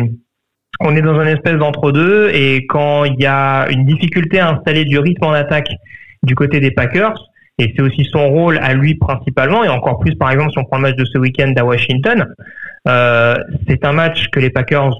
on 0.81 0.95
est 0.97 1.01
dans 1.03 1.19
une 1.23 1.29
espèce 1.29 1.55
d'entre-deux 1.55 2.31
et 2.35 2.67
quand 2.67 3.05
il 3.05 3.15
y 3.21 3.27
a 3.27 3.69
une 3.71 3.87
difficulté 3.87 4.41
à 4.41 4.51
installer 4.51 4.85
du 4.85 4.99
rythme 4.99 5.25
en 5.25 5.33
attaque 5.33 5.71
du 6.25 6.35
côté 6.35 6.61
des 6.61 6.71
Packers, 6.71 7.15
et 7.59 7.73
c'est 7.75 7.83
aussi 7.83 8.05
son 8.05 8.29
rôle 8.29 8.59
à 8.59 8.75
lui 8.75 8.97
principalement, 8.97 9.65
et 9.65 9.69
encore 9.69 9.99
plus 10.01 10.15
par 10.17 10.31
exemple 10.31 10.51
si 10.53 10.59
on 10.59 10.65
prend 10.65 10.79
le 10.79 10.83
match 10.83 10.97
de 10.97 11.05
ce 11.05 11.19
week-end 11.19 11.53
à 11.57 11.65
Washington, 11.65 12.27
euh, 12.89 13.35
c'est 13.69 13.85
un 13.85 13.93
match 13.93 14.29
que 14.29 14.41
les 14.41 14.51
Packers 14.51 14.95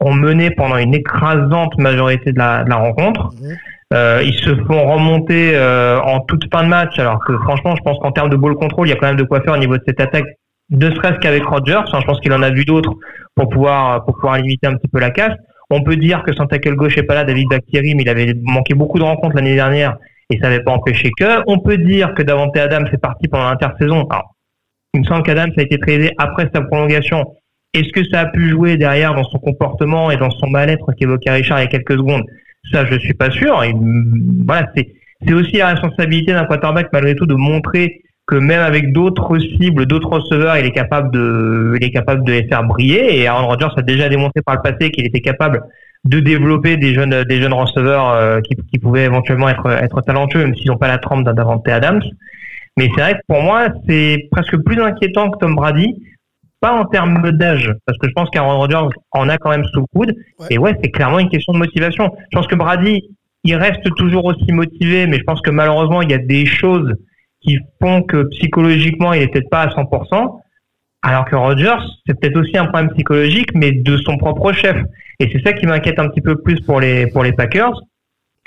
ont 0.00 0.14
mené 0.14 0.50
pendant 0.50 0.76
une 0.76 0.94
écrasante 0.94 1.76
majorité 1.78 2.32
de 2.32 2.38
la, 2.38 2.64
de 2.64 2.70
la 2.70 2.76
rencontre. 2.76 3.30
Mhm. 3.40 3.56
Euh, 3.94 4.22
ils 4.22 4.34
se 4.34 4.54
font 4.66 4.86
remonter 4.86 5.52
euh, 5.54 5.98
en 6.00 6.20
toute 6.20 6.44
fin 6.52 6.62
de 6.62 6.68
match, 6.68 6.98
alors 6.98 7.24
que 7.24 7.36
franchement, 7.38 7.74
je 7.74 7.82
pense 7.82 7.98
qu'en 8.00 8.12
termes 8.12 8.28
de 8.28 8.36
ball 8.36 8.54
control, 8.54 8.86
il 8.86 8.90
y 8.90 8.92
a 8.92 8.96
quand 8.96 9.06
même 9.06 9.16
de 9.16 9.24
quoi 9.24 9.40
faire 9.40 9.54
au 9.54 9.58
niveau 9.58 9.78
de 9.78 9.82
cette 9.86 10.00
attaque, 10.00 10.26
ne 10.70 10.90
serait-ce 10.90 11.18
qu'avec 11.20 11.44
Rodgers. 11.44 11.80
Enfin, 11.86 12.00
je 12.00 12.06
pense 12.06 12.20
qu'il 12.20 12.32
en 12.34 12.42
a 12.42 12.50
vu 12.50 12.66
d'autres 12.66 12.94
pour 13.34 13.48
pouvoir 13.48 14.04
pour 14.04 14.14
pouvoir 14.14 14.36
limiter 14.36 14.66
un 14.66 14.74
petit 14.74 14.88
peu 14.88 15.00
la 15.00 15.10
casse. 15.10 15.34
On 15.70 15.82
peut 15.82 15.96
dire 15.96 16.22
que 16.22 16.34
sans 16.34 16.46
tackle 16.46 16.74
gauche 16.74 16.98
est 16.98 17.02
pas 17.02 17.14
là, 17.14 17.24
David 17.24 17.48
Bakhtiari, 17.48 17.94
mais 17.94 18.02
il 18.02 18.08
avait 18.08 18.34
manqué 18.42 18.74
beaucoup 18.74 18.98
de 18.98 19.04
rencontres 19.04 19.36
l'annait 19.36 19.54
dernière 19.54 19.96
et 20.30 20.38
ça 20.38 20.48
n'avait 20.48 20.62
pas 20.62 20.72
empêché 20.72 21.10
que. 21.16 21.42
On 21.46 21.58
peut 21.58 21.78
dire 21.78 22.14
que 22.14 22.22
Davante 22.22 22.56
Adams 22.56 22.88
est 22.92 22.98
parti 22.98 23.28
pendant 23.28 23.50
l'intersaison. 23.50 24.06
Alors, 24.10 24.34
il 24.94 25.00
me 25.00 25.04
semble 25.04 25.22
qu'Adams 25.22 25.52
a 25.56 25.62
été 25.62 25.78
tradé 25.78 26.12
après 26.18 26.50
sa 26.54 26.62
prolongation. 26.62 27.34
Est-ce 27.74 27.90
que 27.92 28.08
ça 28.08 28.20
a 28.20 28.26
pu 28.26 28.48
jouer 28.50 28.76
derrière 28.76 29.14
dans 29.14 29.24
son 29.24 29.38
comportement 29.38 30.10
et 30.10 30.16
dans 30.16 30.30
son 30.30 30.48
mal-être 30.48 30.92
qu'évoquait 30.92 31.30
Richard 31.30 31.60
il 31.60 31.64
y 31.64 31.66
a 31.66 31.68
quelques 31.68 31.92
secondes? 31.92 32.24
Ça, 32.72 32.84
je 32.86 32.98
suis 32.98 33.14
pas 33.14 33.30
sûr. 33.30 33.62
Mm, 33.62 34.44
voilà, 34.46 34.70
c'est 34.76 34.88
c'est 35.26 35.34
aussi 35.34 35.56
la 35.56 35.68
responsabilité 35.68 36.32
d'un 36.32 36.44
quarterback 36.44 36.92
malgré 36.92 37.16
tout 37.16 37.26
de 37.26 37.34
montrer 37.34 38.02
que 38.26 38.36
même 38.36 38.60
avec 38.60 38.92
d'autres 38.92 39.38
cibles, 39.38 39.86
d'autres 39.86 40.10
receveurs, 40.10 40.56
il 40.58 40.66
est 40.66 40.72
capable 40.72 41.10
de, 41.10 41.76
il 41.80 41.84
est 41.84 41.90
capable 41.90 42.24
de 42.24 42.32
les 42.32 42.44
faire 42.46 42.62
briller. 42.62 43.18
Et 43.18 43.26
Aaron 43.26 43.48
Rodgers 43.48 43.74
a 43.76 43.82
déjà 43.82 44.08
démontré 44.08 44.42
par 44.42 44.56
le 44.56 44.62
passé 44.62 44.90
qu'il 44.90 45.06
était 45.06 45.20
capable 45.20 45.62
de 46.08 46.20
développer 46.20 46.78
des 46.78 46.94
jeunes, 46.94 47.22
des 47.24 47.40
jeunes 47.40 47.52
receveurs 47.52 48.10
euh, 48.10 48.40
qui, 48.40 48.56
qui 48.70 48.78
pouvaient 48.78 49.04
éventuellement 49.04 49.48
être, 49.48 49.68
être 49.68 50.00
talentueux, 50.00 50.40
même 50.40 50.54
s'ils 50.54 50.68
n'ont 50.68 50.78
pas 50.78 50.88
la 50.88 50.98
trempe 50.98 51.24
d'un 51.24 51.34
Davante 51.34 51.68
Adams. 51.68 52.02
Mais 52.78 52.88
c'est 52.94 53.02
vrai 53.02 53.14
que 53.14 53.20
pour 53.28 53.42
moi, 53.42 53.68
c'est 53.86 54.26
presque 54.30 54.56
plus 54.64 54.80
inquiétant 54.80 55.30
que 55.30 55.38
Tom 55.38 55.54
Brady 55.54 56.02
pas 56.60 56.72
en 56.72 56.86
termes 56.86 57.30
d'âge, 57.32 57.72
parce 57.86 57.98
que 57.98 58.08
je 58.08 58.12
pense 58.14 58.30
qu'Aaron 58.30 58.58
Rodgers 58.58 58.88
en 59.12 59.28
a 59.28 59.38
quand 59.38 59.50
même 59.50 59.64
sous 59.66 59.80
le 59.80 59.86
coude. 59.94 60.14
Ouais. 60.40 60.46
Et 60.50 60.58
ouais, 60.58 60.74
c'est 60.82 60.90
clairement 60.90 61.20
une 61.20 61.28
question 61.28 61.52
de 61.52 61.58
motivation. 61.58 62.10
Je 62.32 62.36
pense 62.36 62.48
que 62.48 62.56
Brady, 62.56 63.04
il 63.44 63.54
reste 63.54 63.88
toujours 63.96 64.24
aussi 64.24 64.50
motivé, 64.50 65.06
mais 65.06 65.18
je 65.18 65.24
pense 65.24 65.40
que 65.40 65.50
malheureusement, 65.50 66.02
il 66.02 66.10
y 66.10 66.14
a 66.14 66.18
des 66.18 66.46
choses 66.46 66.94
qui 67.40 67.58
font 67.80 68.02
que 68.02 68.24
psychologiquement, 68.30 69.12
il 69.12 69.22
est 69.22 69.28
peut-être 69.28 69.50
pas 69.50 69.62
à 69.62 69.68
100%. 69.68 70.40
Alors 71.02 71.24
que 71.24 71.36
Rodgers, 71.36 71.78
c'est 72.06 72.18
peut-être 72.18 72.38
aussi 72.38 72.56
un 72.56 72.66
problème 72.66 72.90
psychologique, 72.92 73.50
mais 73.54 73.72
de 73.72 73.96
son 73.98 74.16
propre 74.16 74.52
chef. 74.52 74.76
Et 75.20 75.30
c'est 75.32 75.42
ça 75.42 75.52
qui 75.52 75.66
m'inquiète 75.66 75.98
un 75.98 76.08
petit 76.08 76.20
peu 76.20 76.36
plus 76.40 76.60
pour 76.60 76.80
les 76.80 77.06
pour 77.08 77.22
les 77.22 77.32
Packers, 77.32 77.80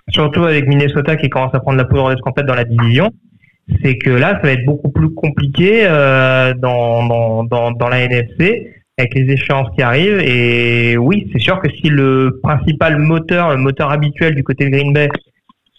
surtout 0.09 0.43
avec 0.43 0.67
Minnesota 0.67 1.15
qui 1.15 1.29
commence 1.29 1.53
à 1.55 1.59
prendre 1.59 1.77
la 1.77 1.85
poudre 1.85 2.09
d'escampette 2.09 2.45
dans 2.45 2.55
la 2.55 2.65
division. 2.65 3.09
C'est 3.83 3.97
que 3.97 4.09
là, 4.09 4.33
ça 4.35 4.41
va 4.41 4.51
être 4.51 4.65
beaucoup 4.65 4.89
plus 4.89 5.13
compliqué 5.13 5.85
euh, 5.85 6.53
dans, 6.55 7.07
dans, 7.07 7.43
dans, 7.45 7.71
dans 7.71 7.87
la 7.87 8.01
NFC 8.01 8.73
avec 8.97 9.13
les 9.15 9.31
échéances 9.31 9.69
qui 9.75 9.81
arrivent. 9.81 10.19
Et 10.19 10.97
oui, 10.97 11.29
c'est 11.31 11.39
sûr 11.39 11.59
que 11.61 11.69
si 11.69 11.89
le 11.89 12.39
principal 12.43 12.97
moteur, 12.99 13.51
le 13.51 13.57
moteur 13.57 13.91
habituel 13.91 14.35
du 14.35 14.43
côté 14.43 14.65
de 14.65 14.71
Green 14.71 14.91
Bay, 14.91 15.07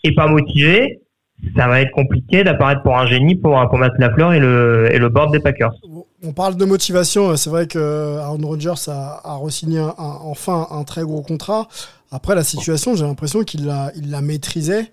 est 0.04 0.14
pas 0.14 0.26
motivé, 0.26 1.00
ça 1.57 1.68
va 1.68 1.81
être 1.81 1.90
compliqué 1.92 2.44
d'apparaître 2.44 2.83
pour 2.83 2.96
un 2.96 3.07
génie 3.07 3.35
pour, 3.35 3.61
pour 3.68 3.78
mettre 3.78 3.96
la 3.98 4.12
fleur 4.12 4.33
et 4.33 4.40
le, 4.40 4.88
et 4.92 4.98
le 4.98 5.09
board 5.09 5.33
des 5.33 5.40
Packers. 5.40 5.72
On 6.24 6.33
parle 6.33 6.57
de 6.57 6.64
motivation. 6.64 7.37
C'est 7.37 7.50
vrai 7.50 7.66
que 7.66 8.18
Aaron 8.18 8.46
Rodgers 8.46 8.88
a, 8.88 9.20
a 9.24 9.37
re-signé 9.37 9.81
enfin 9.98 10.68
un 10.70 10.85
très 10.85 11.02
gros 11.02 11.22
contrat. 11.22 11.68
Après, 12.12 12.35
la 12.35 12.44
situation, 12.44 12.94
j'ai 12.94 13.05
l'impression 13.05 13.42
qu'il 13.42 13.66
la, 13.66 13.90
il 13.96 14.11
la 14.11 14.20
maîtrisait. 14.20 14.92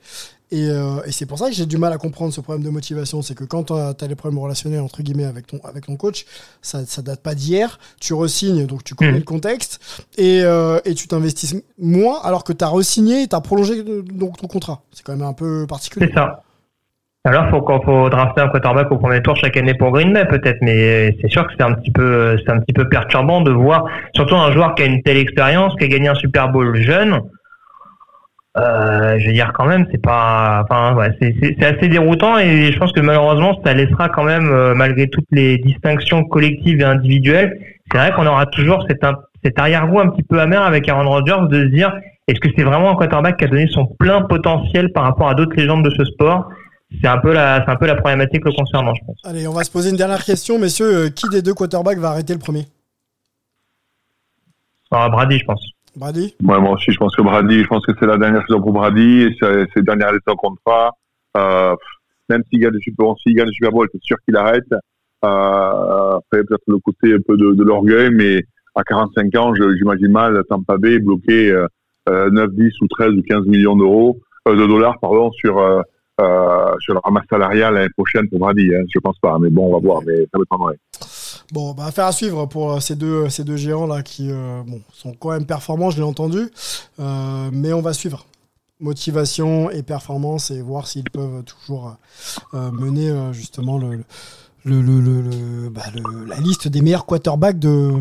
Et, 0.52 0.68
euh, 0.70 1.02
et 1.06 1.12
c'est 1.12 1.28
pour 1.28 1.38
ça 1.38 1.48
que 1.48 1.54
j'ai 1.54 1.68
du 1.68 1.78
mal 1.78 1.94
à 1.94 1.98
comprendre 1.98 2.34
ce 2.34 2.42
problème 2.42 2.64
de 2.66 2.72
motivation. 2.72 3.22
C'est 3.22 3.36
que 3.36 3.44
quand 3.44 3.66
tu 3.66 3.74
as 3.74 4.08
des 4.08 4.16
problèmes 4.16 4.40
relationnels, 4.40 4.82
entre 4.82 5.04
guillemets, 5.04 5.26
avec 5.26 5.46
ton, 5.46 5.60
avec 5.64 5.86
ton 5.86 5.96
coach, 5.96 6.26
ça, 6.62 6.86
ça 6.86 7.02
date 7.04 7.22
pas 7.22 7.36
d'hier. 7.36 7.80
Tu 8.02 8.14
resignes, 8.14 8.66
donc 8.66 8.84
tu 8.84 8.96
connais 8.96 9.12
Mhm. 9.12 9.18
le 9.20 9.24
contexte. 9.24 9.80
Et, 10.18 10.42
euh, 10.44 10.80
et 10.86 10.96
tu 10.96 11.08
t'investis 11.08 11.56
moins 11.78 12.20
alors 12.24 12.44
que 12.44 12.54
tu 12.54 12.64
as 12.64 12.68
resigné 12.68 13.24
et 13.24 13.28
tu 13.28 13.36
as 13.36 13.42
prolongé 13.42 13.84
euh, 13.88 14.02
donc, 14.02 14.38
ton 14.38 14.48
contrat. 14.48 14.82
C'est 14.92 15.04
quand 15.06 15.16
même 15.16 15.28
un 15.28 15.34
peu 15.34 15.68
particulier. 15.68 16.08
C'est 16.08 16.14
ça. 16.16 16.42
Alors, 17.26 17.50
faut 17.50 17.62
qu'on 17.62 17.82
faut 17.82 18.10
drafter 18.10 18.42
un 18.42 18.48
quarterback 18.48 18.90
au 18.92 18.98
premier 18.98 19.22
tour 19.22 19.36
chaque 19.36 19.58
année 19.58 19.74
pour 19.74 19.92
Green 19.92 20.14
Bay, 20.14 20.26
peut-être, 20.26 20.60
mais 20.62 21.16
c'est 21.22 21.30
sûr 21.30 21.46
que 21.46 21.54
c'est 21.58 21.64
un 21.64 21.74
petit 21.74 21.92
peu, 21.92 22.38
c'est 22.40 22.50
un 22.50 22.60
petit 22.62 22.72
peu 22.72 22.88
perturbant 22.88 23.42
de 23.42 23.52
voir, 23.52 23.84
surtout 24.16 24.36
un 24.36 24.52
joueur 24.54 24.74
qui 24.74 24.84
a 24.84 24.86
une 24.86 25.04
telle 25.04 25.18
expérience, 25.18 25.74
qui 25.78 25.84
a 25.84 25.88
gagné 25.90 26.08
un 26.08 26.16
Super 26.16 26.50
Bowl 26.50 26.76
jeune. 26.82 27.20
Euh, 28.58 29.20
je 29.20 29.28
veux 29.28 29.34
dire 29.34 29.52
quand 29.54 29.66
même, 29.66 29.86
c'est 29.92 30.02
pas, 30.02 30.64
enfin, 30.64 30.96
ouais, 30.96 31.12
c'est- 31.22 31.64
assez 31.64 31.88
déroutant 31.88 32.40
et 32.40 32.72
je 32.72 32.80
pense 32.80 32.92
que 32.92 33.00
malheureusement, 33.00 33.62
ça 33.64 33.74
laissera 33.74 34.10
quand 34.10 34.24
même, 34.24 34.50
euh, 34.52 34.74
malgré 34.74 35.08
toutes 35.08 35.28
les 35.32 35.60
distinctions 35.60 36.24
collectives 36.24 36.82
et 36.82 36.84
individuelles, 36.84 37.60
c'est 37.92 38.00
vrai 38.00 38.12
qu'on 38.12 38.26
aura 38.26 38.48
toujours 38.48 38.86
cet, 38.90 39.60
arrière-goût 39.60 40.00
un 40.00 40.10
petit 40.10 40.24
peu 40.24 40.40
amer 40.40 40.62
avec 40.62 40.90
Aaron 40.90 41.08
Rodgers 41.08 41.48
de 41.50 41.64
se 41.64 41.68
dire, 41.68 41.94
est-ce 42.28 42.40
que 42.40 42.50
c'est 42.58 42.64
vraiment 42.64 42.92
un 42.92 42.96
quarterback 42.96 43.38
qui 43.38 43.46
a 43.46 43.48
donné 43.48 43.68
son 43.68 43.86
plein 43.86 44.24
potentiel 44.24 44.92
par 44.94 45.04
rapport 45.04 45.30
à 45.30 45.36
d'autres 45.36 45.56
légendes 45.56 45.86
de 45.86 45.92
ce 45.92 46.04
sport? 46.06 46.50
C'est 47.02 47.08
un 47.08 47.20
peu 47.20 47.34
la, 47.34 47.64
c'est 47.64 47.72
un 47.72 47.76
peu 47.76 47.86
la 47.86 47.96
problématique 47.96 48.44
le 48.44 48.52
concernant, 48.52 48.96
je 48.96 49.06
pense. 49.06 49.18
Allez, 49.24 49.48
on 49.48 49.54
va 49.54 49.64
se 49.64 49.70
poser 49.70 49.92
une 49.92 49.96
dernière 49.96 50.24
question, 50.24 50.58
messieurs. 50.58 51.06
Euh, 51.06 51.10
Qui 51.10 51.30
des 51.30 51.44
deux 51.44 51.54
quarterbacks 51.54 52.00
va 52.00 52.10
arrêter 52.10 52.34
le 52.34 52.40
premier? 52.40 52.66
Alors, 54.92 55.12
Brady, 55.12 55.38
je 55.38 55.46
pense. 55.46 55.64
Brady? 56.00 56.36
Moi 56.42 56.58
aussi, 56.72 56.92
je 56.92 56.98
pense 56.98 57.16
que 57.16 57.22
Brady, 57.22 57.64
je 57.64 57.68
pense 57.68 57.86
que 57.86 57.92
c'est 58.00 58.08
la 58.08 58.18
dernière 58.18 58.42
saison 58.48 58.62
pour 58.62 58.74
Brady, 58.74 59.24
et 59.24 59.36
c'est 59.40 59.66
c'est 59.74 59.80
la 59.80 59.84
dernière 59.84 60.08
année 60.10 60.18
de 60.18 60.24
son 60.28 60.36
contrat. 60.36 60.92
Euh, 61.38 61.76
même 62.30 62.44
s'il 62.50 62.60
gagne 62.60 62.72
le 62.72 63.34
gagne 63.34 63.46
le 63.46 63.52
Super 63.52 63.72
Bowl, 63.72 63.88
c'est 63.92 64.02
sûr 64.02 64.18
qu'il 64.26 64.36
arrête. 64.36 64.72
Euh, 65.26 66.18
après, 66.18 66.44
peut-être 66.44 66.64
le 66.68 66.78
côté 66.80 67.14
un 67.14 67.20
peu 67.28 67.36
de, 67.36 67.64
l'orgueil, 67.64 68.10
mais 68.12 68.44
à 68.76 68.84
45 68.84 69.36
ans, 69.36 69.54
j'imagine 69.54 70.12
mal 70.12 70.42
Tampa 70.48 70.78
Bay 70.78 71.00
bloquer 71.00 71.52
euh, 71.52 71.68
euh, 72.08 72.30
9, 72.32 72.52
10 72.52 72.82
ou 72.82 72.88
13 72.88 73.14
ou 73.14 73.22
15 73.22 73.46
millions 73.46 73.76
d'euros, 73.76 74.20
euh, 74.48 74.56
de 74.56 74.66
dollars, 74.66 74.98
pardon, 75.00 75.32
sur, 75.32 75.58
euh, 75.58 75.82
euh, 76.22 76.76
sur 76.80 76.94
la 76.94 77.02
ramasse 77.04 77.26
salariale 77.30 77.74
l'année 77.74 77.90
prochaine 77.90 78.30
pour 78.30 78.40
Brady. 78.40 78.74
Hein. 78.74 78.84
Je 78.94 79.00
pense 79.00 79.20
pas, 79.20 79.38
mais 79.40 79.50
bon, 79.50 79.68
on 79.68 79.74
va 79.74 79.80
voir, 79.80 80.02
mais 80.06 80.18
ça 80.32 80.40
me 80.40 80.46
prendrait. 80.46 80.78
Bon, 81.52 81.74
bah, 81.74 81.86
affaire 81.86 82.06
à 82.06 82.12
suivre 82.12 82.46
pour 82.46 82.74
euh, 82.74 82.80
ces 82.80 82.96
deux, 82.96 83.28
ces 83.30 83.44
deux 83.44 83.58
géants 83.58 83.88
là 83.88 84.04
qui 84.04 84.30
euh, 84.30 84.62
bon, 84.68 84.82
sont 84.94 85.14
quand 85.14 85.32
même 85.32 85.46
performants, 85.46 85.90
je 85.90 85.98
l'ai 85.98 86.04
entendu. 86.04 86.50
Euh, 87.00 87.50
mais 87.52 87.74
on 87.74 87.82
va 87.82 87.94
suivre. 87.94 88.26
Motivation 88.82 89.70
et 89.70 89.84
performance 89.84 90.52
et 90.52 90.62
voir 90.62 90.88
s'ils 90.88 91.04
peuvent 91.10 91.44
toujours 91.44 91.98
mener 92.54 93.12
justement 93.34 93.78
le, 93.78 94.06
le- 94.64 94.82
le- 94.82 95.70
bah, 95.70 95.82
le- 95.94 96.24
la 96.24 96.38
liste 96.40 96.70
des 96.70 96.82
meilleurs 96.82 97.06
quarterbacks 97.06 97.60
de, 97.60 97.92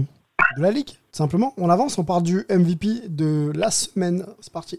de 0.56 0.62
la 0.62 0.70
ligue. 0.70 0.90
Simplement, 1.11 1.52
on 1.56 1.68
avance, 1.68 1.98
on 1.98 2.04
part 2.04 2.22
du 2.22 2.46
MVP 2.48 3.08
de 3.08 3.50
la 3.56 3.72
semaine. 3.72 4.24
C'est 4.40 4.52
parti. 4.52 4.78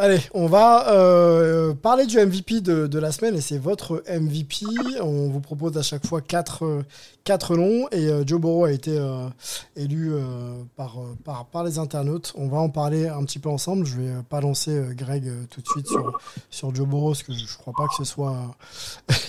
Allez, 0.00 0.20
on 0.32 0.46
va 0.46 0.92
euh, 0.92 1.74
parler 1.74 2.06
du 2.06 2.18
MVP 2.24 2.60
de, 2.60 2.86
de 2.86 2.98
la 3.00 3.10
semaine 3.10 3.34
et 3.34 3.40
c'est 3.40 3.58
votre 3.58 4.04
MVP. 4.08 4.64
On 5.00 5.28
vous 5.28 5.40
propose 5.40 5.76
à 5.76 5.82
chaque 5.82 6.06
fois 6.06 6.20
quatre, 6.20 6.64
euh, 6.64 6.84
quatre 7.24 7.56
noms 7.56 7.88
et 7.90 8.06
euh, 8.06 8.22
Joe 8.24 8.40
Burrow 8.40 8.64
a 8.64 8.70
été 8.70 8.96
euh, 8.96 9.28
élu 9.76 10.14
euh, 10.14 10.54
par, 10.76 10.98
euh, 10.98 11.14
par, 11.24 11.46
par 11.46 11.62
les 11.62 11.78
internautes. 11.78 12.32
On 12.36 12.46
va 12.48 12.56
en 12.58 12.70
parler 12.70 13.06
un 13.06 13.22
petit 13.24 13.38
peu 13.38 13.50
ensemble. 13.50 13.84
Je 13.84 13.96
vais 14.00 14.08
euh, 14.08 14.22
pas 14.22 14.40
lancer 14.40 14.70
euh, 14.70 14.94
Greg 14.94 15.26
euh, 15.26 15.42
tout 15.50 15.60
de 15.60 15.66
suite 15.66 15.88
sur, 15.88 16.18
sur 16.48 16.74
Joe 16.74 16.86
Burrow 16.86 17.08
parce 17.08 17.24
que 17.24 17.32
je, 17.32 17.44
je 17.44 17.58
crois 17.58 17.74
pas 17.76 17.86
que 17.88 17.96
ce 17.98 18.04
soit 18.04 18.36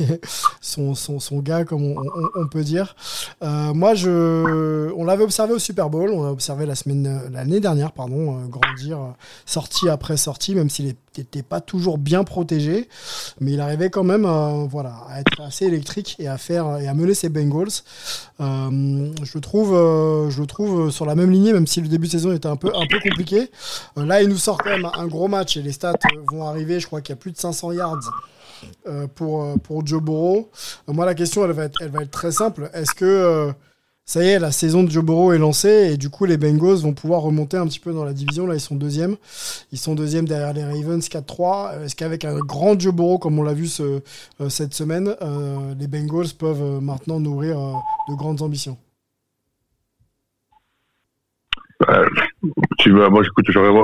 euh, 0.02 0.18
son, 0.62 0.96
son, 0.96 1.20
son 1.20 1.40
gars 1.40 1.66
comme 1.66 1.84
on, 1.84 2.48
peut 2.48 2.64
dire. 2.64 2.96
Euh, 3.44 3.74
moi, 3.74 3.96
je, 3.96 4.94
on 4.96 5.04
l'avait 5.04 5.24
observé 5.24 5.54
au 5.54 5.60
Super 5.60 5.90
Bowl, 5.90 6.12
on 6.12 6.24
l'a 6.24 6.32
observé 6.32 6.66
la 6.66 6.76
euh, 6.88 7.30
l'année 7.32 7.60
dernière, 7.60 7.92
pardon, 7.92 8.38
euh, 8.38 8.48
grandir 8.48 9.00
euh, 9.00 9.10
sortie 9.46 9.90
après 9.90 10.16
sortie, 10.16 10.56
même 10.60 10.70
s'il 10.70 10.94
n'était 11.18 11.44
pas 11.44 11.62
toujours 11.62 11.98
bien 11.98 12.24
protégé, 12.24 12.88
mais 13.40 13.54
il 13.54 13.60
arrivait 13.60 13.90
quand 13.90 14.04
même 14.04 14.26
euh, 14.26 14.66
voilà, 14.70 14.96
à 15.10 15.20
être 15.20 15.42
assez 15.42 15.66
électrique 15.66 16.16
et 16.20 16.28
à 16.28 16.38
faire 16.38 16.78
et 16.78 16.88
à 16.88 16.94
mener 16.94 17.14
ses 17.14 17.30
Bengals. 17.30 17.84
Euh, 18.42 19.12
je 19.24 19.38
trouve, 19.40 19.74
euh, 19.74 20.30
je 20.30 20.44
trouve 20.44 20.92
sur 20.92 21.06
la 21.06 21.16
même 21.16 21.32
lignée, 21.32 21.54
même 21.54 21.68
si 21.68 21.82
le 21.82 21.88
début 21.88 22.08
de 22.08 22.12
saison 22.12 22.32
était 22.32 22.48
un 22.48 22.56
peu, 22.56 22.72
un 22.76 22.88
peu 22.88 23.00
compliqué. 23.00 23.50
Euh, 23.98 24.06
là, 24.06 24.22
il 24.22 24.30
nous 24.30 24.38
sort 24.38 24.58
quand 24.58 24.70
même 24.70 24.90
un 24.94 25.08
gros 25.08 25.28
match 25.28 25.58
et 25.58 25.62
les 25.62 25.72
stats 25.72 25.94
vont 26.32 26.44
arriver. 26.44 26.80
Je 26.80 26.88
crois 26.88 27.02
qu'il 27.02 27.14
y 27.14 27.18
a 27.18 27.22
plus 27.22 27.32
de 27.32 27.38
500 27.38 27.74
yards. 27.74 28.12
pour, 29.16 29.58
pour 29.62 29.86
Joe 29.86 30.02
Burrow. 30.02 30.52
Moi, 30.88 31.06
la 31.06 31.16
question, 31.16 31.46
elle 31.46 31.52
va 31.52 31.66
être, 31.66 32.12
très 32.12 32.32
simple. 32.32 32.70
Est-ce 32.74 32.94
que 32.94 33.54
ça 34.10 34.24
y 34.24 34.30
est, 34.30 34.40
la 34.40 34.52
saison 34.52 34.82
de 34.82 34.90
Joe 34.90 35.36
est 35.36 35.38
lancée 35.38 35.92
et 35.94 35.96
du 35.96 36.10
coup, 36.10 36.26
les 36.26 36.38
Bengals 36.38 36.78
vont 36.78 36.94
pouvoir 36.94 37.22
remonter 37.22 37.58
un 37.58 37.68
petit 37.68 37.80
peu 37.80 37.94
dans 37.94 38.04
la 38.04 38.14
division. 38.14 38.48
Là, 38.48 38.56
ils 38.56 38.60
sont 38.60 38.76
deuxième. 38.76 39.18
Ils 39.72 39.78
sont 39.78 39.94
deuxième 39.94 40.28
derrière 40.28 40.52
les 40.52 40.64
Ravens 40.64 41.08
4-3. 41.08 41.76
Euh, 41.76 41.86
Est-ce 41.86 41.96
qu'avec 41.96 42.26
un 42.26 42.40
grand 42.40 42.80
Joe 42.80 42.92
comme 43.22 43.38
on 43.38 43.44
l'a 43.44 43.54
vu 43.54 43.68
euh, 43.82 44.00
cette 44.50 44.74
semaine, 44.74 45.16
euh, 45.22 45.76
les 45.80 45.88
Bengals 45.88 46.34
peuvent 46.40 46.60
euh, 46.60 46.82
maintenant 46.82 47.20
nourrir 47.20 47.58
de 48.10 48.16
grandes 48.16 48.42
ambitions? 48.42 48.80
Euh, 51.88 52.10
tu 52.80 52.92
veux, 52.92 53.08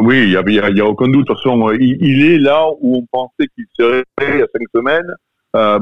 oui, 0.02 0.24
il 0.24 0.32
y 0.32 0.38
a, 0.38 0.86
aucun 0.88 1.08
doute. 1.08 1.28
De 1.28 1.34
toute 1.34 1.38
façon, 1.38 1.72
il, 1.74 1.98
il 2.02 2.26
est 2.26 2.40
là 2.40 2.66
où 2.82 2.98
on 2.98 3.06
pensait 3.12 3.48
qu'il 3.54 3.66
serait 3.78 4.04
il 4.22 4.40
y 4.40 4.42
a 4.42 4.48
cinq 4.52 4.68
semaines. 4.74 5.14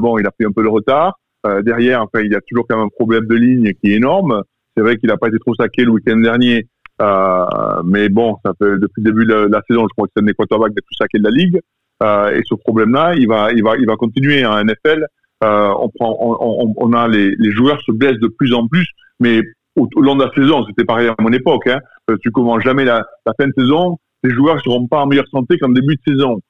Bon, 0.02 0.18
il 0.18 0.26
a 0.26 0.30
pris 0.30 0.44
un 0.44 0.52
peu 0.52 0.62
de 0.62 0.68
retard. 0.68 1.18
Euh, 1.46 1.62
derrière, 1.62 2.02
enfin, 2.02 2.22
il 2.22 2.32
y 2.32 2.34
a 2.34 2.40
toujours 2.48 2.66
quand 2.68 2.76
même 2.76 2.86
un 2.86 2.96
problème 2.96 3.26
de 3.26 3.34
ligne 3.34 3.72
qui 3.74 3.92
est 3.92 3.96
énorme. 3.96 4.42
C'est 4.76 4.82
vrai 4.82 4.96
qu'il 4.96 5.08
n'a 5.08 5.16
pas 5.16 5.28
été 5.28 5.38
trop 5.38 5.54
saqué 5.54 5.84
le 5.84 5.90
week-end 5.90 6.16
dernier. 6.16 6.66
Euh, 7.02 7.82
mais 7.84 8.08
bon, 8.08 8.36
ça 8.44 8.52
fait 8.58 8.78
depuis 8.78 9.02
le 9.02 9.10
début 9.10 9.26
de 9.26 9.48
la, 9.50 9.62
saison, 9.68 9.82
je 9.82 9.94
crois 9.94 10.06
que 10.06 10.12
c'est 10.16 10.22
un 10.22 10.26
des 10.26 10.34
quarterbacks 10.34 10.72
les 10.76 10.82
plus 10.82 10.94
saqués 10.96 11.18
de 11.18 11.24
la 11.24 11.30
ligue. 11.30 11.60
Euh, 12.02 12.36
et 12.36 12.42
ce 12.44 12.54
problème-là, 12.54 13.14
il 13.16 13.28
va, 13.28 13.52
il 13.52 13.62
va, 13.62 13.76
il 13.76 13.86
va 13.86 13.96
continuer 13.96 14.44
en 14.44 14.62
NFL. 14.64 15.06
Euh, 15.42 15.74
on 15.78 15.88
prend, 15.88 16.16
on, 16.20 16.92
a 16.92 17.08
les, 17.08 17.34
les 17.36 17.50
joueurs 17.50 17.80
se 17.82 17.92
blessent 17.92 18.20
de 18.20 18.28
plus 18.28 18.54
en 18.54 18.66
plus, 18.66 18.86
mais 19.20 19.42
au, 19.76 19.88
long 20.00 20.16
de 20.16 20.24
la 20.24 20.30
saison, 20.32 20.64
c'était 20.66 20.84
pareil 20.84 21.08
à 21.08 21.14
mon 21.20 21.32
époque. 21.32 21.66
Hein. 21.66 21.80
Tu 22.22 22.30
commences 22.30 22.62
jamais 22.62 22.84
la, 22.84 23.04
la 23.26 23.32
fin 23.38 23.46
de 23.46 23.52
saison, 23.56 23.98
les 24.22 24.30
joueurs 24.30 24.56
ne 24.56 24.60
seront 24.60 24.86
pas 24.86 25.00
en 25.00 25.06
meilleure 25.06 25.28
santé 25.28 25.58
qu'en 25.58 25.70
début 25.70 25.96
de 25.96 26.12
saison. 26.12 26.40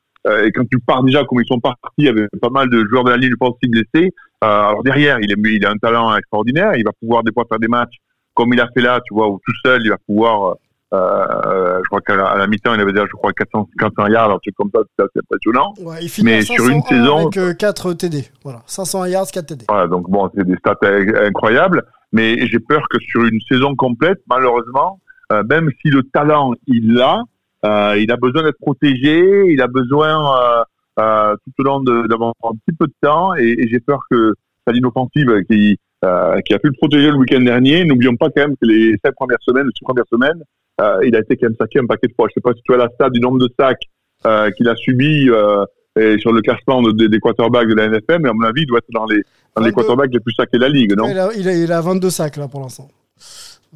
Et 0.42 0.52
quand 0.52 0.64
tu 0.70 0.78
pars 0.78 1.02
déjà 1.02 1.22
comme 1.24 1.40
ils 1.40 1.46
sont 1.46 1.60
partis, 1.60 2.08
avec 2.08 2.28
pas 2.40 2.48
mal 2.48 2.70
de 2.70 2.86
joueurs 2.88 3.04
de 3.04 3.10
la 3.10 3.18
ligne 3.18 3.34
offensive 3.38 3.70
blessés. 3.70 4.10
Euh, 4.44 4.68
alors 4.68 4.82
derrière, 4.82 5.18
il, 5.20 5.30
est, 5.32 5.54
il 5.56 5.64
a 5.66 5.70
un 5.70 5.76
talent 5.78 6.14
extraordinaire. 6.16 6.74
Il 6.76 6.84
va 6.84 6.92
pouvoir 7.00 7.22
des 7.22 7.32
fois 7.32 7.44
faire 7.48 7.58
des 7.58 7.68
matchs 7.68 7.96
comme 8.34 8.52
il 8.52 8.60
a 8.60 8.68
fait 8.74 8.80
là, 8.82 9.00
tu 9.06 9.14
vois, 9.14 9.28
où 9.28 9.38
tout 9.44 9.52
seul, 9.64 9.80
il 9.84 9.90
va 9.90 9.96
pouvoir. 10.06 10.56
Euh, 10.92 11.78
je 11.82 11.88
crois 11.88 12.00
qu'à 12.00 12.14
la, 12.16 12.46
mi-temps, 12.46 12.74
il 12.74 12.80
avait 12.80 12.92
déjà, 12.92 13.04
je 13.06 13.12
crois, 13.16 13.32
400, 13.32 13.68
400 13.78 14.06
yards, 14.08 14.30
un 14.30 14.38
truc 14.38 14.54
comme 14.56 14.70
ça, 14.74 14.80
c'est 14.96 15.04
assez 15.04 15.18
impressionnant. 15.20 15.74
Ouais, 15.80 15.96
il 16.02 16.08
finit 16.08 16.26
Mais 16.30 16.42
sur 16.42 16.68
une 16.68 16.82
501 16.82 16.88
saison- 17.02 17.18
avec 17.22 17.36
euh, 17.36 17.54
4 17.54 17.92
TD. 17.94 18.24
Voilà, 18.44 18.62
500 18.66 19.04
yards, 19.06 19.26
4 19.32 19.46
TD. 19.46 19.64
Voilà, 19.68 19.88
donc 19.88 20.08
bon, 20.08 20.30
c'est 20.36 20.44
des 20.46 20.56
stats 20.56 20.76
in- 20.82 21.26
incroyables. 21.26 21.82
mais 22.12 22.46
j'ai 22.46 22.60
peur 22.60 22.82
que 22.88 22.98
sur 23.00 23.24
une 23.24 23.40
saison 23.48 23.74
complète, 23.74 24.20
malheureusement, 24.28 25.00
euh, 25.32 25.42
même 25.48 25.68
si 25.82 25.88
le 25.90 26.02
talent 26.04 26.52
il 26.68 26.94
l'a, 26.94 27.22
euh, 27.64 27.96
il 27.98 28.12
a 28.12 28.16
besoin 28.16 28.44
d'être 28.44 28.58
protégé, 28.60 29.46
il 29.48 29.60
a 29.60 29.66
besoin 29.66 30.64
euh, 31.00 31.34
tout 31.44 31.52
au 31.58 31.62
long 31.64 31.80
de- 31.80 32.06
d'avoir 32.06 32.32
un 32.44 32.52
petit 32.52 32.76
peu 32.78 32.86
de 32.86 32.92
temps, 33.00 33.34
et, 33.36 33.54
et 33.58 33.68
j'ai 33.68 33.80
peur 33.80 34.00
que 34.10 34.34
sa 34.66 34.72
ligne 34.72 34.86
offensive 34.86 35.30
qui 35.50 35.76
euh, 36.04 36.40
qui 36.42 36.52
a 36.52 36.58
pu 36.58 36.66
le 36.68 36.74
protéger 36.74 37.10
le 37.10 37.16
week-end 37.16 37.40
dernier, 37.40 37.84
n'oublions 37.84 38.14
pas 38.16 38.26
quand 38.28 38.42
même 38.42 38.56
que 38.60 38.66
les 38.66 38.90
sept 39.04 39.14
premières 39.14 39.38
semaines, 39.40 39.64
les 39.64 39.72
six 39.76 39.84
premières 39.84 40.04
semaines, 40.12 40.42
euh, 40.80 40.98
il 41.06 41.16
a 41.16 41.20
été 41.20 41.36
quand 41.36 41.46
même 41.46 41.56
saqué 41.58 41.78
un 41.78 41.86
paquet 41.86 42.08
de 42.08 42.12
fois. 42.14 42.26
Je 42.28 42.34
sais 42.34 42.40
pas 42.42 42.52
si 42.52 42.60
tu 42.62 42.74
as 42.74 42.76
la 42.76 42.88
stat 42.90 43.08
du 43.10 43.20
nombre 43.20 43.38
de 43.38 43.48
sacs 43.58 43.80
euh, 44.26 44.50
qu'il 44.50 44.68
a 44.68 44.76
subi 44.76 45.30
euh, 45.30 45.64
et 45.98 46.18
sur 46.18 46.30
le 46.32 46.42
classement 46.42 46.82
de- 46.82 46.92
des, 46.92 47.08
des 47.08 47.18
quarterbacks 47.20 47.68
de 47.68 47.74
la 47.74 47.88
NFL, 47.88 48.18
mais 48.20 48.28
à 48.28 48.32
mon 48.34 48.42
avis, 48.42 48.62
il 48.62 48.66
doit 48.66 48.78
être 48.78 48.90
dans 48.92 49.06
les, 49.06 49.22
dans 49.56 49.62
les 49.62 49.70
22. 49.70 49.72
quarterbacks 49.72 50.10
les 50.12 50.20
plus 50.20 50.34
saqués 50.34 50.58
de 50.58 50.62
la 50.62 50.68
ligue, 50.68 50.94
non? 50.94 51.08
Il, 51.08 51.18
a, 51.18 51.30
il, 51.34 51.48
a, 51.48 51.52
il 51.54 51.72
a 51.72 51.80
22 51.80 52.10
sacs 52.10 52.36
là 52.36 52.48
pour 52.48 52.60
l'instant. 52.60 52.88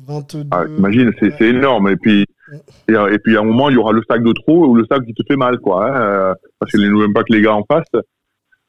22. 0.07 0.45
ah, 0.51 0.65
Imagine, 0.77 1.13
c'est 1.19 1.33
c'est 1.39 1.49
énorme. 1.49 1.89
Et 1.89 1.97
puis, 1.97 2.27
et, 2.89 2.93
et 2.93 3.19
puis 3.19 3.37
à 3.37 3.41
un 3.41 3.45
moment, 3.45 3.69
il 3.69 3.75
y 3.75 3.79
aura 3.79 3.93
le 3.93 4.03
sac 4.09 4.23
de 4.23 4.33
trop 4.33 4.67
ou 4.67 4.75
le 4.75 4.85
sac 4.87 5.05
qui 5.05 5.15
te 5.15 5.23
fait 5.27 5.37
mal, 5.37 5.59
quoi. 5.59 5.87
hein, 5.87 6.01
euh, 6.01 6.35
parce 6.59 6.73
que 6.73 6.79
n'oublions 6.79 7.13
pas 7.13 7.23
que 7.23 7.33
les 7.33 7.41
gars 7.41 7.55
en 7.55 7.65
face, 7.65 7.89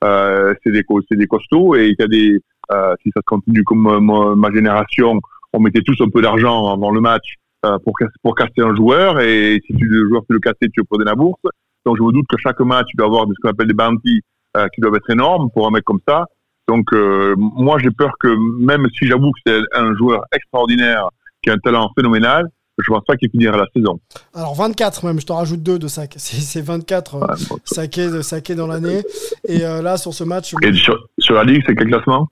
euh, 0.03 0.53
c'est 0.63 0.71
des, 0.71 0.83
des 1.11 1.27
costauds 1.27 1.75
et 1.75 1.89
il 1.89 1.95
y 1.97 2.03
a 2.03 2.07
des, 2.07 2.39
euh, 2.71 2.95
si 3.03 3.11
ça 3.15 3.21
continue 3.25 3.63
comme 3.63 3.87
euh, 3.87 4.35
ma, 4.35 4.51
génération, 4.51 5.19
on 5.53 5.59
mettait 5.59 5.81
tous 5.81 5.99
un 6.01 6.09
peu 6.09 6.21
d'argent 6.21 6.71
avant 6.71 6.91
le 6.91 7.01
match 7.01 7.35
euh, 7.65 7.77
pour, 7.79 7.93
pour 8.21 8.35
casser 8.35 8.61
un 8.61 8.75
joueur 8.75 9.19
et 9.19 9.59
si 9.65 9.75
tu, 9.75 9.85
le 9.85 10.07
joueur 10.07 10.23
tu 10.27 10.33
le 10.33 10.39
cassais, 10.39 10.69
tu 10.73 10.79
le 10.79 10.83
prenais 10.85 11.05
la 11.05 11.15
bourse. 11.15 11.41
Donc 11.85 11.97
je 11.97 12.03
me 12.03 12.11
doute 12.11 12.25
que 12.29 12.37
chaque 12.37 12.59
match, 12.61 12.87
tu 12.89 12.97
dois 12.97 13.07
avoir 13.07 13.25
ce 13.27 13.41
qu'on 13.41 13.49
appelle 13.49 13.67
des 13.67 13.73
bounties 13.73 14.21
euh, 14.57 14.67
qui 14.73 14.81
doivent 14.81 14.95
être 14.95 15.09
énormes 15.09 15.49
pour 15.51 15.67
un 15.67 15.71
mec 15.71 15.83
comme 15.83 15.99
ça. 16.07 16.25
Donc 16.67 16.93
euh, 16.93 17.35
moi 17.37 17.79
j'ai 17.79 17.91
peur 17.91 18.11
que 18.19 18.27
même 18.63 18.85
si 18.97 19.07
j'avoue 19.07 19.31
que 19.31 19.39
c'est 19.45 19.61
un 19.73 19.95
joueur 19.95 20.23
extraordinaire 20.31 21.09
qui 21.41 21.49
a 21.49 21.53
un 21.53 21.57
talent 21.57 21.89
phénoménal, 21.95 22.47
je 22.85 22.91
pense 22.91 23.03
pas 23.05 23.15
qu'il 23.15 23.29
finira 23.29 23.57
la 23.57 23.65
saison. 23.75 23.99
Alors 24.33 24.55
24 24.55 25.05
même, 25.05 25.19
je 25.19 25.25
te 25.25 25.33
rajoute 25.33 25.61
deux 25.63 25.79
de 25.79 25.87
sacs. 25.87 26.13
C'est 26.17 26.37
c'est 26.41 26.61
24 26.61 27.15
euh, 27.15 27.19
Ouais, 27.19 27.27
bon. 27.49 27.57
saqués, 27.63 28.21
saqués 28.23 28.55
dans 28.55 28.67
l'année. 28.67 29.01
Et 29.47 29.63
euh, 29.65 29.81
là 29.81 29.97
sur 29.97 30.13
ce 30.13 30.23
match, 30.23 30.53
Et 30.61 30.73
sur, 30.73 30.97
sur 31.17 31.35
la 31.35 31.43
ligue, 31.43 31.63
c'est 31.67 31.75
quel 31.75 31.87
classement? 31.87 32.27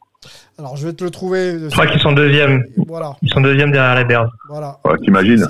Alors 0.58 0.76
je 0.76 0.88
vais 0.88 0.94
te 0.94 1.04
le 1.04 1.10
trouver. 1.12 1.60
Je 1.60 1.70
crois 1.70 1.86
qu'ils 1.88 2.02
sont 2.02 2.12
deuxièmes. 2.14 2.64
Voilà, 2.88 3.16
Ils 3.22 3.30
sont 3.32 3.42
deuxièmes 3.42 3.72
derrière 3.72 3.96
les 3.96 4.06
Bears. 4.06 4.30
voilà. 4.50 4.78
Ouais, 4.86 4.98
T'imagines 5.04 5.46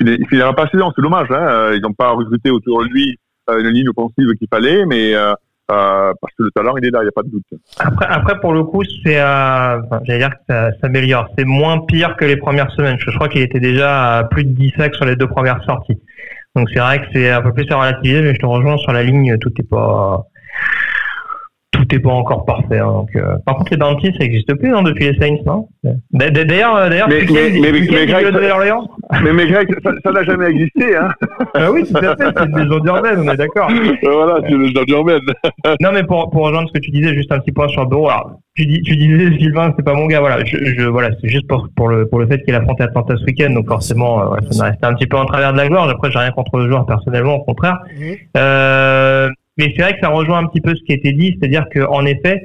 il, 0.00 0.26
finira, 0.28 0.54
pas 0.54 0.64
la 0.64 0.70
saison, 0.70 0.92
c'est 0.94 1.02
dommage. 1.02 1.28
Hein. 1.30 1.46
Euh, 1.48 1.76
Ils 1.76 1.82
n'ont 1.82 1.92
pas 1.92 2.10
recruté 2.10 2.50
autour 2.50 2.82
de 2.84 2.88
lui 2.88 3.18
euh, 3.50 3.60
une 3.60 3.68
ligne 3.70 3.88
offensive 3.88 4.26
qu'il 4.38 4.48
fallait, 4.48 4.84
mais 4.86 5.14
euh, 5.14 5.32
euh, 5.70 6.12
parce 6.20 6.34
que 6.34 6.42
le 6.42 6.50
talent, 6.50 6.76
il 6.76 6.86
est 6.86 6.90
là, 6.90 7.00
il 7.00 7.04
n'y 7.04 7.08
a 7.08 7.12
pas 7.12 7.22
de 7.22 7.30
doute. 7.30 7.44
Après, 7.78 8.06
après 8.06 8.38
pour 8.40 8.52
le 8.52 8.64
coup, 8.64 8.82
c'est, 9.04 9.18
euh, 9.18 9.80
j'allais 10.04 10.18
dire 10.18 10.30
que 10.30 10.36
ça 10.48 10.70
s'améliore. 10.80 11.28
C'est 11.38 11.46
moins 11.46 11.80
pire 11.80 12.16
que 12.16 12.24
les 12.26 12.36
premières 12.36 12.70
semaines. 12.72 12.96
Je 12.98 13.10
crois 13.12 13.28
qu'il 13.28 13.40
était 13.40 13.60
déjà 13.60 14.18
à 14.18 14.24
plus 14.24 14.44
de 14.44 14.50
10 14.50 14.74
sacs 14.76 14.94
sur 14.94 15.06
les 15.06 15.16
deux 15.16 15.28
premières 15.28 15.62
sorties. 15.64 15.98
Donc 16.54 16.68
c'est 16.72 16.80
vrai 16.80 17.00
que 17.00 17.06
c'est 17.12 17.30
un 17.30 17.40
peu 17.40 17.52
plus 17.52 17.66
à 17.70 17.76
relativiser, 17.76 18.20
mais 18.20 18.34
je 18.34 18.40
te 18.40 18.46
rejoins 18.46 18.76
sur 18.76 18.92
la 18.92 19.02
ligne. 19.02 19.38
Tout 19.38 19.52
est 19.58 19.68
pas, 19.68 20.26
tout 21.86 21.94
est 21.94 21.98
pas 21.98 22.10
encore 22.10 22.44
parfait. 22.44 22.78
hein. 22.78 22.86
donc, 22.92 23.10
euh, 23.16 23.36
par 23.46 23.56
contre, 23.56 23.70
les 23.72 23.76
bounties, 23.76 24.12
ça 24.12 24.18
n'existe 24.20 24.54
plus 24.54 24.74
hein, 24.74 24.82
depuis 24.82 25.10
les 25.12 25.18
Saints, 25.18 25.36
non? 25.46 25.68
D'ailleurs, 26.12 26.76
euh, 26.76 26.88
d'ailleurs, 26.88 27.08
Mais- 27.08 27.20
mais- 27.30 27.50
mais- 27.60 27.72
mais 27.72 27.80
qui 27.80 27.86
Greg, 28.06 28.24
ça- 28.32 29.20
mais 29.22 29.32
mais 29.32 29.46
Greg, 29.46 29.68
ça 30.04 30.10
n'a 30.12 30.22
jamais 30.24 30.46
existé. 30.46 30.96
Hein. 30.96 31.08
Ah 31.54 31.70
oui, 31.70 31.84
tout 31.86 31.96
à 31.96 32.16
fait. 32.16 32.24
C'est 32.36 32.44
une 32.44 32.56
maison 32.56 32.84
urbaine, 32.84 33.18
on 33.20 33.32
est 33.32 33.36
d'accord. 33.36 33.70
Voilà, 34.02 34.36
c'est 34.48 34.54
le 34.54 34.68
genre 34.68 34.84
urbaine. 34.88 35.20
Non, 35.80 35.90
mais 35.92 36.02
pour, 36.04 36.30
pour 36.30 36.46
rejoindre 36.46 36.68
ce 36.68 36.78
que 36.78 36.84
tu 36.84 36.90
disais, 36.90 37.14
juste 37.14 37.30
un 37.32 37.38
petit 37.40 37.52
point 37.52 37.68
sur 37.68 37.82
le 37.82 37.88
bureau. 37.88 38.08
Alors, 38.08 38.32
tu, 38.56 38.66
dis, 38.66 38.80
tu 38.82 38.96
disais, 38.96 39.36
Sylvain, 39.38 39.72
c'est 39.76 39.84
pas 39.84 39.94
mon 39.94 40.06
gars. 40.06 40.20
Voilà, 40.20 40.44
je, 40.44 40.56
je- 40.56 40.86
voilà, 40.88 41.10
c'est 41.20 41.28
juste 41.28 41.46
pour, 41.48 41.68
pour 41.76 41.88
le, 41.88 42.06
pour 42.08 42.18
le 42.20 42.26
fait 42.26 42.40
qu'il 42.42 42.54
a 42.54 42.58
affronté 42.58 42.84
Atlanta 42.84 43.14
ce 43.16 43.24
week-end. 43.24 43.50
Donc, 43.52 43.66
forcément, 43.66 44.32
euh, 44.32 44.36
ça 44.50 44.64
m'a 44.64 44.70
resté 44.70 44.86
un 44.86 44.94
petit 44.94 45.06
peu 45.06 45.16
en 45.16 45.24
travers 45.26 45.52
de 45.52 45.58
la 45.58 45.68
gorge. 45.68 45.90
Après, 45.90 46.10
j'ai 46.10 46.18
rien 46.18 46.30
contre 46.30 46.56
le 46.58 46.68
joueur 46.68 46.86
personnellement, 46.86 47.34
au 47.36 47.44
contraire. 47.44 47.78
Euh, 48.36 49.28
mais 49.56 49.72
c'est 49.76 49.82
vrai 49.82 49.94
que 49.94 50.00
ça 50.00 50.08
rejoint 50.08 50.38
un 50.38 50.46
petit 50.46 50.60
peu 50.60 50.74
ce 50.74 50.82
qui 50.84 50.92
a 50.92 50.96
été 50.96 51.12
dit. 51.12 51.36
C'est-à-dire 51.38 51.66
que, 51.70 51.80
en 51.80 52.04
effet, 52.04 52.42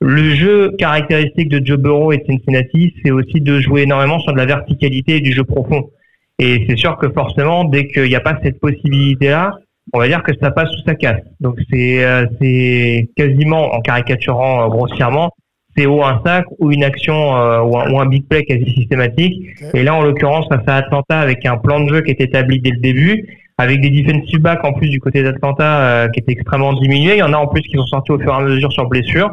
le 0.00 0.34
jeu 0.34 0.72
caractéristique 0.78 1.48
de 1.48 1.64
Joe 1.64 1.78
Burrow 1.78 2.12
et 2.12 2.18
de 2.18 2.24
Cincinnati, 2.24 2.94
c'est 3.02 3.10
aussi 3.10 3.40
de 3.40 3.60
jouer 3.60 3.82
énormément 3.82 4.18
sur 4.18 4.32
de 4.32 4.38
la 4.38 4.46
verticalité 4.46 5.16
et 5.16 5.20
du 5.20 5.32
jeu 5.32 5.44
profond. 5.44 5.90
Et 6.38 6.64
c'est 6.68 6.76
sûr 6.76 6.96
que 6.96 7.08
forcément, 7.10 7.64
dès 7.64 7.86
qu'il 7.86 8.08
n'y 8.08 8.16
a 8.16 8.20
pas 8.20 8.38
cette 8.42 8.58
possibilité-là, 8.58 9.52
on 9.92 9.98
va 9.98 10.08
dire 10.08 10.22
que 10.22 10.32
ça 10.40 10.50
passe 10.50 10.70
sous 10.70 10.82
sa 10.84 10.94
casse. 10.94 11.22
Donc 11.40 11.58
c'est 11.70 12.04
euh, 12.04 12.26
c'est 12.40 13.08
quasiment 13.16 13.74
en 13.74 13.80
caricaturant 13.80 14.64
euh, 14.64 14.68
grossièrement, 14.68 15.30
c'est 15.76 15.86
ou 15.86 16.02
un 16.04 16.20
sac 16.24 16.44
ou 16.58 16.70
une 16.70 16.84
action 16.84 17.36
euh, 17.36 17.60
ou, 17.60 17.78
un, 17.78 17.90
ou 17.90 18.00
un 18.00 18.06
big 18.06 18.26
play 18.28 18.44
quasi 18.44 18.70
systématique. 18.74 19.42
Et 19.74 19.82
là, 19.82 19.94
en 19.94 20.02
l'occurrence, 20.02 20.46
face 20.48 20.66
à 20.66 20.76
Atlanta 20.76 21.18
avec 21.20 21.44
un 21.46 21.56
plan 21.56 21.80
de 21.80 21.94
jeu 21.94 22.00
qui 22.02 22.10
est 22.10 22.20
établi 22.20 22.60
dès 22.60 22.70
le 22.70 22.80
début, 22.80 23.26
avec 23.58 23.80
des 23.80 23.90
defensive 23.90 24.40
backs 24.40 24.64
en 24.64 24.72
plus 24.72 24.88
du 24.88 25.00
côté 25.00 25.22
d'Atlanta 25.22 25.80
euh, 25.80 26.08
qui 26.08 26.20
était 26.20 26.32
extrêmement 26.32 26.72
diminué. 26.74 27.14
Il 27.14 27.18
y 27.18 27.22
en 27.22 27.32
a 27.32 27.36
en 27.36 27.46
plus 27.46 27.62
qui 27.62 27.76
sont 27.76 27.86
sortis 27.86 28.12
au 28.12 28.18
fur 28.18 28.32
et 28.32 28.36
à 28.36 28.40
mesure 28.40 28.72
sur 28.72 28.86
blessure. 28.88 29.30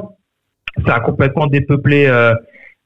Ça 0.85 0.95
a 0.95 0.99
complètement 0.99 1.47
dépeuplé 1.47 2.05
euh, 2.07 2.33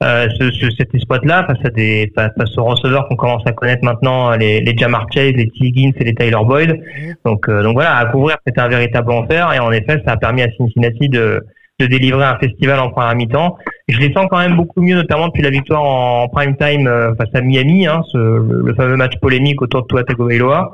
euh, 0.03 0.27
ce, 0.39 0.51
ce, 0.51 0.69
cet 0.71 0.97
spot-là 0.97 1.45
face 1.45 1.65
à 1.65 1.69
des 1.69 2.11
face, 2.15 2.31
face 2.37 2.57
aux 2.57 2.65
receveurs 2.65 3.07
qu'on 3.07 3.15
commence 3.15 3.43
à 3.45 3.51
connaître 3.51 3.85
maintenant, 3.85 4.35
les, 4.35 4.61
les 4.61 4.77
Jamar 4.77 5.05
Chase, 5.13 5.33
les 5.33 5.47
T. 5.47 5.53
Higgins 5.61 5.91
et 5.97 6.03
les 6.03 6.15
Tyler 6.15 6.37
Boyd. 6.43 6.81
Donc, 7.25 7.47
euh, 7.47 7.61
donc 7.61 7.73
voilà, 7.73 7.97
à 7.97 8.05
couvrir, 8.07 8.37
c'était 8.45 8.61
un 8.61 8.67
véritable 8.67 9.11
enfer. 9.11 9.53
Et 9.53 9.59
en 9.59 9.71
effet, 9.71 10.01
ça 10.05 10.13
a 10.13 10.17
permis 10.17 10.41
à 10.41 10.47
Cincinnati 10.57 11.09
de, 11.09 11.45
de 11.79 11.87
délivrer 11.87 12.25
un 12.25 12.37
festival 12.37 12.79
en 12.79 12.89
première 12.89 13.15
mi-temps. 13.15 13.57
Je 13.87 13.99
les 13.99 14.13
sens 14.13 14.27
quand 14.29 14.39
même 14.39 14.55
beaucoup 14.55 14.81
mieux, 14.81 14.95
notamment 14.95 15.27
depuis 15.27 15.41
la 15.41 15.49
victoire 15.49 15.83
en 15.83 16.27
prime 16.29 16.55
time 16.55 16.87
euh, 16.87 17.13
face 17.15 17.29
à 17.33 17.41
Miami, 17.41 17.87
hein, 17.87 18.01
ce, 18.11 18.17
le, 18.17 18.73
fameux 18.75 18.95
match 18.95 19.13
polémique 19.21 19.61
autour 19.61 19.83
de 19.83 19.87
Tua 19.87 20.03
Tagovailoa. 20.03 20.71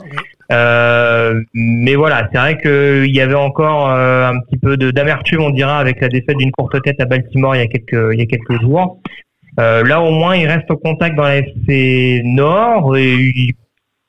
Euh, 0.51 1.41
mais 1.53 1.95
voilà, 1.95 2.27
c'est 2.31 2.39
vrai 2.39 2.57
qu'il 2.57 3.15
y 3.15 3.21
avait 3.21 3.35
encore 3.35 3.89
euh, 3.91 4.29
un 4.29 4.39
petit 4.39 4.57
peu 4.57 4.77
d'amertume, 4.77 5.41
on 5.41 5.51
dira, 5.51 5.77
avec 5.77 6.01
la 6.01 6.09
défaite 6.09 6.37
d'une 6.37 6.51
courte 6.51 6.81
tête 6.81 6.99
à 6.99 7.05
Baltimore 7.05 7.55
il 7.55 7.59
y 7.59 7.61
a 7.61 7.67
quelques, 7.67 8.13
il 8.13 8.19
y 8.19 8.23
a 8.23 8.25
quelques 8.25 8.61
jours. 8.61 8.99
Euh, 9.59 9.83
là, 9.83 10.01
au 10.01 10.11
moins, 10.11 10.35
il 10.35 10.47
reste 10.47 10.69
au 10.71 10.77
contact 10.77 11.15
dans 11.15 11.23
la 11.23 11.37
FC 11.37 12.21
Nord 12.23 12.95
et 12.97 13.13
il 13.13 13.53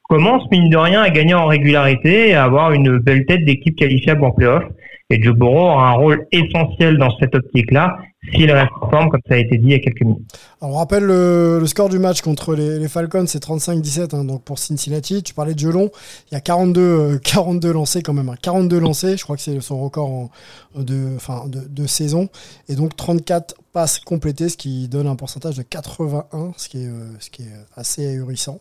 commence, 0.09 0.45
mine 0.51 0.71
de 0.71 0.77
rien, 0.77 1.03
à 1.03 1.11
gagner 1.11 1.35
en 1.35 1.47
régularité 1.47 2.31
et 2.31 2.35
à 2.35 2.45
avoir 2.45 2.73
une 2.73 2.99
belle 2.99 3.27
tête 3.27 3.45
d'équipe 3.45 3.77
qualifiable 3.77 4.25
en 4.25 4.31
playoff. 4.31 4.65
Et 5.13 5.21
Joe 5.23 5.35
Burrow 5.37 5.71
aura 5.71 5.91
un 5.91 5.95
rôle 5.95 6.27
essentiel 6.31 6.97
dans 6.97 7.11
cette 7.19 7.35
optique-là 7.35 7.97
s'il 8.35 8.51
reste 8.53 8.71
en 8.83 8.91
forme, 8.91 9.09
comme 9.09 9.21
ça 9.27 9.35
a 9.35 9.39
été 9.39 9.57
dit 9.57 9.65
il 9.69 9.71
y 9.73 9.75
a 9.75 9.79
quelques 9.79 10.03
minutes. 10.03 10.21
Alors, 10.61 10.75
on 10.75 10.79
rappelle 10.79 11.03
le, 11.05 11.59
le 11.59 11.67
score 11.67 11.89
du 11.89 11.99
match 11.99 12.21
contre 12.21 12.55
les, 12.55 12.79
les 12.79 12.87
Falcons, 12.89 13.25
c'est 13.27 13.43
35-17 13.43 14.15
hein, 14.15 14.25
donc 14.25 14.45
pour 14.45 14.59
Cincinnati. 14.59 15.23
Tu 15.23 15.33
parlais 15.35 15.55
de 15.55 15.59
Gelon, 15.59 15.91
il 16.31 16.35
y 16.35 16.37
a 16.37 16.41
42, 16.41 16.81
euh, 16.81 17.19
42 17.25 17.73
lancés 17.73 18.03
quand 18.03 18.13
même, 18.13 18.29
hein, 18.29 18.35
42 18.41 18.79
lancés, 18.79 19.17
je 19.17 19.25
crois 19.25 19.37
que 19.37 19.43
c'est 19.43 19.59
son 19.61 19.81
record 19.83 20.11
en- 20.11 20.31
de, 20.79 21.17
enfin, 21.17 21.45
de, 21.49 21.61
de 21.67 21.87
saison. 21.87 22.29
Et 22.69 22.75
donc 22.77 22.95
34 22.95 23.55
passes 23.73 23.99
complétées, 24.01 24.49
ce 24.51 24.57
qui 24.59 24.87
donne 24.87 25.07
un 25.07 25.17
pourcentage 25.17 25.57
de 25.57 25.63
81, 25.63 26.53
ce 26.59 26.69
qui 26.69 26.83
est, 26.85 26.87
euh, 26.89 27.07
ce 27.21 27.31
qui 27.31 27.43
est 27.43 27.47
assez 27.75 28.07
ahurissant. 28.07 28.61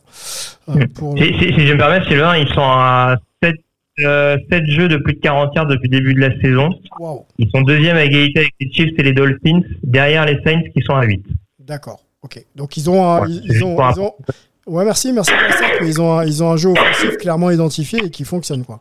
euh, 0.70 0.86
pour 0.96 1.16
le- 1.16 1.22
Si, 1.22 1.34
je 1.68 1.74
me 1.74 1.78
permets, 1.78 2.04
Sylvain, 2.08 2.38
ils 2.38 2.48
sont 2.48 2.62
à 2.62 3.16
7, 3.18 3.24
euh, 4.06 4.38
7 4.52 4.66
jeux 4.68 4.88
de 4.88 4.98
plus 4.98 5.14
de 5.14 5.20
40 5.20 5.54
yards 5.56 5.68
depuis 5.68 5.90
le 5.90 5.98
début 5.98 6.14
de 6.14 6.20
la 6.22 6.40
saison. 6.42 6.70
Waouh, 7.00 7.26
Ils 7.38 7.50
sont 7.52 7.62
deuxième 7.62 7.98
à 7.98 8.04
égalité 8.06 8.40
avec 8.42 8.54
les 8.60 8.72
Chiefs 8.72 8.94
et 8.98 9.04
les 9.04 9.14
Dolphins, 9.14 9.62
derrière 9.84 10.26
les 10.26 10.40
Saints 10.46 10.62
qui 10.76 10.82
sont 10.84 10.96
à 10.96 11.04
8. 11.06 11.24
d'accord, 11.60 12.04
ok. 12.22 12.44
Donc 12.56 12.78
ils 12.78 12.90
ont, 12.90 13.04
un, 13.06 13.22
Ouais, 13.22 13.28
ils, 13.30 13.64
ont, 13.64 13.78
ils 13.92 14.00
ont- 14.00 14.14
Ouais, 14.70 14.86
merci, 14.86 15.12
merci 15.12 15.32
mais 15.82 15.88
ils 15.88 16.02
ont, 16.02 16.20
un, 16.20 16.26
ils 16.26 16.44
ont 16.44 16.52
un 16.52 16.58
jeu 16.58 16.70
offensif 16.70 17.18
clairement 17.18 17.50
identifié 17.50 18.06
et 18.06 18.10
qui 18.10 18.24
fonctionne. 18.24 18.64
Quoi. 18.64 18.80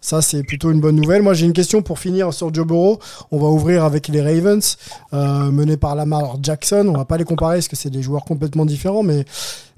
Ça, 0.00 0.20
c'est 0.22 0.42
plutôt 0.42 0.70
une 0.70 0.80
bonne 0.80 0.96
nouvelle. 0.96 1.22
Moi, 1.22 1.34
j'ai 1.34 1.46
une 1.46 1.52
question 1.52 1.82
pour 1.82 1.98
finir 1.98 2.32
sur 2.34 2.52
Joe 2.52 2.66
Burrow. 2.66 2.98
On 3.30 3.38
va 3.38 3.48
ouvrir 3.48 3.84
avec 3.84 4.08
les 4.08 4.20
Ravens, 4.20 4.76
euh, 5.12 5.50
menés 5.50 5.76
par 5.76 5.94
Lamar 5.94 6.36
Jackson. 6.42 6.86
On 6.88 6.96
va 6.96 7.04
pas 7.04 7.16
les 7.16 7.24
comparer 7.24 7.56
parce 7.56 7.68
que 7.68 7.76
c'est 7.76 7.90
des 7.90 8.02
joueurs 8.02 8.24
complètement 8.24 8.66
différents, 8.66 9.02
mais, 9.02 9.24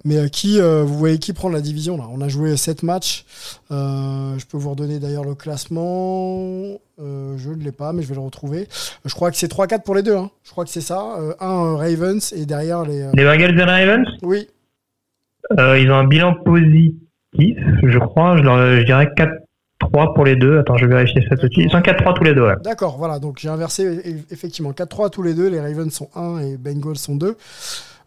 mais 0.05 0.17
euh, 0.17 0.29
qui, 0.29 0.61
euh, 0.61 0.83
vous 0.85 0.99
voyez 0.99 1.19
qui 1.19 1.33
prend 1.33 1.49
la 1.49 1.61
division 1.61 1.97
là? 1.97 2.05
On 2.13 2.21
a 2.21 2.29
joué 2.29 2.57
7 2.57 2.83
matchs. 2.83 3.25
Euh, 3.71 4.37
je 4.39 4.47
peux 4.47 4.57
vous 4.57 4.71
redonner 4.71 4.99
d'ailleurs 4.99 5.25
le 5.25 5.35
classement. 5.35 6.79
Euh, 7.01 7.37
je 7.37 7.51
ne 7.51 7.63
l'ai 7.63 7.73
pas, 7.73 7.93
mais 7.93 8.03
je 8.03 8.09
vais 8.09 8.15
le 8.15 8.21
retrouver. 8.21 8.69
Je 9.05 9.15
crois 9.15 9.31
que 9.31 9.37
c'est 9.37 9.51
3-4 9.53 9.83
pour 9.83 9.95
les 9.95 10.03
deux. 10.03 10.17
Hein. 10.17 10.31
Je 10.45 10.51
crois 10.51 10.65
que 10.65 10.71
c'est 10.71 10.81
ça. 10.81 11.17
Un 11.41 11.77
Ravens 11.77 12.33
et 12.33 12.47
derrière 12.47 12.85
les. 12.85 13.07
Les 13.15 13.25
Bengals 13.25 13.51
et 13.51 13.55
les 13.55 13.65
Ravens, 13.65 14.07
Oui, 14.23 14.49
ils 15.51 15.91
ont 15.91 15.97
un 15.97 16.05
bilan 16.05 16.35
positif, 16.35 16.97
je 17.83 17.99
crois. 17.99 18.37
Je, 18.37 18.43
leur, 18.43 18.57
je 18.77 18.83
dirais 18.83 19.11
4-3 19.81 20.15
pour 20.15 20.25
les 20.25 20.37
deux. 20.37 20.59
Attends, 20.59 20.77
je 20.77 20.87
vais 20.87 20.95
vérifier 20.95 21.23
ça 21.29 21.37
tout 21.37 21.49
de 21.49 21.53
suite. 21.53 21.67
Ils 21.67 21.71
sont 21.71 21.81
4-3 21.81 22.15
tous 22.15 22.25
les 22.25 22.35
deux, 22.35 22.43
ouais. 22.43 22.55
D'accord, 22.65 22.97
voilà, 22.99 23.19
donc 23.19 23.39
j'ai 23.39 23.49
inversé 23.49 23.85
e- 23.85 24.15
effectivement 24.31 24.73
4-3 24.73 25.11
tous 25.11 25.23
les 25.23 25.35
deux, 25.35 25.49
les 25.49 25.61
Ravens 25.61 25.93
sont 25.93 26.09
1 26.15 26.39
et 26.39 26.57
Bengals 26.57 26.97
sont 26.97 27.17
2. 27.17 27.37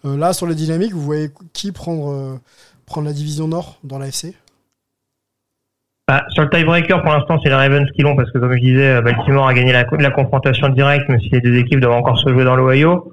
Euh, 0.05 0.17
là, 0.17 0.33
sur 0.33 0.47
les 0.47 0.55
dynamiques, 0.55 0.93
vous 0.93 1.01
voyez 1.01 1.29
qui 1.53 1.71
prendre, 1.71 2.11
euh, 2.11 2.39
prendre 2.85 3.07
la 3.07 3.13
division 3.13 3.47
Nord 3.47 3.79
dans 3.83 3.97
l'AFC 3.99 4.33
Bah, 6.07 6.23
sur 6.29 6.43
le 6.43 6.49
tiebreaker, 6.49 7.01
pour 7.01 7.11
l'instant, 7.11 7.39
c'est 7.41 7.49
les 7.49 7.55
Ravens 7.55 7.89
qui 7.95 8.01
l'ont 8.03 8.15
parce 8.15 8.31
que, 8.31 8.37
comme 8.37 8.53
je 8.53 8.59
disais, 8.59 9.01
Baltimore 9.01 9.47
a 9.47 9.53
gagné 9.53 9.73
la, 9.73 9.85
la 9.99 10.11
confrontation 10.11 10.69
directe, 10.69 11.09
même 11.09 11.19
si 11.19 11.29
les 11.29 11.41
deux 11.41 11.55
équipes 11.55 11.79
doivent 11.79 11.97
encore 11.97 12.19
se 12.19 12.29
jouer 12.29 12.43
dans 12.43 12.55
l'Ohio. 12.55 13.11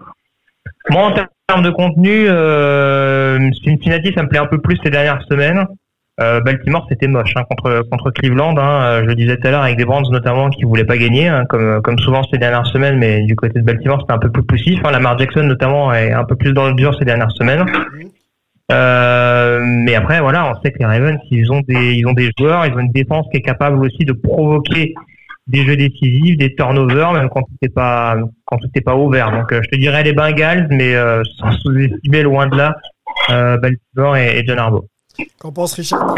Moi, 0.90 1.02
en 1.02 1.12
termes 1.12 1.62
de 1.62 1.70
contenu, 1.70 2.26
euh, 2.28 3.50
Cincinnati, 3.64 4.12
ça 4.14 4.22
me 4.22 4.28
plaît 4.28 4.38
un 4.38 4.46
peu 4.46 4.58
plus 4.58 4.78
ces 4.82 4.90
dernières 4.90 5.22
semaines. 5.28 5.66
Euh, 6.20 6.40
Baltimore, 6.40 6.86
c'était 6.90 7.06
moche 7.06 7.32
hein, 7.36 7.44
contre 7.48 7.88
contre 7.90 8.10
Cleveland. 8.10 8.56
Hein, 8.58 8.82
euh, 8.82 9.00
je 9.02 9.06
le 9.06 9.14
disais 9.14 9.36
tout 9.38 9.46
à 9.46 9.50
l'heure 9.50 9.62
avec 9.62 9.78
des 9.78 9.86
Browns 9.86 10.10
notamment 10.10 10.50
qui 10.50 10.64
voulaient 10.64 10.84
pas 10.84 10.98
gagner, 10.98 11.28
hein, 11.28 11.46
comme 11.48 11.80
comme 11.80 11.98
souvent 11.98 12.22
ces 12.24 12.36
dernières 12.38 12.66
semaines. 12.66 12.98
Mais 12.98 13.22
du 13.22 13.34
côté 13.34 13.60
de 13.60 13.64
Baltimore, 13.64 14.00
c'était 14.00 14.12
un 14.12 14.18
peu 14.18 14.30
plus 14.30 14.42
poussif. 14.42 14.78
Hein, 14.84 14.90
Lamar 14.90 15.18
Jackson 15.18 15.44
notamment 15.44 15.92
est 15.92 16.12
un 16.12 16.24
peu 16.24 16.36
plus 16.36 16.52
dans 16.52 16.68
le 16.68 16.74
dur 16.74 16.94
ces 16.98 17.06
dernières 17.06 17.32
semaines. 17.32 17.64
Euh, 18.70 19.60
mais 19.62 19.94
après, 19.94 20.20
voilà, 20.20 20.50
on 20.50 20.62
sait 20.62 20.70
que 20.70 20.78
les 20.78 20.84
Ravens, 20.84 21.18
ils 21.30 21.50
ont 21.50 21.60
des 21.60 21.94
ils 21.94 22.06
ont 22.06 22.12
des 22.12 22.30
joueurs, 22.38 22.66
ils 22.66 22.74
ont 22.74 22.80
une 22.80 22.92
défense 22.92 23.26
qui 23.30 23.38
est 23.38 23.42
capable 23.42 23.78
aussi 23.78 24.04
de 24.04 24.12
provoquer 24.12 24.94
des 25.46 25.64
jeux 25.64 25.76
décisifs, 25.76 26.36
des 26.36 26.54
turnovers, 26.54 27.12
même 27.12 27.28
quand 27.28 27.42
tout 27.42 27.56
n'est 27.60 27.68
pas 27.68 28.16
quand 28.44 28.58
tout 28.58 28.68
n'est 28.74 28.82
pas 28.82 28.96
ouvert. 28.96 29.30
Donc, 29.32 29.52
euh, 29.52 29.60
je 29.62 29.68
te 29.68 29.76
dirais 29.76 30.02
les 30.02 30.12
Bengals, 30.12 30.68
mais 30.70 30.94
euh, 30.94 31.22
sans 31.38 31.52
sous-estimer 31.52 32.22
loin 32.22 32.46
de 32.46 32.56
là 32.56 32.74
euh, 33.30 33.56
Baltimore 33.58 34.16
et, 34.16 34.38
et 34.38 34.46
John 34.46 34.58
Harbaugh. 34.58 34.86
Qu'en 35.38 35.52
pense 35.52 35.74
Richard 35.74 36.14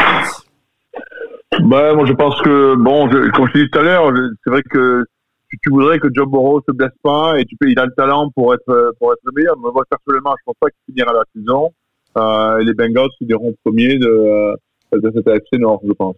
Bah, 1.59 1.93
moi, 1.93 2.05
je 2.05 2.13
pense 2.13 2.39
que, 2.41 2.75
bon, 2.75 3.09
je, 3.09 3.31
comme 3.31 3.47
je 3.47 3.53
t'ai 3.53 3.63
dit 3.63 3.69
tout 3.69 3.79
à 3.79 3.83
l'heure, 3.83 4.11
c'est 4.43 4.49
vrai 4.49 4.61
que 4.63 5.03
tu, 5.49 5.57
tu 5.63 5.69
voudrais 5.69 5.99
que 5.99 6.07
Joe 6.13 6.27
Burrow 6.27 6.61
se 6.67 6.73
blesse 6.73 6.91
pas 7.03 7.39
et 7.39 7.45
tu 7.45 7.55
peux, 7.59 7.69
il 7.69 7.79
a 7.79 7.85
le 7.85 7.93
talent 7.93 8.29
pour 8.33 8.53
être, 8.53 8.93
pour 8.99 9.11
être 9.11 9.21
le 9.23 9.31
meilleur. 9.35 9.55
Mais 9.57 9.69
moi, 9.73 9.83
personnellement, 9.89 10.35
je 10.37 10.43
pense 10.45 10.55
pas 10.59 10.67
qu'il 10.69 10.93
finira 10.93 11.13
la 11.13 11.23
saison. 11.35 11.71
Euh, 12.17 12.59
et 12.59 12.63
les 12.63 12.73
Bengals 12.73 13.09
finiront 13.17 13.53
premiers 13.63 13.97
de, 13.97 14.55
de 14.93 15.11
cette 15.13 15.27
AFC 15.27 15.53
Nord, 15.53 15.81
je 15.85 15.91
pense. 15.93 16.15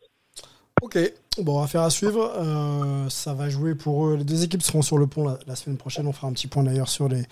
Ok, 0.82 0.98
bon, 1.42 1.62
affaire 1.62 1.82
à 1.82 1.90
suivre. 1.90 2.32
Euh, 2.38 3.10
ça 3.10 3.34
va 3.34 3.50
jouer 3.50 3.76
pour 3.76 4.08
eux. 4.08 4.16
Les 4.16 4.24
deux 4.24 4.44
équipes 4.44 4.62
seront 4.62 4.82
sur 4.82 4.98
le 4.98 5.08
pont 5.08 5.38
la, 5.48 5.56
semaine 5.56 5.78
prochaine. 5.78 6.08
On 6.08 6.14
fera 6.14 6.28
un 6.28 6.34
petit 6.34 6.48
point 6.48 6.64
d'ailleurs 6.64 6.90
sur 6.90 7.08
les, 7.08 7.24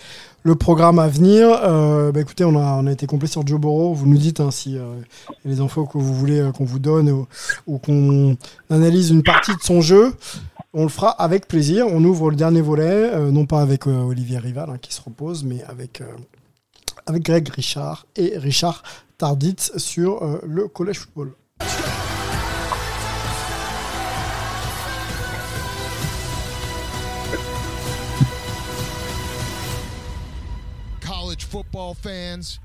le 0.44 0.56
programme 0.56 1.00
à 1.00 1.08
venir. 1.08 1.50
Euh, 1.64 2.12
bah, 2.12 2.22
écoutez, 2.22 2.44
on 2.44 2.56
a, 2.56 2.92
été 2.92 3.08
complet 3.08 3.28
sur 3.28 3.46
Joe 3.46 3.60
Burrow. 3.60 3.94
Vous 3.94 4.08
nous 4.08 4.18
dites 4.18 4.40
hein, 4.40 4.52
si 4.52 4.78
euh, 4.78 4.96
les 5.44 5.60
infos 5.60 5.86
que 5.86 5.98
vous 5.98 6.14
voulez 6.14 6.50
qu'on 6.56 6.66
vous 6.66 6.80
donne 6.80 7.26
ou, 7.68 7.78
qu'on 7.80 8.38
analyse 8.70 9.10
une 9.10 9.24
partie 9.24 9.56
de 9.56 9.62
son 9.62 9.82
jeu. 9.82 10.14
On 10.74 10.84
le 10.84 10.90
fera 10.90 11.10
avec 11.10 11.48
plaisir. 11.48 11.88
On 11.90 12.04
ouvre 12.04 12.30
le 12.30 12.36
dernier 12.36 12.62
volet, 12.62 13.32
non 13.32 13.46
pas 13.46 13.62
avec 13.62 13.88
Olivier 13.88 14.40
Rival 14.40 14.70
hein, 14.70 14.78
qui 14.82 14.94
se 14.94 15.02
repose, 15.02 15.44
mais 15.44 15.64
avec, 15.64 16.04
avec 17.06 17.24
Greg 17.24 17.48
Richard 17.48 18.06
et 18.16 18.38
Richard 18.38 18.84
Tarditz 19.18 19.78
sur 19.78 20.40
le 20.44 20.68
collège 20.68 21.00
football. 21.00 21.32
Football 31.76 31.94
fans. 31.94 32.60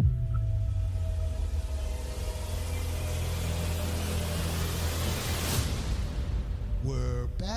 We're 6.85 7.27
back. 7.39 7.51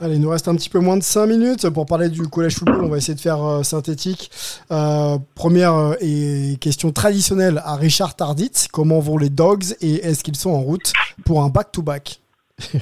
Allez, 0.00 0.16
il 0.16 0.20
nous 0.20 0.28
reste 0.28 0.48
un 0.48 0.56
petit 0.56 0.68
peu 0.68 0.80
moins 0.80 0.96
de 0.96 1.04
5 1.04 1.26
minutes 1.26 1.70
pour 1.70 1.86
parler 1.86 2.08
du 2.08 2.22
collège 2.26 2.56
football. 2.56 2.82
On 2.84 2.88
va 2.88 2.96
essayer 2.96 3.14
de 3.14 3.20
faire 3.20 3.42
euh, 3.44 3.62
synthétique. 3.62 4.28
Euh, 4.72 5.18
première 5.36 5.74
euh, 5.74 5.94
et 6.00 6.56
question 6.60 6.90
traditionnelle 6.90 7.62
à 7.64 7.76
Richard 7.76 8.16
Tarditz. 8.16 8.66
Comment 8.66 8.98
vont 8.98 9.18
les 9.18 9.30
Dogs 9.30 9.76
et 9.80 10.04
est-ce 10.04 10.24
qu'ils 10.24 10.34
sont 10.36 10.50
en 10.50 10.60
route 10.60 10.92
pour 11.24 11.44
un 11.44 11.48
back-to-back? 11.48 12.20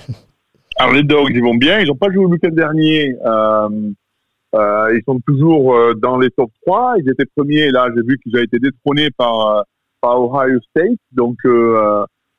Alors 0.76 0.94
les 0.94 1.02
Dogs, 1.02 1.32
ils 1.34 1.42
vont 1.42 1.54
bien. 1.54 1.80
Ils 1.80 1.88
n'ont 1.88 1.94
pas 1.94 2.10
joué 2.10 2.24
le 2.24 2.30
week-end 2.30 2.50
dernier. 2.50 3.14
Euh, 4.54 4.94
ils 4.96 5.02
sont 5.04 5.20
toujours 5.26 5.74
euh, 5.74 5.94
dans 5.94 6.18
les 6.18 6.30
top 6.30 6.50
3. 6.64 6.94
Ils 6.98 7.10
étaient 7.10 7.26
premiers. 7.36 7.70
Là, 7.70 7.88
j'ai 7.94 8.02
vu 8.02 8.18
qu'ils 8.22 8.36
ont 8.36 8.42
été 8.42 8.58
détrônés 8.58 9.10
par, 9.16 9.48
euh, 9.48 9.62
par 10.00 10.22
Ohio 10.22 10.60
State. 10.70 10.98
Donc, 11.12 11.36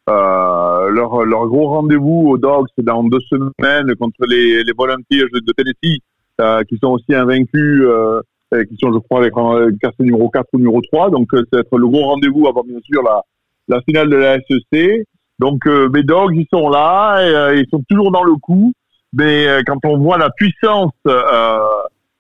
euh, 0.08 0.92
leur, 0.92 1.26
leur 1.26 1.48
gros 1.48 1.68
rendez-vous 1.70 2.28
aux 2.30 2.38
Dogs, 2.38 2.68
c'est 2.78 2.86
dans 2.86 3.04
deux 3.04 3.20
semaines 3.22 3.96
contre 4.00 4.26
les, 4.30 4.64
les 4.64 4.74
Volunteers 4.78 5.26
de, 5.34 5.52
Tennessee, 5.54 6.00
euh, 6.40 6.64
qui 6.64 6.78
sont 6.78 6.92
aussi 6.92 7.14
invaincus, 7.14 7.82
euh, 7.82 8.22
et 8.56 8.66
qui 8.68 8.78
sont, 8.80 8.94
je 8.94 9.00
crois, 9.00 9.26
un 9.26 9.76
carte 9.78 10.00
numéro 10.00 10.30
4 10.30 10.46
ou 10.54 10.58
numéro 10.58 10.82
3. 10.82 11.10
Donc, 11.10 11.34
va 11.34 11.60
être 11.60 11.78
le 11.78 11.88
gros 11.88 12.04
rendez-vous 12.04 12.48
avant, 12.48 12.64
bien 12.64 12.80
sûr, 12.84 13.02
la, 13.04 13.24
la 13.68 13.82
finale 13.82 14.10
de 14.10 14.16
la 14.16 14.38
SEC. 14.42 15.06
Donc, 15.40 15.66
mes 15.66 16.04
Dogs, 16.04 16.36
ils 16.36 16.48
sont 16.54 16.70
là, 16.70 17.52
et, 17.52 17.60
ils 17.60 17.68
sont 17.70 17.84
toujours 17.90 18.12
dans 18.12 18.24
le 18.24 18.36
coup. 18.36 18.74
Mais 19.12 19.48
quand 19.66 19.80
on 19.86 19.98
voit 19.98 20.18
la 20.18 20.30
puissance 20.30 20.94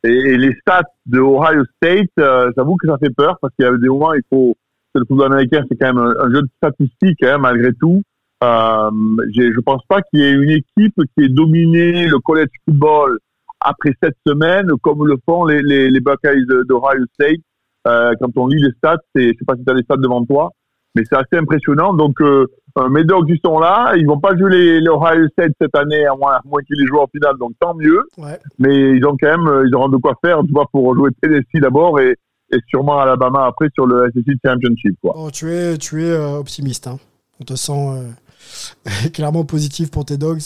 et, 0.06 0.38
les 0.38 0.54
stats 0.62 0.90
de 1.06 1.20
Ohio 1.20 1.64
State, 1.78 2.10
euh, 2.20 2.52
j'avoue 2.56 2.76
que 2.76 2.88
ça 2.88 2.98
fait 2.98 3.14
peur 3.16 3.38
parce 3.42 3.54
qu'il 3.56 3.66
y 3.66 3.68
a 3.68 3.78
des 3.78 3.88
moments, 3.88 4.14
il 4.14 4.22
faut, 4.30 4.56
c'est 4.94 5.00
le 5.00 5.06
football 5.06 5.34
américain, 5.34 5.64
c'est 5.70 5.78
quand 5.78 5.94
même 5.94 6.14
un, 6.20 6.32
jeu 6.32 6.42
de 6.42 6.50
statistiques, 6.58 7.24
hein, 7.24 7.38
malgré 7.38 7.74
tout. 7.74 8.02
Euh, 8.44 8.92
je 9.34 9.60
pense 9.62 9.82
pas 9.88 10.02
qu'il 10.02 10.20
y 10.20 10.24
ait 10.24 10.34
une 10.34 10.50
équipe 10.50 10.96
qui 11.16 11.26
ait 11.26 11.30
dominé 11.30 12.06
le 12.08 12.20
college 12.20 12.50
football 12.66 13.18
après 13.60 13.94
cette 14.04 14.18
semaine 14.28 14.68
comme 14.84 15.08
le 15.08 15.16
font 15.26 15.46
les, 15.46 15.62
les, 15.62 15.90
les 15.90 16.00
Buckeyes 16.00 16.46
d'Ohio 16.68 17.06
State. 17.14 17.40
Euh, 17.88 18.14
quand 18.20 18.36
on 18.38 18.48
lit 18.48 18.62
les 18.62 18.72
stats, 18.78 18.98
je 19.16 19.30
sais 19.30 19.46
pas 19.46 19.56
si 19.56 19.64
tu 19.64 19.72
as 19.72 19.76
les 19.76 19.84
stats 19.84 19.98
devant 19.98 20.26
toi, 20.26 20.52
mais 20.96 21.04
c'est 21.10 21.16
assez 21.18 21.38
impressionnant. 21.38 21.94
Donc, 21.94 22.20
euh, 22.22 22.48
euh, 22.78 22.90
mes 22.90 23.04
dogs, 23.04 23.30
ils 23.30 23.40
sont 23.44 23.60
là. 23.60 23.94
Ils 23.96 24.06
vont 24.06 24.20
pas 24.20 24.36
jouer 24.36 24.50
les, 24.82 24.90
Ohio 24.90 25.28
State 25.30 25.54
cette 25.62 25.76
année, 25.76 26.06
à 26.06 26.16
moins, 26.16 26.40
qu'ils 26.68 26.78
les 26.80 26.88
jouent 26.88 27.00
en 27.00 27.08
finale, 27.08 27.36
donc 27.40 27.52
tant 27.60 27.74
mieux. 27.74 28.02
Ouais. 28.18 28.38
Mais 28.60 28.98
ils 28.98 29.06
ont 29.06 29.16
quand 29.20 29.30
même, 29.30 29.48
euh, 29.48 29.66
ils 29.68 29.76
auront 29.76 29.90
de 29.90 29.98
quoi 29.98 30.14
faire, 30.24 30.42
tu 30.46 30.52
vois, 30.52 30.66
pour 30.72 30.94
jouer 30.96 31.10
Tennessee 31.22 31.62
d'abord 31.62 32.00
et, 32.00 32.16
et 32.52 32.58
sûrement 32.68 33.00
Alabama 33.00 33.46
après 33.46 33.70
sur 33.74 33.86
le 33.88 34.10
SEC 34.14 34.36
Championship, 34.46 34.96
quoi. 35.02 35.14
Bon, 35.16 35.30
tu 35.30 35.52
es, 35.52 35.78
tu 35.78 36.04
es 36.04 36.12
euh, 36.12 36.40
optimiste. 36.40 36.88
hein. 36.88 36.98
On 37.40 37.44
te 37.44 37.56
sent 37.56 37.72
euh, 37.74 38.10
clairement 39.14 39.44
positif 39.44 39.92
pour 39.92 40.06
tes 40.06 40.18
Dogs. 40.18 40.42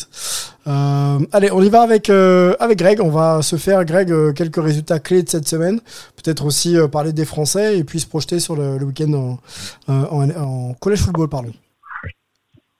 Euh, 0.67 1.19
allez, 1.31 1.51
on 1.51 1.61
y 1.61 1.69
va 1.69 1.81
avec, 1.81 2.09
euh, 2.09 2.53
avec 2.59 2.77
Greg. 2.77 2.99
On 3.01 3.09
va 3.09 3.41
se 3.41 3.55
faire, 3.55 3.83
Greg, 3.85 4.11
euh, 4.11 4.33
quelques 4.33 4.61
résultats 4.61 4.99
clés 4.99 5.23
de 5.23 5.29
cette 5.29 5.47
semaine. 5.47 5.79
Peut-être 6.15 6.45
aussi 6.45 6.77
euh, 6.77 6.87
parler 6.87 7.13
des 7.13 7.25
Français 7.25 7.77
et 7.77 7.83
puis 7.83 7.99
se 7.99 8.07
projeter 8.07 8.39
sur 8.39 8.55
le, 8.55 8.77
le 8.77 8.85
week-end 8.85 9.13
en, 9.13 9.39
en, 9.87 10.29
en 10.29 10.73
collège 10.75 10.99
football, 10.99 11.29
pardon. 11.29 11.51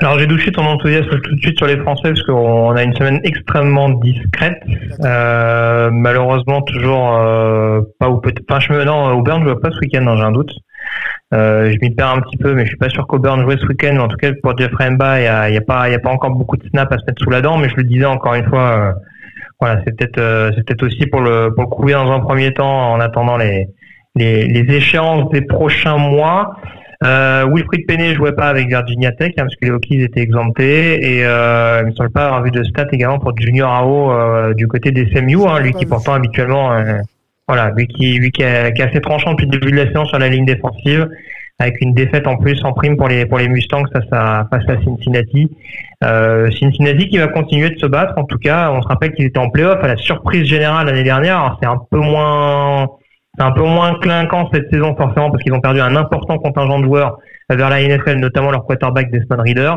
Alors 0.02 0.18
j'ai 0.18 0.28
douché 0.28 0.50
ton 0.54 0.66
enthousiasme 0.66 1.20
tout 1.20 1.36
de 1.36 1.42
suite 1.42 1.58
sur 1.58 1.68
les 1.68 1.76
Français 1.76 2.14
parce 2.14 2.24
qu'on 2.24 2.72
a 2.72 2.84
une 2.84 2.96
semaine 2.96 3.20
extrêmement 3.26 3.90
discrète. 3.90 4.64
Malheureusement 4.98 6.62
toujours 6.62 7.20
pas 8.00 8.10
ou 8.10 8.22
peut-être. 8.22 8.42
Enfin 8.50 8.62
je 8.62 8.72
me 8.72 8.86
non 8.86 9.18
Auburn 9.18 9.42
je 9.44 9.50
vois 9.50 9.60
pas 9.60 9.72
ce 9.72 9.80
week-end, 9.80 10.00
non, 10.04 10.16
j'ai 10.16 10.24
un 10.24 10.32
doute. 10.32 10.52
Euh, 11.32 11.72
je 11.72 11.78
m'y 11.82 11.94
perds 11.94 12.16
un 12.16 12.22
petit 12.22 12.38
peu, 12.38 12.56
mais 12.56 12.64
je 12.64 12.70
suis 12.70 12.78
pas 12.78 12.90
sûr 12.90 13.06
qu'Auburn 13.06 13.42
jouait 13.42 13.58
ce 13.58 13.66
week-end. 13.68 13.98
En 13.98 14.08
tout 14.08 14.18
cas 14.18 14.32
pour 14.42 14.58
Jeffrey 14.58 14.90
Mba, 14.90 15.20
il 15.20 15.24
y 15.26 15.28
a, 15.28 15.50
y 15.50 15.58
a 15.58 15.62
pas 15.62 15.88
il 15.88 15.92
y 15.92 15.96
a 15.96 16.00
pas 16.00 16.10
encore 16.10 16.32
beaucoup 16.32 16.58
de 16.58 16.68
snaps 16.70 16.92
à 16.92 16.98
se 16.98 17.06
mettre 17.06 17.22
sous 17.24 17.30
la 17.30 17.42
dent. 17.42 17.58
Mais 17.58 17.70
je 17.70 17.76
le 17.76 17.84
disais 17.84 18.06
encore 18.06 18.34
une 18.34 18.46
fois, 18.46 18.62
euh, 18.62 18.94
voilà 19.60 19.82
c'est 19.86 19.96
peut-être 19.96 20.18
euh, 20.18 20.52
c'est 20.56 20.66
peut-être 20.66 20.84
aussi 20.84 21.06
pour 21.06 21.22
le 21.22 21.54
pour 21.54 21.86
le 21.86 21.94
dans 21.94 22.12
un 22.12 22.20
premier 22.20 22.52
temps 22.54 22.94
en 22.94 23.00
attendant 23.00 23.38
les 23.38 23.68
les, 24.16 24.48
les 24.48 24.76
échéances 24.76 25.30
des 25.30 25.42
prochains 25.42 25.98
mois. 25.98 26.56
Euh, 27.04 27.46
Wilfried 27.48 27.86
Penney 27.86 28.14
jouait 28.16 28.34
pas 28.34 28.50
avec 28.50 28.68
Virginia 28.68 29.12
Tech 29.12 29.30
hein, 29.38 29.44
parce 29.44 29.56
que 29.56 29.66
les 29.66 29.72
Hokies 29.72 30.02
étaient 30.02 30.20
exemptés 30.20 31.18
et 31.20 31.26
euh, 31.26 31.82
il 31.84 31.92
me 31.92 31.92
semble 31.94 32.10
pas 32.10 32.26
avoir 32.26 32.44
vu 32.44 32.52
de 32.52 32.62
stats 32.64 32.88
également 32.92 33.20
pour 33.20 33.38
Junior 33.38 33.72
Ao 33.72 34.54
du 34.54 34.68
côté 34.68 34.92
des 34.92 35.06
SMU, 35.14 35.46
hein, 35.48 35.60
lui 35.60 35.72
qui 35.74 35.86
pourtant 35.86 36.16
habituellement, 36.16 36.78
voilà, 37.50 37.72
lui 37.76 37.88
qui 37.88 38.14
lui 38.14 38.30
qui 38.32 38.44
est, 38.44 38.74
qui 38.74 38.82
est 38.84 38.86
assez 38.86 39.02
tranchant 39.02 39.32
depuis 39.32 39.48
le 39.48 39.58
début 39.58 39.72
de 39.72 39.78
la 39.78 39.92
séance 39.92 40.10
sur 40.10 40.20
la 40.20 40.30
ligne 40.30 40.46
défensive 40.46 41.10
avec 41.58 41.82
une 41.82 41.96
défaite 41.96 42.28
en 42.28 42.38
plus 42.38 42.64
en 42.64 42.74
prime 42.74 42.96
pour 42.96 43.08
les 43.08 43.26
pour 43.26 43.40
les 43.40 43.48
Mustangs 43.48 43.86
face 43.92 44.06
à 44.12 44.48
face 44.52 44.70
à 44.70 44.82
Cincinnati. 44.84 45.50
Euh, 46.04 46.52
Cincinnati 46.52 47.10
qui 47.10 47.18
va 47.18 47.28
continuer 47.28 47.72
de 47.72 47.80
se 47.80 47.88
battre. 47.88 48.14
En 48.18 48.24
tout 48.24 48.38
cas, 48.38 48.72
on 48.72 48.84
se 48.84 48.88
rappelle 48.88 49.14
qu'ils 49.14 49.26
étaient 49.26 49.40
en 49.40 49.50
playoff 49.50 49.84
à 49.84 49.88
la 49.88 49.98
surprise 49.98 50.46
générale 50.46 50.86
l'année 50.86 51.04
dernière. 51.04 51.58
C'est 51.60 51.68
un 51.68 51.82
peu 51.90 51.98
moins 51.98 52.88
c'est 53.36 53.44
un 53.44 53.52
peu 53.52 53.64
moins 53.64 53.96
clinquant 54.00 54.48
cette 54.54 54.70
saison 54.70 54.96
forcément 54.96 55.32
parce 55.32 55.42
qu'ils 55.44 55.54
ont 55.54 55.62
perdu 55.62 55.82
un 55.82 55.96
important 55.96 56.38
contingent 56.38 56.80
de 56.80 56.86
joueurs 56.86 57.18
vers 57.50 57.70
la 57.70 57.82
NFL, 57.82 58.20
notamment 58.20 58.52
leur 58.52 58.64
quarterback 58.66 59.10
Desmond 59.12 59.42
Reader. 59.42 59.74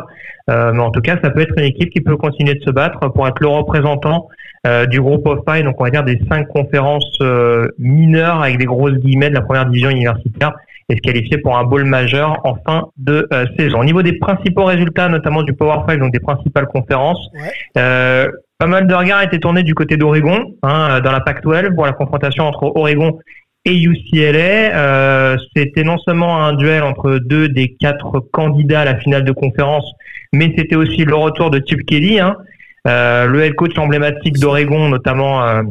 Euh, 0.51 0.73
mais 0.75 0.83
en 0.83 0.91
tout 0.91 1.01
cas, 1.01 1.17
ça 1.23 1.31
peut 1.31 1.41
être 1.41 1.55
une 1.57 1.65
équipe 1.65 1.91
qui 1.91 2.03
peut 2.03 2.17
continuer 2.17 2.55
de 2.55 2.63
se 2.63 2.71
battre 2.71 3.09
pour 3.13 3.27
être 3.27 3.41
le 3.41 3.49
représentant 3.49 4.29
euh, 4.67 4.87
du 4.87 5.01
groupe 5.01 5.27
of 5.27 5.41
five, 5.49 5.65
donc 5.65 5.81
on 5.81 5.85
va 5.85 5.91
dire 5.91 6.05
des 6.05 6.21
cinq 6.31 6.47
conférences 6.49 7.19
euh, 7.21 7.67
mineures 7.79 8.43
avec 8.43 8.59
des 8.59 8.65
grosses 8.65 8.95
guillemets 8.95 9.29
de 9.31 9.35
la 9.35 9.41
première 9.43 9.67
division 9.67 9.91
universitaire 9.91 10.53
et 10.89 10.97
se 10.97 11.01
qualifier 11.01 11.39
pour 11.39 11.57
un 11.57 11.65
bowl 11.65 11.85
majeur 11.85 12.39
en 12.45 12.57
fin 12.67 12.89
de 12.97 13.27
euh, 13.33 13.47
saison. 13.59 13.81
Au 13.81 13.85
niveau 13.85 14.03
des 14.03 14.15
principaux 14.19 14.65
résultats, 14.65 15.09
notamment 15.09 15.43
du 15.43 15.53
Power 15.53 15.79
5, 15.89 15.99
donc 15.99 16.13
des 16.13 16.21
principales 16.21 16.67
conférences, 16.67 17.29
Ouais. 17.35 17.51
euh, 17.79 18.29
pas 18.59 18.67
mal 18.67 18.87
de 18.87 18.95
regards 18.95 19.23
étaient 19.23 19.39
tournés 19.41 19.65
du 19.65 19.75
côté 19.75 19.97
d'Oregon, 19.97 20.45
hein, 20.63 21.01
dans 21.01 21.11
la 21.13 21.21
Pac-12, 21.21 21.75
pour 21.75 21.85
la 21.87 21.93
confrontation 21.93 22.45
entre 22.45 22.65
Oregon 22.77 23.19
et 23.65 23.75
UCLA. 23.77 24.77
Euh, 24.77 25.37
c'était 25.57 25.83
non 25.85 25.99
seulement 25.99 26.45
un 26.45 26.53
duel 26.55 26.83
entre 26.83 27.19
deux 27.19 27.49
des 27.49 27.75
quatre 27.81 28.21
candidats 28.33 28.81
à 28.81 28.85
la 28.85 28.97
finale 28.99 29.25
de 29.25 29.33
conférence, 29.33 29.91
mais 30.33 30.53
c'était 30.57 30.77
aussi 30.77 31.05
le 31.05 31.15
retour 31.15 31.51
de 31.51 31.61
Chip 31.67 31.85
Kelly, 31.87 32.21
hein, 32.21 32.37
le 32.85 33.41
head 33.43 33.55
coach 33.55 33.77
emblématique 33.79 34.39
d'Oregon, 34.39 34.89
notamment 34.89 35.45
euh, 35.45 35.63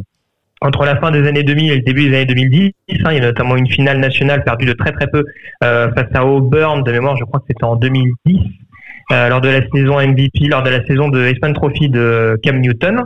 entre 0.61 0.85
la 0.85 0.95
fin 0.97 1.11
des 1.11 1.27
années 1.27 1.43
2000 1.43 1.71
et 1.71 1.75
le 1.77 1.81
début 1.81 2.09
des 2.09 2.15
années 2.15 2.25
2010. 2.25 2.71
hein. 3.03 3.11
il 3.11 3.15
y 3.15 3.17
a 3.17 3.21
notamment 3.21 3.55
une 3.55 3.67
finale 3.67 3.99
nationale 3.99 4.43
perdue 4.43 4.65
de 4.65 4.73
très 4.73 4.91
très 4.91 5.07
peu 5.07 5.25
euh, 5.63 5.91
face 5.93 6.07
à 6.13 6.25
Auburn 6.25 6.83
de 6.83 6.91
mémoire, 6.91 7.17
je 7.17 7.23
crois 7.23 7.39
que 7.39 7.45
c'était 7.49 7.63
en 7.63 7.75
2010, 7.75 8.39
euh, 9.11 9.29
lors 9.29 9.41
de 9.41 9.49
la 9.49 9.61
saison 9.73 9.99
MVP, 9.99 10.47
lors 10.47 10.63
de 10.63 10.69
la 10.69 10.85
saison 10.85 11.09
de 11.09 11.27
Eastman 11.27 11.53
Trophy 11.53 11.89
de 11.89 12.39
Cam 12.43 12.59
Newton. 12.61 13.05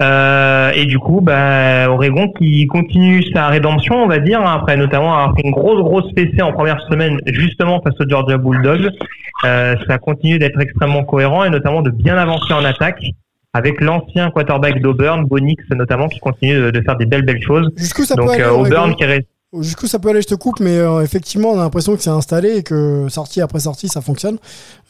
Euh, 0.00 0.70
et 0.74 0.86
du 0.86 0.98
coup, 0.98 1.20
bah, 1.20 1.90
Oregon 1.90 2.28
qui 2.32 2.66
continue 2.66 3.22
sa 3.32 3.48
rédemption, 3.48 3.96
on 4.02 4.06
va 4.08 4.18
dire, 4.18 4.40
hein, 4.40 4.58
après 4.60 4.76
notamment 4.76 5.14
avoir 5.14 5.34
fait 5.36 5.42
une 5.44 5.52
grosse 5.52 5.80
grosse 5.82 6.12
fessée 6.16 6.42
en 6.42 6.52
première 6.52 6.80
semaine 6.90 7.18
justement 7.26 7.80
face 7.82 7.94
aux 8.00 8.08
Georgia 8.08 8.36
Bulldogs. 8.38 8.90
Euh, 9.44 9.74
ça 9.88 9.98
continue 9.98 10.38
d'être 10.38 10.60
extrêmement 10.60 11.04
cohérent 11.04 11.44
et 11.44 11.50
notamment 11.50 11.82
de 11.82 11.90
bien 11.90 12.16
avancer 12.16 12.52
en 12.52 12.64
attaque 12.64 13.02
avec 13.54 13.80
l'ancien 13.80 14.30
quarterback 14.30 14.80
d'Auburn, 14.80 15.24
Bonix 15.24 15.62
notamment, 15.70 16.08
qui 16.08 16.20
continue 16.20 16.54
de, 16.56 16.70
de 16.70 16.80
faire 16.80 16.96
des 16.96 17.06
belles 17.06 17.24
belles 17.24 17.42
choses. 17.42 17.68
Jusqu'où 17.76 18.04
ça 18.04 18.14
Donc 18.14 18.26
peut 18.28 18.32
aller 18.34 18.42
euh, 18.44 18.50
Oregon 18.52 18.66
Auburn 18.66 18.94
qui 18.96 19.04
reste 19.04 19.26
Jusqu'où 19.60 19.86
ça 19.86 19.98
peut 19.98 20.08
aller, 20.08 20.22
je 20.22 20.28
te 20.28 20.34
coupe, 20.34 20.60
mais 20.60 20.78
effectivement, 21.04 21.50
on 21.50 21.58
a 21.58 21.62
l'impression 21.64 21.94
que 21.94 22.00
c'est 22.02 22.08
installé 22.08 22.56
et 22.56 22.62
que 22.62 23.06
sortie 23.10 23.42
après 23.42 23.60
sortie, 23.60 23.86
ça 23.86 24.00
fonctionne. 24.00 24.38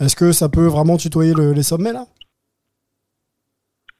Est-ce 0.00 0.14
que 0.14 0.30
ça 0.30 0.48
peut 0.48 0.66
vraiment 0.66 0.96
tutoyer 0.96 1.34
le- 1.34 1.52
les 1.52 1.64
sommets 1.64 1.92
là? 1.92 2.04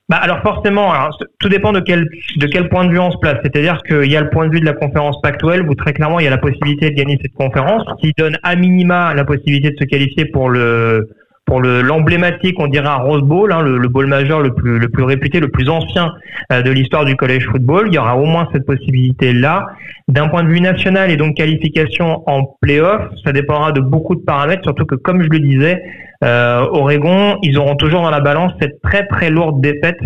Bah 0.09 0.17
alors 0.17 0.41
forcément, 0.43 0.93
c- 1.13 1.25
tout 1.39 1.49
dépend 1.49 1.73
de 1.73 1.81
quel 1.81 2.07
de 2.37 2.47
quel 2.47 2.69
point 2.69 2.85
de 2.85 2.91
vue 2.91 2.99
on 2.99 3.11
se 3.11 3.19
place. 3.19 3.39
C'est-à-dire 3.43 3.79
qu'il 3.89 4.11
y 4.11 4.17
a 4.17 4.21
le 4.21 4.31
point 4.31 4.47
de 4.47 4.53
vue 4.53 4.61
de 4.61 4.67
la 4.67 4.73
conférence 4.75 5.17
Pac-12 5.23 5.67
où 5.69 5.75
très 5.75 5.93
clairement 5.93 6.19
il 6.19 6.25
y 6.25 6.27
a 6.27 6.31
la 6.31 6.39
possibilité 6.39 6.91
de 6.91 6.95
gagner 6.95 7.19
cette 7.23 7.33
conférence, 7.35 7.85
qui 8.01 8.13
donne 8.19 8.37
à 8.43 8.57
minima 8.57 9.15
la 9.15 9.25
possibilité 9.25 9.71
de 9.71 9.77
se 9.79 9.85
qualifier 9.85 10.27
pour 10.27 10.51
le 10.51 11.09
pour 11.47 11.61
le 11.61 11.83
l'emblématique, 11.83 12.55
on 12.61 12.67
dirait 12.69 12.87
un 12.89 12.97
Rose 12.97 13.23
Bowl, 13.23 13.53
hein, 13.53 13.63
le, 13.63 13.77
le 13.79 13.89
bowl 13.89 14.07
majeur 14.07 14.41
le 14.43 14.55
plus 14.55 14.79
le 14.79 14.89
plus 14.89 15.03
réputé, 15.05 15.41
le 15.41 15.49
plus 15.49 15.69
ancien 15.69 16.13
euh, 16.53 16.63
de 16.63 16.71
l'histoire 16.71 17.05
du 17.05 17.17
college 17.17 17.47
football. 17.51 17.85
Il 17.89 17.95
y 17.95 17.99
aura 17.99 18.17
au 18.17 18.25
moins 18.27 18.49
cette 18.53 18.67
possibilité 18.67 19.33
là. 19.33 19.67
D'un 20.09 20.29
point 20.29 20.43
de 20.43 20.49
vue 20.49 20.61
national 20.61 21.11
et 21.11 21.17
donc 21.17 21.37
qualification 21.37 22.23
en 22.29 22.45
playoff, 22.61 23.03
ça 23.25 23.33
dépendra 23.33 23.73
de 23.73 23.81
beaucoup 23.81 24.15
de 24.15 24.21
paramètres, 24.23 24.63
surtout 24.65 24.85
que 24.85 24.95
comme 24.97 25.23
je 25.23 25.29
le 25.29 25.39
disais, 25.41 25.81
Oregon, 26.23 27.39
ils 27.43 27.59
auront 27.59 27.77
toujours 27.77 28.03
dans 28.03 28.11
la 28.11 28.21
balance 28.21 28.53
cette 28.61 28.81
très 28.81 29.07
très 29.07 29.31
lourde 29.31 29.61
défaite 29.61 29.99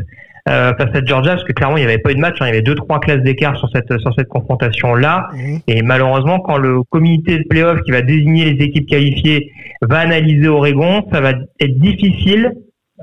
euh, 0.49 0.73
face 0.79 0.95
à 0.95 1.05
Georgia, 1.05 1.33
parce 1.33 1.45
que 1.45 1.53
clairement 1.53 1.77
il 1.77 1.81
n'y 1.81 1.87
avait 1.87 1.99
pas 1.99 2.13
eu 2.13 2.15
de 2.15 2.21
match, 2.21 2.37
hein, 2.41 2.45
il 2.47 2.49
y 2.49 2.53
avait 2.53 2.63
deux 2.63 2.77
trois 2.77 3.01
classes 3.01 3.23
d'écart 3.23 3.57
sur 3.57 3.69
cette 3.75 3.99
sur 3.99 4.15
cette 4.15 4.29
confrontation 4.29 4.95
là. 4.95 5.27
Mhm. 5.35 5.59
Et 5.67 5.83
malheureusement, 5.83 6.39
quand 6.39 6.57
le 6.57 6.83
comité 6.89 7.39
de 7.39 7.45
playoff 7.49 7.81
qui 7.83 7.91
va 7.91 8.01
désigner 8.01 8.53
les 8.53 8.65
équipes 8.65 8.87
qualifiées 8.87 9.51
va 9.83 9.99
analyser 9.99 10.47
Oregon, 10.47 11.05
ça 11.13 11.21
va 11.21 11.33
être 11.61 11.79
difficile. 11.79 12.53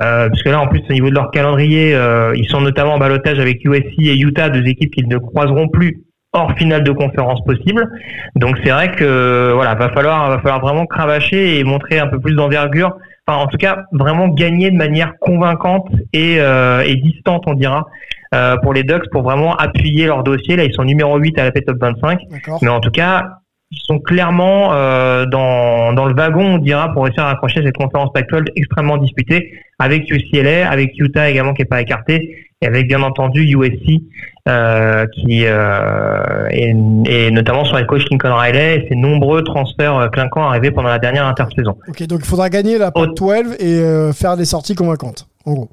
Euh, 0.01 0.27
parce 0.29 0.41
que 0.41 0.49
là, 0.49 0.59
en 0.59 0.67
plus, 0.67 0.81
au 0.89 0.93
niveau 0.93 1.09
de 1.09 1.13
leur 1.13 1.29
calendrier, 1.29 1.93
euh, 1.93 2.33
ils 2.35 2.47
sont 2.47 2.61
notamment 2.61 2.93
en 2.93 2.97
balotage 2.97 3.39
avec 3.39 3.63
USC 3.63 3.93
et 3.99 4.17
Utah, 4.17 4.49
deux 4.49 4.65
équipes 4.65 4.91
qu'ils 4.91 5.07
ne 5.07 5.17
croiseront 5.17 5.67
plus 5.67 6.01
hors 6.33 6.51
finale 6.57 6.83
de 6.83 6.91
conférence 6.91 7.43
possible. 7.45 7.87
Donc 8.35 8.57
c'est 8.63 8.71
vrai 8.71 8.91
que 8.91 9.51
voilà, 9.53 9.75
va 9.75 9.89
falloir 9.89 10.29
va 10.29 10.39
falloir 10.39 10.59
vraiment 10.59 10.85
cravacher 10.85 11.59
et 11.59 11.63
montrer 11.63 11.99
un 11.99 12.07
peu 12.07 12.19
plus 12.19 12.35
d'envergure. 12.35 12.97
Enfin, 13.25 13.39
en 13.39 13.47
tout 13.47 13.57
cas, 13.57 13.85
vraiment 13.93 14.27
gagner 14.27 14.69
de 14.69 14.75
manière 14.75 15.13
convaincante 15.19 15.87
et, 16.11 16.35
euh, 16.39 16.83
et 16.85 16.97
distante, 16.97 17.43
on 17.47 17.53
dira, 17.53 17.87
euh, 18.35 18.57
pour 18.57 18.73
les 18.73 18.83
Ducks, 18.83 19.09
pour 19.11 19.21
vraiment 19.21 19.55
appuyer 19.55 20.07
leur 20.07 20.23
dossier. 20.23 20.57
Là, 20.57 20.65
ils 20.65 20.73
sont 20.73 20.83
numéro 20.83 21.17
8 21.17 21.39
à 21.39 21.45
la 21.45 21.51
Top 21.51 21.77
25. 21.79 22.19
D'accord. 22.29 22.59
Mais 22.61 22.67
en 22.67 22.81
tout 22.81 22.91
cas, 22.91 23.29
ils 23.71 23.79
sont 23.79 23.99
clairement 23.99 24.73
euh, 24.73 25.25
dans, 25.25 25.93
dans 25.93 26.05
le 26.05 26.13
wagon, 26.13 26.55
on 26.55 26.57
dira, 26.57 26.91
pour 26.91 27.05
réussir 27.05 27.23
à 27.23 27.31
accrocher 27.31 27.63
cette 27.63 27.77
conférence 27.77 28.11
Pac-12 28.13 28.47
extrêmement 28.57 28.97
disputée, 28.97 29.53
avec 29.79 30.11
UCLA, 30.11 30.69
avec 30.69 30.91
Utah 30.97 31.29
également 31.29 31.53
qui 31.53 31.61
est 31.61 31.65
pas 31.65 31.81
écarté, 31.81 32.35
et 32.61 32.67
avec 32.67 32.87
bien 32.87 33.01
entendu 33.03 33.43
USC, 33.43 34.01
euh, 34.49 35.05
qui 35.07 35.45
euh, 35.45 36.47
et 36.49 37.31
notamment 37.31 37.63
sur 37.63 37.77
les 37.77 37.85
coach 37.85 38.03
Lincoln 38.11 38.33
Riley 38.33 38.75
et 38.75 38.89
ses 38.89 38.95
nombreux 38.95 39.41
transferts 39.41 39.97
euh, 39.97 40.07
clinquants 40.09 40.43
arrivés 40.43 40.71
pendant 40.71 40.89
la 40.89 40.99
dernière 40.99 41.25
intersaison. 41.25 41.77
Ok, 41.87 42.03
donc 42.07 42.19
il 42.23 42.25
faudra 42.25 42.49
gagner 42.49 42.77
la 42.77 42.91
Pac-12 42.91 43.55
et 43.59 43.79
euh, 43.79 44.11
faire 44.11 44.35
des 44.35 44.43
sorties 44.43 44.75
convaincantes, 44.75 45.27
en 45.45 45.53
gros. 45.53 45.69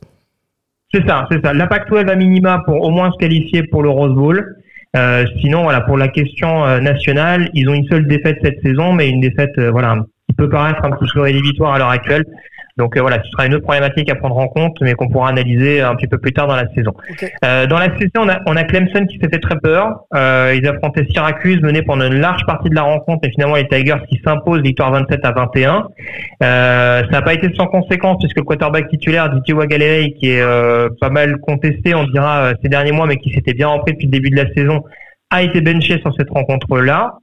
C'est 0.94 1.04
ça, 1.06 1.26
c'est 1.30 1.44
ça. 1.44 1.52
La 1.52 1.66
Pac-12 1.66 2.08
à 2.08 2.14
minima 2.14 2.62
pour 2.64 2.80
au 2.80 2.90
moins 2.90 3.10
se 3.10 3.16
qualifier 3.16 3.64
pour 3.64 3.82
le 3.82 3.90
Rose 3.90 4.14
Bowl. 4.14 4.56
Sinon, 5.40 5.62
voilà, 5.62 5.82
pour 5.82 5.96
la 5.96 6.08
question 6.08 6.80
nationale, 6.80 7.48
ils 7.54 7.68
ont 7.68 7.74
une 7.74 7.86
seule 7.86 8.08
défaite 8.08 8.38
cette 8.42 8.60
saison, 8.60 8.92
mais 8.92 9.08
une 9.08 9.20
défaite, 9.20 9.56
voilà, 9.70 10.04
qui 10.28 10.34
peut 10.34 10.48
paraître 10.48 10.84
un 10.84 10.90
peu 10.90 11.20
rédhibitoire 11.20 11.74
à 11.74 11.78
l'heure 11.78 11.90
actuelle. 11.90 12.24
Donc 12.80 12.96
euh, 12.96 13.02
voilà, 13.02 13.22
ce 13.22 13.30
sera 13.30 13.46
une 13.46 13.54
autre 13.54 13.64
problématique 13.64 14.10
à 14.10 14.14
prendre 14.14 14.38
en 14.38 14.48
compte, 14.48 14.78
mais 14.80 14.94
qu'on 14.94 15.08
pourra 15.08 15.28
analyser 15.28 15.82
un 15.82 15.94
petit 15.94 16.06
peu 16.06 16.16
plus 16.16 16.32
tard 16.32 16.46
dans 16.46 16.56
la 16.56 16.66
saison. 16.74 16.94
Euh, 17.44 17.66
dans 17.66 17.78
la 17.78 17.96
SEC, 17.98 18.10
on 18.16 18.28
a, 18.28 18.38
on 18.46 18.56
a 18.56 18.64
Clemson 18.64 19.04
qui 19.06 19.18
s'est 19.18 19.28
fait 19.28 19.38
très 19.38 19.58
peur. 19.58 20.04
Euh, 20.14 20.56
ils 20.56 20.66
affrontaient 20.66 21.06
Syracuse, 21.10 21.60
mené 21.60 21.82
pendant 21.82 22.06
une 22.06 22.20
large 22.20 22.40
partie 22.46 22.70
de 22.70 22.74
la 22.74 22.82
rencontre, 22.82 23.28
et 23.28 23.30
finalement 23.30 23.56
les 23.56 23.68
Tigers 23.68 24.02
qui 24.08 24.18
s'imposent, 24.24 24.62
victoire 24.62 24.92
27 24.92 25.24
à 25.24 25.32
21. 25.32 25.88
Euh, 26.42 27.02
ça 27.02 27.10
n'a 27.10 27.22
pas 27.22 27.34
été 27.34 27.52
sans 27.54 27.66
conséquence 27.66 28.16
puisque 28.18 28.38
le 28.38 28.44
quarterback 28.44 28.88
titulaire, 28.88 29.28
Diti 29.28 29.52
Wagalele, 29.52 30.14
qui 30.14 30.30
est 30.30 30.40
euh, 30.40 30.88
pas 31.00 31.10
mal 31.10 31.38
contesté, 31.40 31.94
on 31.94 32.04
dira, 32.04 32.52
ces 32.62 32.70
derniers 32.70 32.92
mois, 32.92 33.06
mais 33.06 33.18
qui 33.18 33.30
s'était 33.30 33.54
bien 33.54 33.68
repris 33.68 33.92
depuis 33.92 34.06
le 34.06 34.12
début 34.12 34.30
de 34.30 34.36
la 34.36 34.50
saison, 34.54 34.82
a 35.30 35.42
été 35.42 35.60
benché 35.60 36.00
sur 36.00 36.14
cette 36.16 36.30
rencontre-là. 36.30 37.18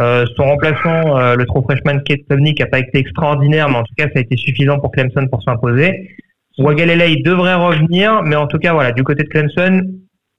Euh, 0.00 0.24
son 0.36 0.44
remplaçant, 0.44 1.18
euh, 1.18 1.36
le 1.36 1.44
trop 1.46 1.62
freshman 1.62 2.00
Kate 2.04 2.20
Tomnick, 2.28 2.60
n'a 2.60 2.66
pas 2.66 2.78
été 2.78 2.98
extraordinaire, 2.98 3.68
mais 3.68 3.76
en 3.76 3.84
tout 3.84 3.94
cas, 3.96 4.04
ça 4.04 4.18
a 4.18 4.20
été 4.20 4.36
suffisant 4.36 4.78
pour 4.78 4.90
Clemson 4.90 5.26
pour 5.30 5.42
s'imposer. 5.42 6.10
Wagalele, 6.58 7.10
il 7.10 7.22
devrait 7.22 7.54
revenir, 7.54 8.22
mais 8.22 8.36
en 8.36 8.46
tout 8.46 8.58
cas, 8.58 8.72
voilà, 8.72 8.92
du 8.92 9.02
côté 9.04 9.22
de 9.22 9.28
Clemson, 9.28 9.82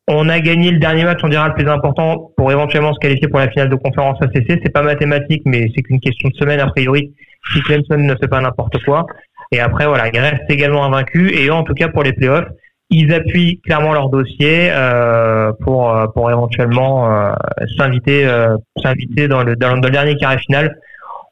on 0.07 0.27
a 0.27 0.39
gagné 0.39 0.71
le 0.71 0.79
dernier 0.79 1.05
match, 1.05 1.19
on 1.23 1.29
dira 1.29 1.47
le 1.47 1.53
plus 1.53 1.67
important, 1.67 2.31
pour 2.35 2.51
éventuellement 2.51 2.93
se 2.93 2.99
qualifier 2.99 3.27
pour 3.27 3.39
la 3.39 3.49
finale 3.49 3.69
de 3.69 3.75
conférence 3.75 4.17
ACC. 4.21 4.59
C'est 4.63 4.73
pas 4.73 4.83
mathématique, 4.83 5.43
mais 5.45 5.67
c'est 5.73 5.81
qu'une 5.81 5.99
question 5.99 6.29
de 6.29 6.35
semaine 6.35 6.59
a 6.59 6.67
priori, 6.67 7.13
si 7.53 7.61
Clemson 7.61 7.97
ne 7.97 8.15
fait 8.15 8.27
pas 8.27 8.41
n'importe 8.41 8.83
quoi. 8.83 9.05
Et 9.51 9.59
après, 9.59 9.85
voilà, 9.85 10.09
ils 10.13 10.19
restent 10.19 10.49
également 10.49 10.83
invaincus. 10.83 11.31
Et 11.37 11.49
en 11.49 11.63
tout 11.63 11.73
cas, 11.73 11.87
pour 11.87 12.03
les 12.03 12.13
playoffs, 12.13 12.47
ils 12.89 13.13
appuient 13.13 13.59
clairement 13.61 13.93
leur 13.93 14.09
dossier 14.09 14.69
euh, 14.71 15.51
pour 15.61 15.89
euh, 15.89 16.07
pour 16.07 16.29
éventuellement 16.29 17.11
euh, 17.11 17.33
s'inviter 17.77 18.25
euh, 18.25 18.55
s'inviter 18.81 19.27
dans 19.27 19.43
le, 19.43 19.55
dans 19.55 19.75
le 19.75 19.89
dernier 19.89 20.15
carré 20.15 20.37
final 20.37 20.77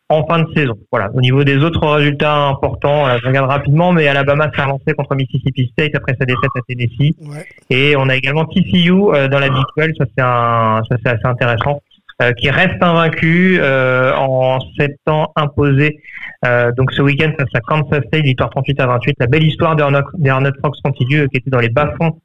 en 0.10 0.26
fin 0.28 0.39
de 0.39 0.47
saison. 0.54 0.74
Voilà. 0.91 1.10
Au 1.14 1.22
niveau 1.22 1.45
des 1.45 1.58
autres 1.58 1.88
résultats 1.88 2.36
importants, 2.36 3.06
je 3.18 3.26
regarde 3.26 3.49
rapidement, 3.49 3.93
mais 3.93 4.08
Alabama 4.10 4.52
s'est 4.54 4.62
avancé 4.62 4.93
contre 4.97 5.16
Mississippi 5.16 5.70
State 5.72 5.95
après 5.95 6.18
sa 6.20 6.26
défaite 6.26 6.49
à 6.54 6.60
Tennessee. 6.68 7.16
Ouais. 7.22 7.45
Et 7.70 7.95
on 7.95 8.10
a 8.10 8.16
également 8.18 8.43
TCU 8.43 8.89
dans 8.89 9.39
la 9.39 9.47
Big 9.47 9.64
12, 9.78 9.88
ça 9.97 10.06
c'est 10.14 10.22
un, 10.22 10.82
ça 10.89 10.97
c'est 11.02 11.12
assez 11.12 11.26
intéressant, 11.26 11.80
qui 12.38 12.49
reste 12.49 12.82
invaincu 12.82 13.57
euh, 13.59 14.14
en 14.16 14.59
sept 14.78 14.97
ans 15.07 15.32
imposé. 15.36 15.99
Euh, 16.45 16.72
donc 16.72 16.91
ce 16.91 17.01
week-end 17.01 17.32
face 17.38 17.49
à 17.53 17.59
Kansas 17.59 18.03
State, 18.07 18.24
victoire 18.24 18.49
38 18.49 18.80
à 18.80 18.88
28. 18.88 19.16
La 19.20 19.28
belle 19.28 19.43
histoire 19.43 19.76
d'Arnold 19.76 20.55
Fox 20.64 20.80
continue, 20.82 21.22
euh, 21.22 21.28
qui 21.28 21.38
était 21.38 21.51
dans 21.51 21.59
les 21.59 21.70
bas-fonds 21.70 22.20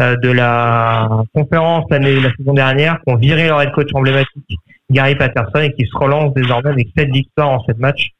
euh, 0.00 0.16
de 0.16 0.30
la 0.30 1.22
conférence 1.34 1.84
l'année 1.90 2.20
la 2.20 2.30
saison 2.36 2.52
dernière, 2.52 2.98
qui 3.02 3.12
ont 3.12 3.16
viré 3.16 3.48
leur 3.48 3.62
head 3.62 3.72
coach 3.72 3.88
emblématique 3.94 4.58
Gary 4.90 5.14
Patterson 5.14 5.60
et 5.60 5.72
qui 5.72 5.86
se 5.86 5.96
relance 5.96 6.34
désormais 6.34 6.70
avec 6.70 6.88
sept 6.96 7.10
victoires 7.10 7.48
en 7.48 7.64
sept 7.64 7.78
matchs. 7.78 8.10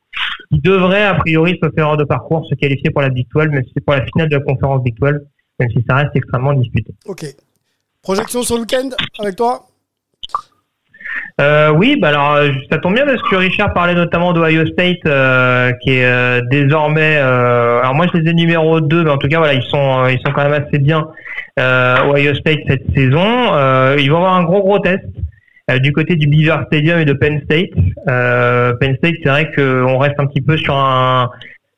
Il 0.51 0.62
devrait 0.62 1.05
a 1.05 1.14
priori 1.14 1.59
faire 1.75 1.89
hors 1.89 1.97
de 1.97 2.05
parcours, 2.05 2.47
se 2.49 2.55
qualifier 2.55 2.91
pour 2.91 3.03
la 3.03 3.11
Big 3.11 3.27
12, 3.35 3.49
même 3.49 3.64
si 3.64 3.73
c'est 3.75 3.85
pour 3.85 3.95
la 3.95 4.05
finale 4.07 4.29
de 4.29 4.37
la 4.37 4.43
conférence 4.43 4.83
Big 4.83 4.95
12, 4.99 5.20
même 5.59 5.70
si 5.70 5.85
ça 5.89 5.97
reste 5.97 6.14
extrêmement 6.14 6.55
disputé. 6.55 6.95
Ok. 7.07 7.25
Projection 8.03 8.43
sur 8.43 8.57
le 8.57 8.62
week-end 8.62 8.89
avec 9.18 9.37
toi? 9.37 9.66
Euh, 11.41 11.71
oui, 11.71 11.97
bah 12.01 12.09
alors 12.09 12.35
euh, 12.35 12.51
ça 12.71 12.79
tombe 12.79 12.95
bien 12.95 13.07
parce 13.07 13.23
que 13.23 13.37
Richard 13.37 13.73
parlait 13.73 13.95
notamment 13.95 14.33
d'Ohio 14.33 14.67
State 14.67 14.99
euh, 15.07 15.73
qui 15.83 15.91
est 15.91 16.05
euh, 16.05 16.41
désormais 16.51 17.17
euh, 17.17 17.81
alors 17.81 17.95
moi 17.95 18.07
je 18.13 18.19
les 18.21 18.31
ai 18.31 18.35
numéro 18.35 18.81
2 18.81 19.05
mais 19.05 19.11
en 19.11 19.17
tout 19.17 19.29
cas 19.29 19.39
voilà, 19.39 19.55
ils 19.55 19.63
sont 19.63 20.05
euh, 20.05 20.13
ils 20.13 20.21
sont 20.25 20.33
quand 20.33 20.49
même 20.49 20.63
assez 20.63 20.79
bien 20.79 21.09
Ohio 21.59 22.35
State 22.35 22.61
cette 22.69 22.85
saison. 22.95 23.57
Ils 23.99 24.09
vont 24.11 24.19
avoir 24.19 24.35
un 24.35 24.45
gros 24.45 24.63
gros 24.63 24.79
test 24.79 25.05
du 25.81 25.93
côté 25.93 26.17
du 26.17 26.27
Beaver 26.27 26.65
Stadium 26.67 26.99
et 26.99 27.05
de 27.05 27.13
Penn 27.13 27.41
State. 27.45 27.71
Penn 28.07 28.97
State, 28.97 29.15
c'est 29.23 29.29
vrai 29.29 29.51
qu'on 29.55 29.99
reste 29.99 30.19
un 30.19 30.27
petit 30.27 30.41
peu 30.41 30.57
sur 30.57 30.75
un 30.75 31.31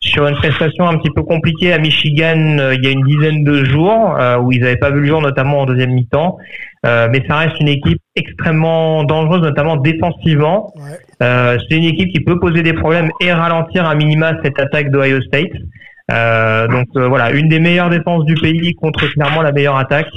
sur 0.05 0.27
une 0.27 0.37
prestation 0.37 0.87
un 0.87 0.97
petit 0.99 1.11
peu 1.11 1.23
compliquée 1.23 1.73
à 1.73 1.79
Michigan 1.79 2.59
euh, 2.59 2.75
il 2.75 2.85
y 2.85 2.89
a 2.89 2.91
une 2.91 3.05
dizaine 3.05 3.43
de 3.43 3.65
jours 3.65 4.17
euh, 4.19 4.39
où 4.39 4.53
ils 4.53 4.61
n'avaient 4.61 4.77
pas 4.77 4.91
vu 4.91 5.01
le 5.01 5.07
jour 5.07 5.23
notamment 5.23 5.61
en 5.61 5.67
deuxième 5.67 5.93
mi-temps. 5.93 6.37
Euh, 6.87 7.09
mais 7.11 7.23
ça 7.27 7.39
reste 7.39 7.59
une 7.61 7.69
équipe 7.69 7.99
extrêmement 8.15 9.05
dangereuse, 9.05 9.41
notamment 9.41 9.77
défensivement. 9.77 10.73
Ouais. 10.77 11.57
C'est 11.69 11.77
une 11.77 11.85
équipe 11.85 12.13
qui 12.13 12.21
peut 12.21 12.39
poser 12.39 12.63
des 12.63 12.75
problèmes 12.75 13.11
et 13.21 13.33
ralentir 13.33 13.87
à 13.87 13.95
minima 13.95 14.35
cette 14.43 14.61
attaque 14.61 14.91
d'Ohio 14.91 15.23
State. 15.23 15.53
Donc 16.71 16.89
voilà, 16.95 17.31
une 17.31 17.49
des 17.49 17.61
meilleures 17.61 17.89
défenses 17.89 18.27
du 18.27 18.35
pays 18.35 18.75
contre 18.75 19.11
clairement 19.11 19.41
la 19.41 19.53
meilleure 19.53 19.79
attaque. 19.79 20.09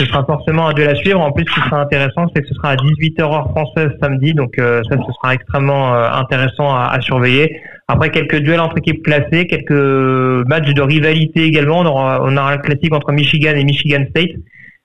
Ce 0.00 0.06
sera 0.06 0.24
forcément 0.24 0.66
un 0.66 0.72
duel 0.72 0.88
à 0.88 0.94
suivre. 0.94 1.20
En 1.20 1.30
plus, 1.30 1.44
ce 1.44 1.52
qui 1.52 1.60
sera 1.60 1.82
intéressant, 1.82 2.24
c'est 2.34 2.40
que 2.40 2.48
ce 2.48 2.54
sera 2.54 2.70
à 2.70 2.76
18h 2.76 3.20
heure 3.20 3.50
française 3.50 3.90
samedi. 4.02 4.32
Donc 4.32 4.58
euh, 4.58 4.80
ça, 4.88 4.96
ce 4.96 5.12
sera 5.12 5.34
extrêmement 5.34 5.94
euh, 5.94 6.10
intéressant 6.10 6.74
à, 6.74 6.88
à 6.90 7.00
surveiller. 7.02 7.60
Après, 7.86 8.10
quelques 8.10 8.36
duels 8.36 8.60
entre 8.60 8.78
équipes 8.78 9.02
classées, 9.02 9.46
quelques 9.46 10.48
matchs 10.48 10.72
de 10.72 10.80
rivalité 10.80 11.44
également. 11.44 11.80
On 11.80 11.86
aura, 11.86 12.20
on 12.22 12.34
aura 12.34 12.56
le 12.56 12.62
classique 12.62 12.94
entre 12.94 13.12
Michigan 13.12 13.52
et 13.56 13.64
Michigan 13.64 14.04
State. 14.08 14.30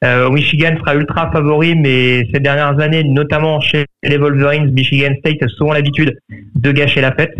Euh, 0.03 0.29
Michigan 0.29 0.75
sera 0.79 0.95
ultra 0.95 1.31
favori, 1.31 1.75
mais 1.75 2.27
ces 2.33 2.41
dernières 2.41 2.77
années, 2.81 3.05
notamment 3.05 3.61
chez 3.61 3.85
les 4.03 4.17
Wolverines, 4.17 4.69
Michigan 4.71 5.13
State 5.19 5.41
a 5.41 5.47
souvent 5.47 5.71
l'habitude 5.71 6.17
de 6.55 6.71
gâcher 6.73 6.99
la 6.99 7.13
fête. 7.13 7.35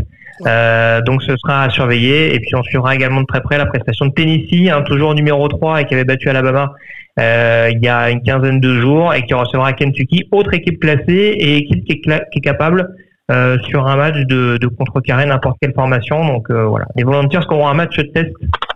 Euh, 0.46 1.02
donc 1.02 1.24
ce 1.24 1.36
sera 1.38 1.64
à 1.64 1.70
surveiller. 1.70 2.34
Et 2.34 2.40
puis 2.40 2.56
on 2.56 2.64
suivra 2.64 2.96
également 2.96 3.22
de 3.22 3.26
très 3.26 3.42
près 3.42 3.58
la 3.58 3.66
prestation 3.66 4.06
de 4.06 4.14
Tennessee, 4.14 4.70
hein, 4.70 4.82
toujours 4.84 5.14
numéro 5.14 5.46
3 5.48 5.82
et 5.82 5.86
qui 5.86 5.94
avait 5.94 6.06
battu 6.06 6.30
Alabama 6.30 6.74
euh, 7.20 7.70
il 7.72 7.82
y 7.82 7.88
a 7.88 8.10
une 8.10 8.22
quinzaine 8.22 8.60
de 8.60 8.80
jours 8.80 9.14
et 9.14 9.26
qui 9.26 9.34
recevra 9.34 9.74
Kentucky, 9.74 10.28
autre 10.32 10.54
équipe 10.54 10.80
classée 10.80 11.36
et 11.40 11.58
équipe 11.58 11.86
qui 11.86 11.94
est, 11.94 12.02
qui 12.32 12.40
est 12.40 12.42
capable 12.42 12.96
euh, 13.32 13.58
sur 13.68 13.88
un 13.88 13.96
match 13.96 14.16
de, 14.28 14.58
de 14.58 14.68
contrecarrer 14.68 15.26
n'importe 15.26 15.58
quelle 15.60 15.74
formation. 15.74 16.26
Donc 16.26 16.50
euh, 16.50 16.66
voilà, 16.66 16.86
les 16.96 17.04
Volunteers 17.04 17.46
auront 17.50 17.68
un 17.68 17.74
match 17.74 18.00
test 18.14 18.32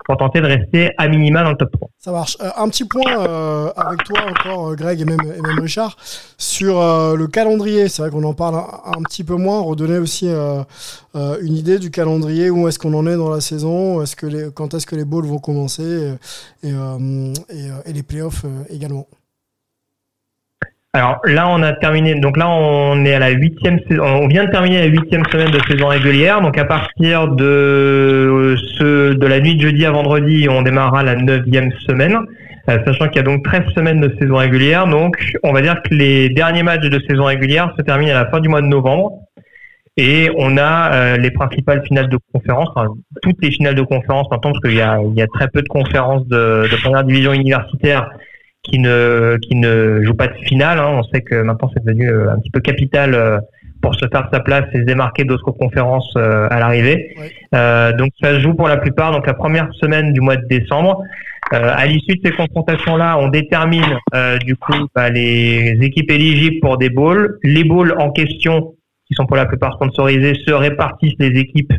pour 0.06 0.18
tenter 0.18 0.42
de 0.42 0.48
rester 0.48 0.92
à 0.98 1.08
minima 1.08 1.44
dans 1.44 1.52
le 1.52 1.56
top 1.56 1.72
3. 1.72 1.90
Ça 2.00 2.12
marche. 2.12 2.36
Euh, 2.42 2.50
un 2.58 2.68
petit 2.70 2.86
point 2.86 3.20
euh, 3.20 3.70
avec 3.76 4.04
toi 4.06 4.22
encore, 4.28 4.76
Greg 4.76 5.02
et 5.02 5.06
même, 5.06 5.20
et 5.22 5.42
même 5.42 5.60
Richard, 5.60 5.96
sur 6.40 6.80
le 7.16 7.28
calendrier. 7.28 7.90
C'est 7.90 8.02
vrai 8.02 8.10
qu'on 8.10 8.24
en 8.24 8.34
parle 8.34 8.56
un, 8.56 9.04
petit 9.04 9.24
peu 9.24 9.36
moins. 9.36 9.62
Redonner 9.62 10.00
aussi 10.00 10.28
une 10.28 11.54
idée 11.54 11.78
du 11.78 11.92
calendrier. 11.92 12.50
Où 12.50 12.68
est-ce 12.68 12.80
qu'on 12.80 12.96
en 12.96 13.06
est 13.06 13.18
dans 13.18 13.30
la 13.30 13.42
saison? 13.42 14.02
Est-ce 14.02 14.16
que 14.16 14.26
les, 14.26 14.48
Quand 14.52 14.74
est-ce 14.74 14.88
que 14.88 14.96
les 14.96 15.06
balls 15.06 15.26
vont 15.26 15.38
commencer? 15.38 16.16
Et, 16.64 16.70
et, 16.70 17.70
et 17.86 17.94
les 17.94 18.04
playoffs 18.04 18.46
également 18.70 19.06
Alors 20.94 21.20
là, 21.24 21.48
on 21.48 21.62
a 21.62 21.74
terminé. 21.74 22.16
Donc 22.16 22.36
là, 22.36 22.50
on 22.50 23.06
est 23.06 23.14
à 23.14 23.20
la 23.20 23.30
huitième. 23.30 23.80
On 24.02 24.28
vient 24.28 24.46
de 24.46 24.50
terminer 24.50 24.80
la 24.80 24.86
huitième 24.88 25.24
semaine 25.32 25.52
de 25.52 25.60
saison 25.70 25.88
régulière. 25.88 26.42
Donc 26.42 26.58
à 26.58 26.66
partir 26.66 27.28
de 27.28 28.56
ce 28.80 29.14
de 29.14 29.28
la 29.28 29.40
nuit 29.40 29.56
de 29.56 29.62
jeudi 29.62 29.86
à 29.86 29.92
vendredi, 29.92 30.48
on 30.50 30.64
démarrera 30.64 31.04
la 31.04 31.16
neuvième 31.16 31.72
semaine, 31.88 32.18
euh, 32.70 32.80
sachant 32.86 33.08
qu'il 33.08 33.18
y 33.18 33.20
a 33.20 33.24
donc 33.24 33.44
13 33.44 33.66
semaines 33.76 34.02
de 34.02 34.16
saison 34.20 34.38
régulière. 34.38 34.88
Donc 34.88 35.16
on 35.44 35.54
va 35.54 35.62
dire 35.62 35.80
que 35.84 35.94
les 35.94 36.30
derniers 36.30 36.64
matchs 36.64 36.90
de 36.90 37.00
saison 37.08 37.26
régulière 37.26 37.72
se 37.78 37.84
terminent 37.84 38.16
à 38.16 38.24
la 38.24 38.26
fin 38.32 38.40
du 38.40 38.50
mois 38.50 38.62
de 38.62 38.68
novembre. 38.68 39.12
Et 39.96 40.32
on 40.38 40.58
a 40.58 40.92
euh, 40.92 41.18
les 41.18 41.30
principales 41.30 41.84
finales 41.86 42.10
de 42.10 42.18
conférence, 42.34 42.70
enfin, 42.74 42.88
toutes 43.22 43.38
les 43.44 43.52
finales 43.52 43.76
de 43.76 43.84
conférence 43.84 44.28
maintenant, 44.32 44.54
parce 44.54 44.64
qu'il 44.64 44.78
y 44.78 44.82
a, 44.82 44.98
il 45.04 45.14
y 45.14 45.22
a 45.22 45.28
très 45.28 45.50
peu 45.50 45.62
de 45.62 45.68
conférences 45.68 46.26
de 46.28 46.68
première 46.82 47.04
division 47.04 47.34
universitaire 47.34 48.10
qui 48.64 48.80
ne 48.80 49.38
qui 49.42 49.56
ne 49.56 50.02
joue 50.04 50.14
pas 50.16 50.28
de 50.28 50.38
finale. 50.46 50.80
hein. 50.80 50.90
On 51.00 51.04
sait 51.04 51.22
que 51.22 51.36
maintenant 51.42 51.70
c'est 51.74 51.84
devenu 51.84 52.10
euh, 52.10 52.32
un 52.32 52.40
petit 52.40 52.52
peu 52.52 52.60
capital 52.60 53.14
euh, 53.14 53.40
pour 53.82 53.96
se 53.96 54.06
faire 54.12 54.28
sa 54.34 54.42
place 54.42 54.66
et 54.74 54.80
se 54.80 54.84
démarquer 54.84 55.24
d'autres 55.24 55.52
conférences 55.52 56.12
euh, 56.18 56.48
à 56.52 56.60
l'arrivée. 56.60 57.16
Euh, 57.56 57.94
donc 57.94 58.10
ça 58.22 58.34
se 58.34 58.40
joue 58.42 58.54
pour 58.54 58.68
la 58.68 58.78
plupart 58.78 59.12
donc 59.14 59.26
la 59.26 59.34
première 59.34 59.70
semaine 59.74 60.12
du 60.12 60.20
mois 60.22 60.36
de 60.36 60.46
décembre. 60.48 61.02
Euh, 61.54 61.72
à 61.74 61.86
l'issue 61.88 62.16
de 62.16 62.22
ces 62.24 62.36
confrontations-là, 62.36 63.18
on 63.18 63.30
détermine 63.30 63.98
euh, 64.14 64.38
du 64.38 64.56
coup 64.56 64.86
bah, 64.94 65.10
les 65.10 65.78
équipes 65.82 66.12
éligibles 66.12 66.60
pour 66.60 66.78
des 66.78 66.90
bowls. 66.90 67.40
Les 67.44 67.64
bowls 67.64 67.96
en 67.98 68.12
question, 68.12 68.76
qui 69.08 69.16
sont 69.16 69.26
pour 69.26 69.38
la 69.38 69.46
plupart 69.46 69.74
sponsorisés, 69.76 70.36
se 70.46 70.52
répartissent 70.52 71.18
les 71.20 71.40
équipes 71.40 71.74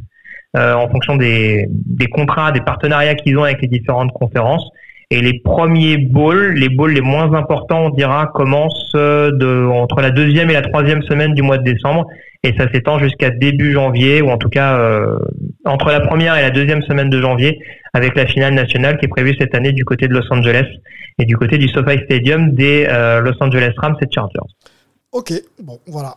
en 0.57 0.89
fonction 0.89 1.14
des, 1.14 1.68
des 1.70 2.09
contrats, 2.09 2.51
des 2.51 2.61
partenariats 2.62 3.14
qu'ils 3.14 3.39
ont 3.39 3.45
avec 3.45 3.62
les 3.62 3.68
différentes 3.68 4.11
conférences. 4.12 4.68
Et 5.12 5.20
les 5.22 5.40
premiers 5.40 5.96
bowls, 5.96 6.54
les 6.54 6.68
bowls 6.68 6.92
les 6.92 7.00
moins 7.00 7.32
importants, 7.34 7.86
on 7.86 7.90
dira, 7.90 8.30
commencent 8.32 8.92
euh, 8.94 9.32
de, 9.32 9.66
entre 9.66 10.00
la 10.00 10.11
deuxième 10.11 10.50
et 10.50 10.52
la 10.52 10.62
troisième 10.62 11.02
semaine 11.02 11.34
du 11.34 11.42
mois 11.42 11.58
de 11.58 11.64
décembre. 11.64 12.06
Et 12.44 12.54
ça 12.56 12.70
s'étend 12.72 12.98
jusqu'à 13.00 13.30
début 13.30 13.72
janvier, 13.72 14.22
ou 14.22 14.30
en 14.30 14.38
tout 14.38 14.48
cas 14.48 14.78
euh, 14.78 15.18
entre 15.64 15.88
la 15.90 16.00
première 16.00 16.36
et 16.36 16.42
la 16.42 16.50
deuxième 16.50 16.82
semaine 16.82 17.11
de 17.11 17.20
janvier, 17.20 17.58
avec 17.92 18.14
la 18.14 18.24
finale 18.24 18.54
nationale 18.54 18.98
qui 18.98 19.06
est 19.06 19.08
prévue 19.08 19.34
cette 19.38 19.54
année 19.54 19.72
du 19.72 19.84
côté 19.84 20.06
de 20.06 20.14
Los 20.14 20.32
Angeles 20.32 20.66
et 21.18 21.24
du 21.24 21.36
côté 21.36 21.58
du 21.58 21.68
SoFi 21.68 21.98
Stadium 22.04 22.52
des 22.54 22.86
euh, 22.88 23.20
Los 23.20 23.34
Angeles 23.40 23.72
Rams 23.78 23.96
et 24.00 24.06
Chargers. 24.11 24.38
Ok, 25.12 25.32
bon, 25.61 25.78
voilà. 25.88 26.14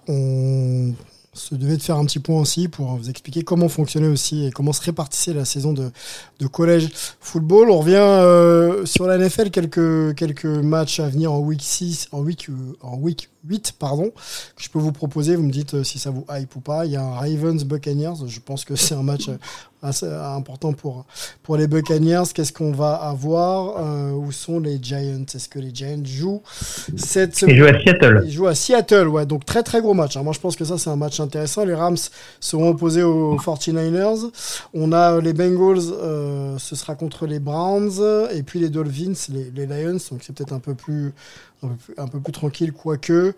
Se 1.34 1.56
devait 1.56 1.78
de 1.78 1.82
faire 1.82 1.98
un 1.98 2.06
petit 2.06 2.20
point 2.20 2.40
aussi 2.40 2.68
pour 2.68 2.96
vous 2.96 3.10
expliquer 3.10 3.44
comment 3.44 3.70
fonctionnait 3.70 4.08
aussi 4.08 4.46
et 4.46 4.52
comment 4.52 4.74
se 4.74 4.82
répartissait 4.82 5.34
la 5.34 5.46
saison 5.46 5.74
de, 5.74 5.92
de 6.40 6.48
collège 6.48 6.90
football. 7.20 7.70
On 7.70 7.80
revient 7.80 7.96
euh, 7.98 8.86
sur 8.86 9.08
la 9.08 9.18
NFL, 9.18 9.50
quelques, 9.50 10.16
quelques 10.16 10.46
matchs 10.46 11.00
à 11.00 11.08
venir 11.10 11.32
en 11.32 11.40
week 11.40 11.62
6, 11.62 12.10
en 12.12 12.20
week, 12.20 12.50
euh, 12.50 12.78
en 12.82 12.98
week 12.98 13.30
8, 13.48 13.74
pardon, 13.80 14.10
que 14.56 14.64
je 14.64 14.70
peux 14.70 14.80
vous 14.80 14.92
proposer. 14.92 15.36
Vous 15.36 15.44
me 15.44 15.52
dites 15.52 15.74
euh, 15.74 15.84
si 15.84 16.00
ça 16.00 16.10
vous 16.12 16.26
hype 16.32 16.56
ou 16.56 16.60
pas. 16.62 16.86
Il 16.86 16.92
y 16.94 16.96
a 16.96 17.04
un 17.04 17.12
Ravens 17.16 17.64
Buccaneers. 17.66 18.28
Je 18.28 18.40
pense 18.40 18.64
que 18.66 18.76
c'est 18.76 18.96
un 18.96 19.04
match 19.04 19.28
euh, 19.30 19.38
assez 19.82 20.08
important 20.08 20.72
pour, 20.72 21.06
pour 21.44 21.58
les 21.58 21.68
Buccaneers. 21.68 22.24
Qu'est-ce 22.34 22.54
qu'on 22.54 22.72
va 22.72 22.94
avoir 22.96 23.76
Euh, 23.84 24.12
Où 24.12 24.32
sont 24.32 24.60
les 24.62 24.80
Giants? 24.82 25.26
Est-ce 25.34 25.50
que 25.50 25.60
les 25.60 25.74
Giants 25.76 26.04
jouent 26.06 26.42
cette 26.96 27.42
Ils 27.42 27.56
jouent 27.58 27.66
à 27.68 27.74
Seattle. 27.80 28.24
ils 28.26 28.32
jouent 28.32 28.48
à 28.48 28.56
Seattle, 28.56 29.08
ouais, 29.10 29.26
donc 29.26 29.44
très 29.46 29.62
très 29.64 29.82
gros 29.82 29.94
match. 29.94 30.16
hein. 30.16 30.24
Moi 30.24 30.32
je 30.34 30.40
pense 30.40 30.56
que 30.56 30.64
ça 30.66 30.78
c'est 30.78 30.90
un 30.90 30.96
match 30.96 31.20
intéressant. 31.20 31.66
Les 31.66 31.74
Rams 31.76 31.98
seront 32.40 32.70
opposés 32.70 33.04
aux 33.04 33.36
49ers. 33.38 34.32
On 34.74 34.92
a 34.94 35.16
euh, 35.16 35.22
les 35.22 35.34
Bengals, 35.34 35.80
euh, 35.92 36.58
ce 36.60 36.76
sera 36.78 36.96
contre 36.96 37.26
les 37.28 37.40
Browns. 37.40 37.92
Et 38.34 38.44
puis 38.44 38.60
les 38.60 38.70
Dolphins, 38.70 39.14
les, 39.30 39.52
les 39.52 39.66
Lions, 39.66 39.98
donc 40.12 40.22
c'est 40.22 40.34
peut-être 40.34 40.54
un 40.54 40.60
peu 40.60 40.76
plus 40.76 41.14
un 41.98 42.08
peu 42.08 42.20
plus, 42.20 42.34
tranquille, 42.34 42.72
quoique. 42.74 43.34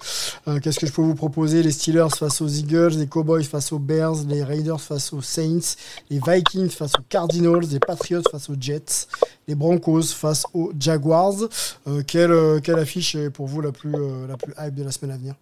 Euh, 0.48 0.60
Qu'est-ce 0.60 0.80
que 0.80 0.88
je 0.88 0.92
peux 0.92 1.02
vous 1.02 1.16
proposer? 1.16 1.64
Les 1.64 1.72
Steelers 1.72 2.16
face 2.18 2.42
aux 2.42 2.48
Eagles, 2.48 2.98
les 2.98 3.08
Cowboys 3.08 3.44
face 3.44 3.72
aux 3.72 3.80
Bears, 3.80 4.16
les 4.28 4.44
Raiders 4.44 4.82
face 4.82 5.14
aux 5.14 5.22
Saints, 5.22 5.76
les 6.10 6.20
Vikings 6.26 6.70
face 6.70 6.94
aux 7.00 7.04
Cardinals, 7.08 7.66
les 7.72 7.80
Patriots 7.80 8.22
face 8.32 8.50
aux 8.50 8.56
Jets, 8.60 9.08
les 9.48 9.56
Broncos 9.56 10.14
face 10.14 10.46
aux 10.54 10.72
Jaguars. 10.80 11.50
Euh, 11.88 12.02
quelle, 12.06 12.32
euh, 12.32 12.60
quelle 12.60 12.80
affiche 12.80 13.16
est 13.16 13.30
pour 13.30 13.48
vous 13.48 13.62
la 13.62 13.72
plus, 13.72 13.92
la 14.28 14.38
plus 14.38 14.54
hype 14.60 14.76
de 14.76 14.84
la 14.84 14.92
semaine 14.92 15.12
à 15.12 15.18
venir? 15.18 15.36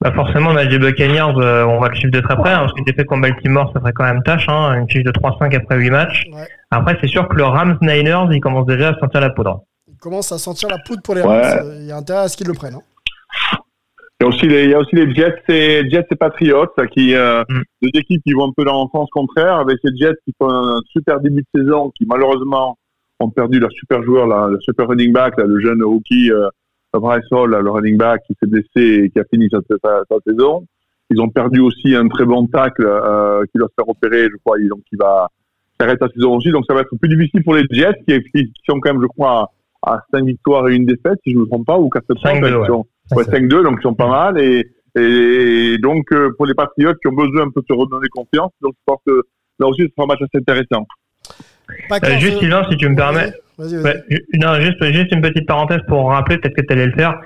Bah 0.00 0.12
forcément, 0.14 0.52
match 0.52 0.68
des 0.68 0.78
Buccaneers, 0.78 1.36
euh, 1.38 1.66
on 1.66 1.80
va 1.80 1.88
le 1.88 1.96
suivre 1.96 2.12
de 2.12 2.20
très 2.20 2.36
près, 2.36 2.52
hein, 2.52 2.58
parce 2.60 2.72
qu'une 2.72 2.84
défaite 2.84 3.06
contre 3.06 3.22
Baltimore, 3.22 3.68
ça 3.74 3.80
ferait 3.80 3.92
quand 3.92 4.04
même 4.04 4.22
tâche, 4.22 4.48
hein, 4.48 4.74
une 4.74 4.88
fiche 4.88 5.02
de 5.02 5.10
3-5 5.10 5.52
après 5.56 5.76
8 5.76 5.90
matchs. 5.90 6.24
Ouais. 6.32 6.46
Après, 6.70 6.96
c'est 7.00 7.08
sûr 7.08 7.26
que 7.26 7.34
le 7.34 7.42
Rams-Niners, 7.42 8.28
il 8.30 8.38
commence 8.40 8.66
déjà 8.66 8.90
à 8.90 8.98
sentir 9.00 9.20
la 9.20 9.30
poudre. 9.30 9.64
Il 9.98 10.00
commence 10.00 10.30
à 10.30 10.38
sentir 10.38 10.68
la 10.68 10.78
poudre 10.86 11.02
pour 11.02 11.16
les 11.16 11.22
Ouais. 11.22 11.26
Rams. 11.58 11.66
Euh, 11.66 11.78
Il 11.80 11.86
y 11.86 11.90
a 11.90 11.96
intérêt 11.96 12.20
à 12.20 12.28
ce 12.28 12.36
qu'ils 12.36 12.46
le 12.46 12.54
prennent. 12.54 12.74
hein. 12.76 13.58
Il 14.20 14.24
y 14.24 14.26
a 14.26 14.28
aussi 14.28 14.46
les, 14.46 14.64
il 14.64 14.70
y 14.70 14.74
a 14.74 14.78
aussi 14.78 14.94
les 14.94 15.12
Jets 15.12 15.42
et 15.48 15.90
Jets 15.90 16.06
et 16.12 16.14
Patriots, 16.16 16.66
qui, 16.92 17.14
euh, 17.16 17.42
Mm. 17.48 17.62
deux 17.82 17.90
équipes 18.00 18.22
qui 18.24 18.32
vont 18.32 18.48
un 18.48 18.52
peu 18.56 18.64
dans 18.64 18.84
le 18.84 18.88
sens 18.96 19.08
contraire, 19.10 19.56
avec 19.58 19.78
les 19.82 19.96
Jets 19.96 20.14
qui 20.24 20.32
font 20.40 20.48
un 20.50 20.80
super 20.90 21.18
début 21.20 21.42
de 21.52 21.60
saison, 21.60 21.90
qui 21.96 22.06
malheureusement 22.06 22.78
ont 23.18 23.30
perdu 23.30 23.58
leur 23.58 23.72
super 23.72 24.02
joueur, 24.04 24.28
là, 24.28 24.46
le 24.48 24.60
super 24.60 24.86
running 24.86 25.12
back, 25.12 25.36
là, 25.36 25.44
le 25.46 25.58
jeune 25.60 25.82
rookie, 25.82 26.30
euh, 26.30 26.48
Bryce 26.94 27.24
Hall, 27.32 27.50
là, 27.50 27.60
le 27.60 27.70
running 27.70 27.96
back 27.96 28.22
qui 28.26 28.34
s'est 28.40 28.48
blessé 28.48 29.04
et 29.04 29.10
qui 29.10 29.18
a 29.18 29.24
fini 29.32 29.48
sa, 29.50 29.58
sa, 29.68 30.02
sa 30.08 30.16
saison. 30.26 30.64
Ils 31.10 31.20
ont 31.20 31.28
perdu 31.28 31.58
aussi 31.60 31.94
un 31.96 32.06
très 32.08 32.24
bon 32.24 32.46
tacle 32.46 32.86
euh, 32.86 33.42
qui 33.52 33.58
doit 33.58 33.68
se 33.68 33.74
faire 33.74 33.88
opérer, 33.88 34.28
je 34.30 34.36
crois, 34.44 34.58
et 34.60 34.66
donc 34.68 34.80
il 34.92 34.98
va 34.98 35.28
s'arrêter 35.80 36.04
sa 36.06 36.12
saison 36.12 36.36
aussi. 36.36 36.50
Donc 36.50 36.64
ça 36.66 36.74
va 36.74 36.80
être 36.82 36.94
plus 37.00 37.08
difficile 37.08 37.42
pour 37.44 37.54
les 37.54 37.64
Jets 37.70 38.00
qui, 38.06 38.20
qui 38.32 38.52
sont 38.68 38.78
quand 38.80 38.92
même, 38.92 39.02
je 39.02 39.06
crois, 39.08 39.50
à, 39.82 39.94
à 39.94 40.00
5 40.12 40.24
victoires 40.24 40.68
et 40.68 40.74
une 40.76 40.84
défaite, 40.86 41.18
si 41.24 41.32
je 41.32 41.36
ne 41.36 41.42
me 41.42 41.46
trompe 41.46 41.66
pas, 41.66 41.78
ou 41.78 41.88
4 41.88 42.04
5-2, 42.14 42.48
ils 42.48 42.56
ouais. 42.56 42.66
sont- 42.66 42.86
Ouais, 43.14 43.24
5-2, 43.24 43.62
donc 43.62 43.76
ils 43.78 43.82
sont 43.82 43.94
pas 43.94 44.08
mal. 44.08 44.38
Et, 44.38 44.66
et 44.98 45.78
donc, 45.78 46.04
euh, 46.12 46.30
pour 46.36 46.46
les 46.46 46.54
Patriotes 46.54 46.98
qui 47.00 47.08
ont 47.08 47.12
besoin 47.14 47.42
un 47.46 47.50
peu 47.50 47.60
de 47.62 47.66
se 47.68 47.72
redonner 47.72 48.08
confiance, 48.08 48.50
donc 48.60 48.74
je 48.74 48.82
pense 48.86 49.00
que 49.06 49.22
là 49.60 49.66
aussi, 49.66 49.82
ce 49.82 49.88
sera 49.88 50.04
un 50.04 50.06
match 50.06 50.20
assez 50.22 50.38
intéressant. 50.38 50.86
Euh, 51.92 52.18
juste, 52.18 52.36
euh, 52.36 52.40
Sylvain, 52.40 52.66
si 52.70 52.76
tu 52.76 52.88
me 52.88 52.96
permets. 52.96 53.32
Vas-y, 53.58 53.74
vas-y. 53.76 53.82
Ouais, 53.82 54.02
ju- 54.10 54.24
non, 54.34 54.54
juste, 54.60 54.82
juste 54.92 55.12
une 55.12 55.20
petite 55.20 55.46
parenthèse 55.46 55.80
pour 55.88 56.10
rappeler, 56.10 56.38
peut-être 56.38 56.54
que 56.54 56.62
tu 56.62 56.72
allais 56.72 56.86
le 56.86 56.92
faire. 56.92 57.18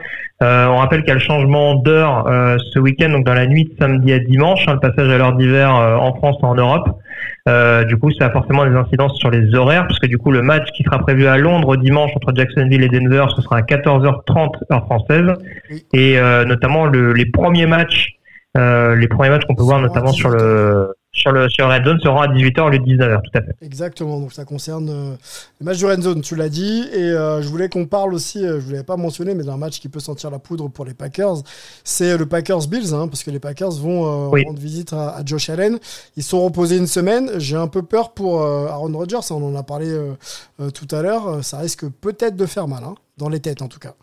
Euh, 0.43 0.67
on 0.67 0.77
rappelle 0.79 1.01
qu'il 1.01 1.09
y 1.09 1.13
a 1.13 1.15
le 1.15 1.21
changement 1.21 1.75
d'heure 1.77 2.27
euh, 2.27 2.57
ce 2.73 2.79
week-end, 2.79 3.11
donc 3.11 3.25
dans 3.25 3.35
la 3.35 3.47
nuit 3.47 3.65
de 3.65 3.75
samedi 3.79 4.13
à 4.13 4.19
dimanche, 4.19 4.65
hein, 4.67 4.75
le 4.75 4.81
passage 4.81 5.09
à 5.09 5.19
l'heure 5.19 5.35
d'hiver 5.37 5.75
euh, 5.77 5.97
en 5.97 6.15
France 6.15 6.37
et 6.43 6.47
en 6.47 6.55
Europe. 6.55 6.89
Euh, 7.49 7.85
du 7.85 7.97
coup, 7.97 8.11
ça 8.13 8.27
a 8.27 8.31
forcément 8.31 8.65
des 8.65 8.75
incidences 8.75 9.17
sur 9.19 9.31
les 9.31 9.55
horaires, 9.55 9.87
parce 9.87 9.99
que 9.99 10.07
du 10.07 10.19
coup, 10.19 10.31
le 10.31 10.43
match 10.43 10.69
qui 10.77 10.85
sera 10.85 10.99
prévu 10.99 11.27
à 11.27 11.37
Londres 11.37 11.77
dimanche 11.77 12.13
entre 12.15 12.33
Jacksonville 12.35 12.83
et 12.83 12.89
Denver, 12.89 13.27
ce 13.35 13.43
sera 13.43 13.59
à 13.59 13.63
14h30 13.63 14.73
heure 14.73 14.85
française, 14.85 15.33
et 15.93 16.19
euh, 16.19 16.45
notamment 16.45 16.87
le, 16.87 17.13
les 17.13 17.27
premiers 17.27 17.67
matchs, 17.67 18.15
euh, 18.57 18.95
les 18.95 19.09
premiers 19.09 19.31
matchs 19.31 19.45
qu'on 19.45 19.55
peut 19.55 19.63
voir 19.63 19.81
notamment 19.81 20.13
sur 20.13 20.31
18h. 20.31 20.39
le 20.39 20.95
sur 21.15 21.31
le 21.31 21.49
sur 21.51 21.69
Red 21.69 21.85
Zone 21.85 21.99
seront 22.03 22.21
à 22.23 22.27
18h 22.29 22.61
au 22.63 22.69
lieu 22.71 22.79
de 22.79 22.85
19h, 22.85 23.21
tout 23.23 23.39
à 23.39 23.43
fait. 23.43 23.55
Exactement, 23.61 24.19
donc 24.19 24.33
ça 24.33 24.47
concerne 24.47 24.89
euh, 24.89 25.15
le 25.61 25.65
match 25.65 25.79
de 25.79 25.87
Red 25.87 26.01
Zone, 26.03 26.23
tu 26.23 26.37
l'as 26.37 26.49
dit, 26.49 26.85
et 26.91 27.03
euh, 27.03 27.43
je 27.43 27.49
voulais 27.49 27.69
qu'on 27.69 27.85
parle 27.85 28.15
aussi, 28.15 28.45
euh, 28.45 28.61
je 28.61 28.67
ne 28.67 28.73
l'avais 28.73 28.85
pas 28.85 28.97
mentionné, 28.97 29.35
mais 29.35 29.45
d'un 29.45 29.59
match 29.59 29.79
qui 29.79 29.91
peut 29.91 30.01
sentir 30.01 30.31
la 30.31 30.39
poudre 30.39 30.69
pour 30.69 30.87
les 30.87 30.95
Packers, 30.95 31.37
c'est 31.85 32.17
le 32.17 32.25
Packers-Bills, 32.25 32.95
hein, 32.95 33.09
parce 33.09 33.23
que 33.25 33.31
les 33.31 33.41
Packers 33.41 33.73
vont 33.73 34.07
euh, 34.27 34.31
Oui. 34.31 34.45
rendre 34.47 34.59
visite 34.59 34.95
à, 34.95 35.11
à 35.11 35.25
Josh 35.25 35.51
Allen, 35.51 35.79
ils 36.17 36.23
sont 36.23 36.43
reposés 36.43 36.79
une 36.79 36.87
semaine, 36.87 37.31
j'ai 37.37 37.57
un 37.57 37.69
peu 37.69 37.83
peur 37.83 38.13
pour 38.15 38.41
euh, 38.43 38.69
Aaron 38.69 38.97
Rodgers, 38.97 39.17
hein, 39.19 39.35
on 39.35 39.55
en 39.55 39.57
a 39.57 39.63
parlé 39.63 39.91
euh, 39.91 40.13
euh, 40.61 40.71
tout 40.71 40.89
à 40.95 41.03
l'heure, 41.03 41.29
euh, 41.29 41.43
ça 41.43 41.59
risque 41.59 41.87
peut-être 42.01 42.37
de 42.37 42.47
faire 42.47 42.69
mal, 42.69 42.85
hein, 42.85 42.95
dans 43.19 43.29
les 43.29 43.41
têtes 43.41 43.61
en 43.61 43.69
tout 43.69 43.79
cas. 43.79 43.95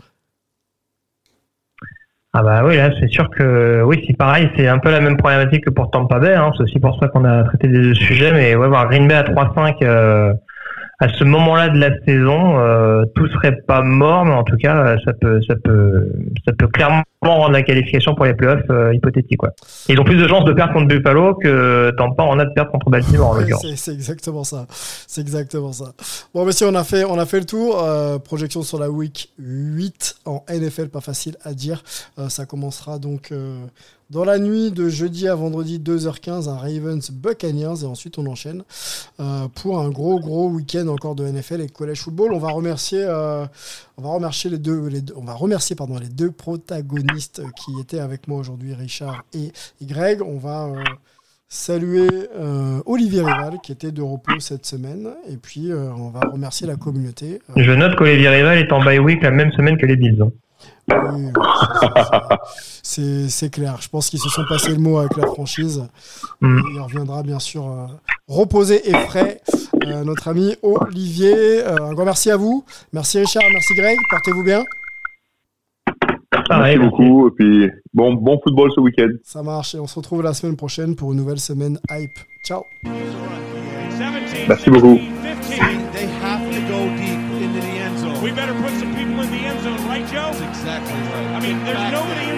Ah 2.31 2.43
bah 2.43 2.61
oui, 2.63 2.77
là 2.77 2.91
c'est 2.99 3.09
sûr 3.09 3.27
que 3.31 3.81
oui, 3.83 4.03
c'est 4.05 4.15
pareil, 4.15 4.51
c'est 4.55 4.67
un 4.67 4.77
peu 4.77 4.91
la 4.91 4.99
même 4.99 5.17
problématique 5.17 5.65
que 5.65 5.71
pour 5.71 5.89
Tampa 5.89 6.19
Bay. 6.19 6.35
Hein. 6.35 6.51
C'est 6.55 6.63
aussi 6.63 6.79
pour 6.79 6.99
ça 6.99 7.07
qu'on 7.07 7.25
a 7.25 7.43
traité 7.43 7.67
des 7.67 7.81
deux 7.81 7.95
sujets. 7.95 8.31
Mais 8.31 8.55
ouais, 8.55 8.67
voir 8.67 8.87
Green 8.87 9.07
Bay 9.07 9.15
à 9.15 9.23
3-5 9.23 9.77
euh, 9.81 10.33
à 10.99 11.07
ce 11.09 11.23
moment-là 11.23 11.69
de 11.69 11.77
la 11.79 11.91
saison, 12.05 12.59
euh, 12.59 13.05
tout 13.15 13.27
serait 13.29 13.55
pas 13.67 13.81
mort, 13.81 14.25
mais 14.25 14.33
en 14.33 14.43
tout 14.43 14.57
cas, 14.57 14.97
ça 15.05 15.13
peut, 15.13 15.41
ça 15.47 15.55
peut, 15.63 16.11
ça 16.45 16.53
peut 16.53 16.67
clairement 16.67 17.03
rendre 17.21 17.51
la 17.51 17.61
qualification 17.61 18.15
pour 18.15 18.25
les 18.25 18.33
playoffs 18.33 18.69
euh, 18.69 18.93
hypothétique. 18.93 19.39
Ils 19.87 19.99
ont 19.99 20.03
plus 20.03 20.17
de 20.17 20.27
chances 20.27 20.45
de 20.45 20.53
perdre 20.53 20.73
contre 20.73 20.87
Buffalo 20.87 21.35
que 21.35 21.91
Tampa 21.97 22.23
en 22.23 22.39
a 22.39 22.45
de 22.45 22.53
perdre 22.53 22.71
contre 22.71 22.89
Baltimore 22.89 23.31
en 23.31 23.39
Ouais, 23.39 23.75
c'est 23.75 23.93
exactement 23.93 24.43
ça. 24.43 24.65
C'est 24.69 25.21
exactement 25.21 25.71
ça. 25.71 25.93
Bon, 26.33 26.45
messieurs, 26.45 26.67
on 26.69 26.75
a 26.75 26.83
fait, 26.83 27.03
on 27.05 27.17
a 27.17 27.25
fait 27.25 27.39
le 27.39 27.45
tour. 27.45 27.81
Euh, 27.83 28.19
projection 28.19 28.61
sur 28.61 28.79
la 28.79 28.89
week 28.89 29.31
8 29.39 30.17
en 30.25 30.43
NFL, 30.49 30.89
pas 30.89 31.01
facile 31.01 31.35
à 31.43 31.53
dire. 31.53 31.83
Euh, 32.17 32.29
ça 32.29 32.45
commencera 32.45 32.99
donc 32.99 33.31
euh, 33.31 33.65
dans 34.09 34.25
la 34.25 34.39
nuit 34.39 34.71
de 34.71 34.89
jeudi 34.89 35.27
à 35.27 35.35
vendredi 35.35 35.79
2h15 35.79 36.49
un 36.49 36.57
Ravens 36.57 37.11
Buccaneers 37.11 37.83
et 37.83 37.85
ensuite 37.85 38.17
on 38.17 38.25
enchaîne 38.25 38.63
euh, 39.19 39.47
pour 39.53 39.79
un 39.79 39.89
gros 39.89 40.19
gros 40.19 40.49
week-end 40.49 40.87
encore 40.87 41.15
de 41.15 41.25
NFL 41.25 41.61
et 41.61 41.67
de 41.67 41.71
college 41.71 41.99
football. 41.99 42.33
On 42.33 42.39
va 42.39 42.49
remercier, 42.49 43.03
euh, 43.03 43.45
on 43.97 44.01
va 44.01 44.09
remercier 44.09 44.49
les 44.49 44.57
deux, 44.57 44.89
on 45.15 45.23
va 45.23 45.33
remercier 45.33 45.75
pardon 45.75 45.99
les 45.99 46.09
deux 46.09 46.31
protagonistes 46.31 47.43
qui 47.55 47.79
étaient 47.79 47.99
avec 47.99 48.27
moi 48.27 48.39
aujourd'hui, 48.39 48.73
Richard 48.73 49.23
et 49.33 49.51
Greg. 49.83 50.21
On 50.23 50.39
va 50.39 50.65
euh, 50.65 50.83
saluer 51.47 52.07
Olivier 52.85 53.21
Rival 53.21 53.59
qui 53.61 53.71
était 53.71 53.91
de 53.91 54.01
repos 54.01 54.39
cette 54.39 54.65
semaine 54.65 55.09
et 55.27 55.37
puis 55.37 55.71
on 55.73 56.09
va 56.09 56.21
remercier 56.31 56.67
la 56.67 56.75
communauté. 56.75 57.41
Je 57.55 57.71
note 57.71 57.95
qu'Olivier 57.95 58.29
Rival 58.29 58.57
est 58.57 58.71
en 58.71 58.83
bye 58.83 58.99
week 58.99 59.21
la 59.23 59.31
même 59.31 59.51
semaine 59.51 59.77
que 59.77 59.85
les 59.85 59.95
Bills. 59.95 60.29
Oui, 60.87 61.31
c'est- 62.83 63.49
clair. 63.51 63.77
Je 63.81 63.89
pense 63.89 64.09
qu'ils 64.09 64.19
se 64.19 64.29
sont 64.29 64.43
passés 64.49 64.71
le 64.71 64.77
mot 64.79 64.97
avec 64.99 65.15
la 65.17 65.27
franchise. 65.27 65.83
Mm. 66.41 66.59
Il 66.73 66.79
reviendra 66.81 67.23
bien 67.23 67.39
sûr 67.39 67.67
euh, 67.67 67.85
reposé 68.27 68.89
et 68.89 68.93
frais. 68.93 69.41
Euh, 69.85 70.03
notre 70.03 70.27
ami 70.27 70.55
Olivier, 70.61 71.63
euh, 71.65 71.77
un 71.89 71.93
grand 71.93 72.05
merci 72.05 72.31
à 72.31 72.37
vous. 72.37 72.63
Merci 72.93 73.19
Richard, 73.19 73.43
merci 73.51 73.73
Greg. 73.75 73.97
Portez-vous 74.09 74.43
bien. 74.43 74.63
Pareil, 76.47 76.77
Merci 76.77 76.89
beaucoup. 76.89 77.27
Et 77.27 77.31
puis, 77.31 77.69
bon, 77.93 78.13
bon 78.13 78.39
football 78.43 78.71
ce 78.75 78.79
week-end. 78.79 79.09
Ça 79.23 79.43
marche 79.43 79.75
et 79.75 79.79
on 79.79 79.87
se 79.87 79.95
retrouve 79.95 80.23
la 80.23 80.33
semaine 80.33 80.55
prochaine 80.55 80.95
pour 80.95 81.11
une 81.11 81.17
nouvelle 81.19 81.39
semaine 81.39 81.79
hype. 81.91 82.17
Ciao. 82.43 82.63
Merci 84.47 84.69
beaucoup. 84.69 84.99
There's 91.49 91.91
nobody 91.91 92.28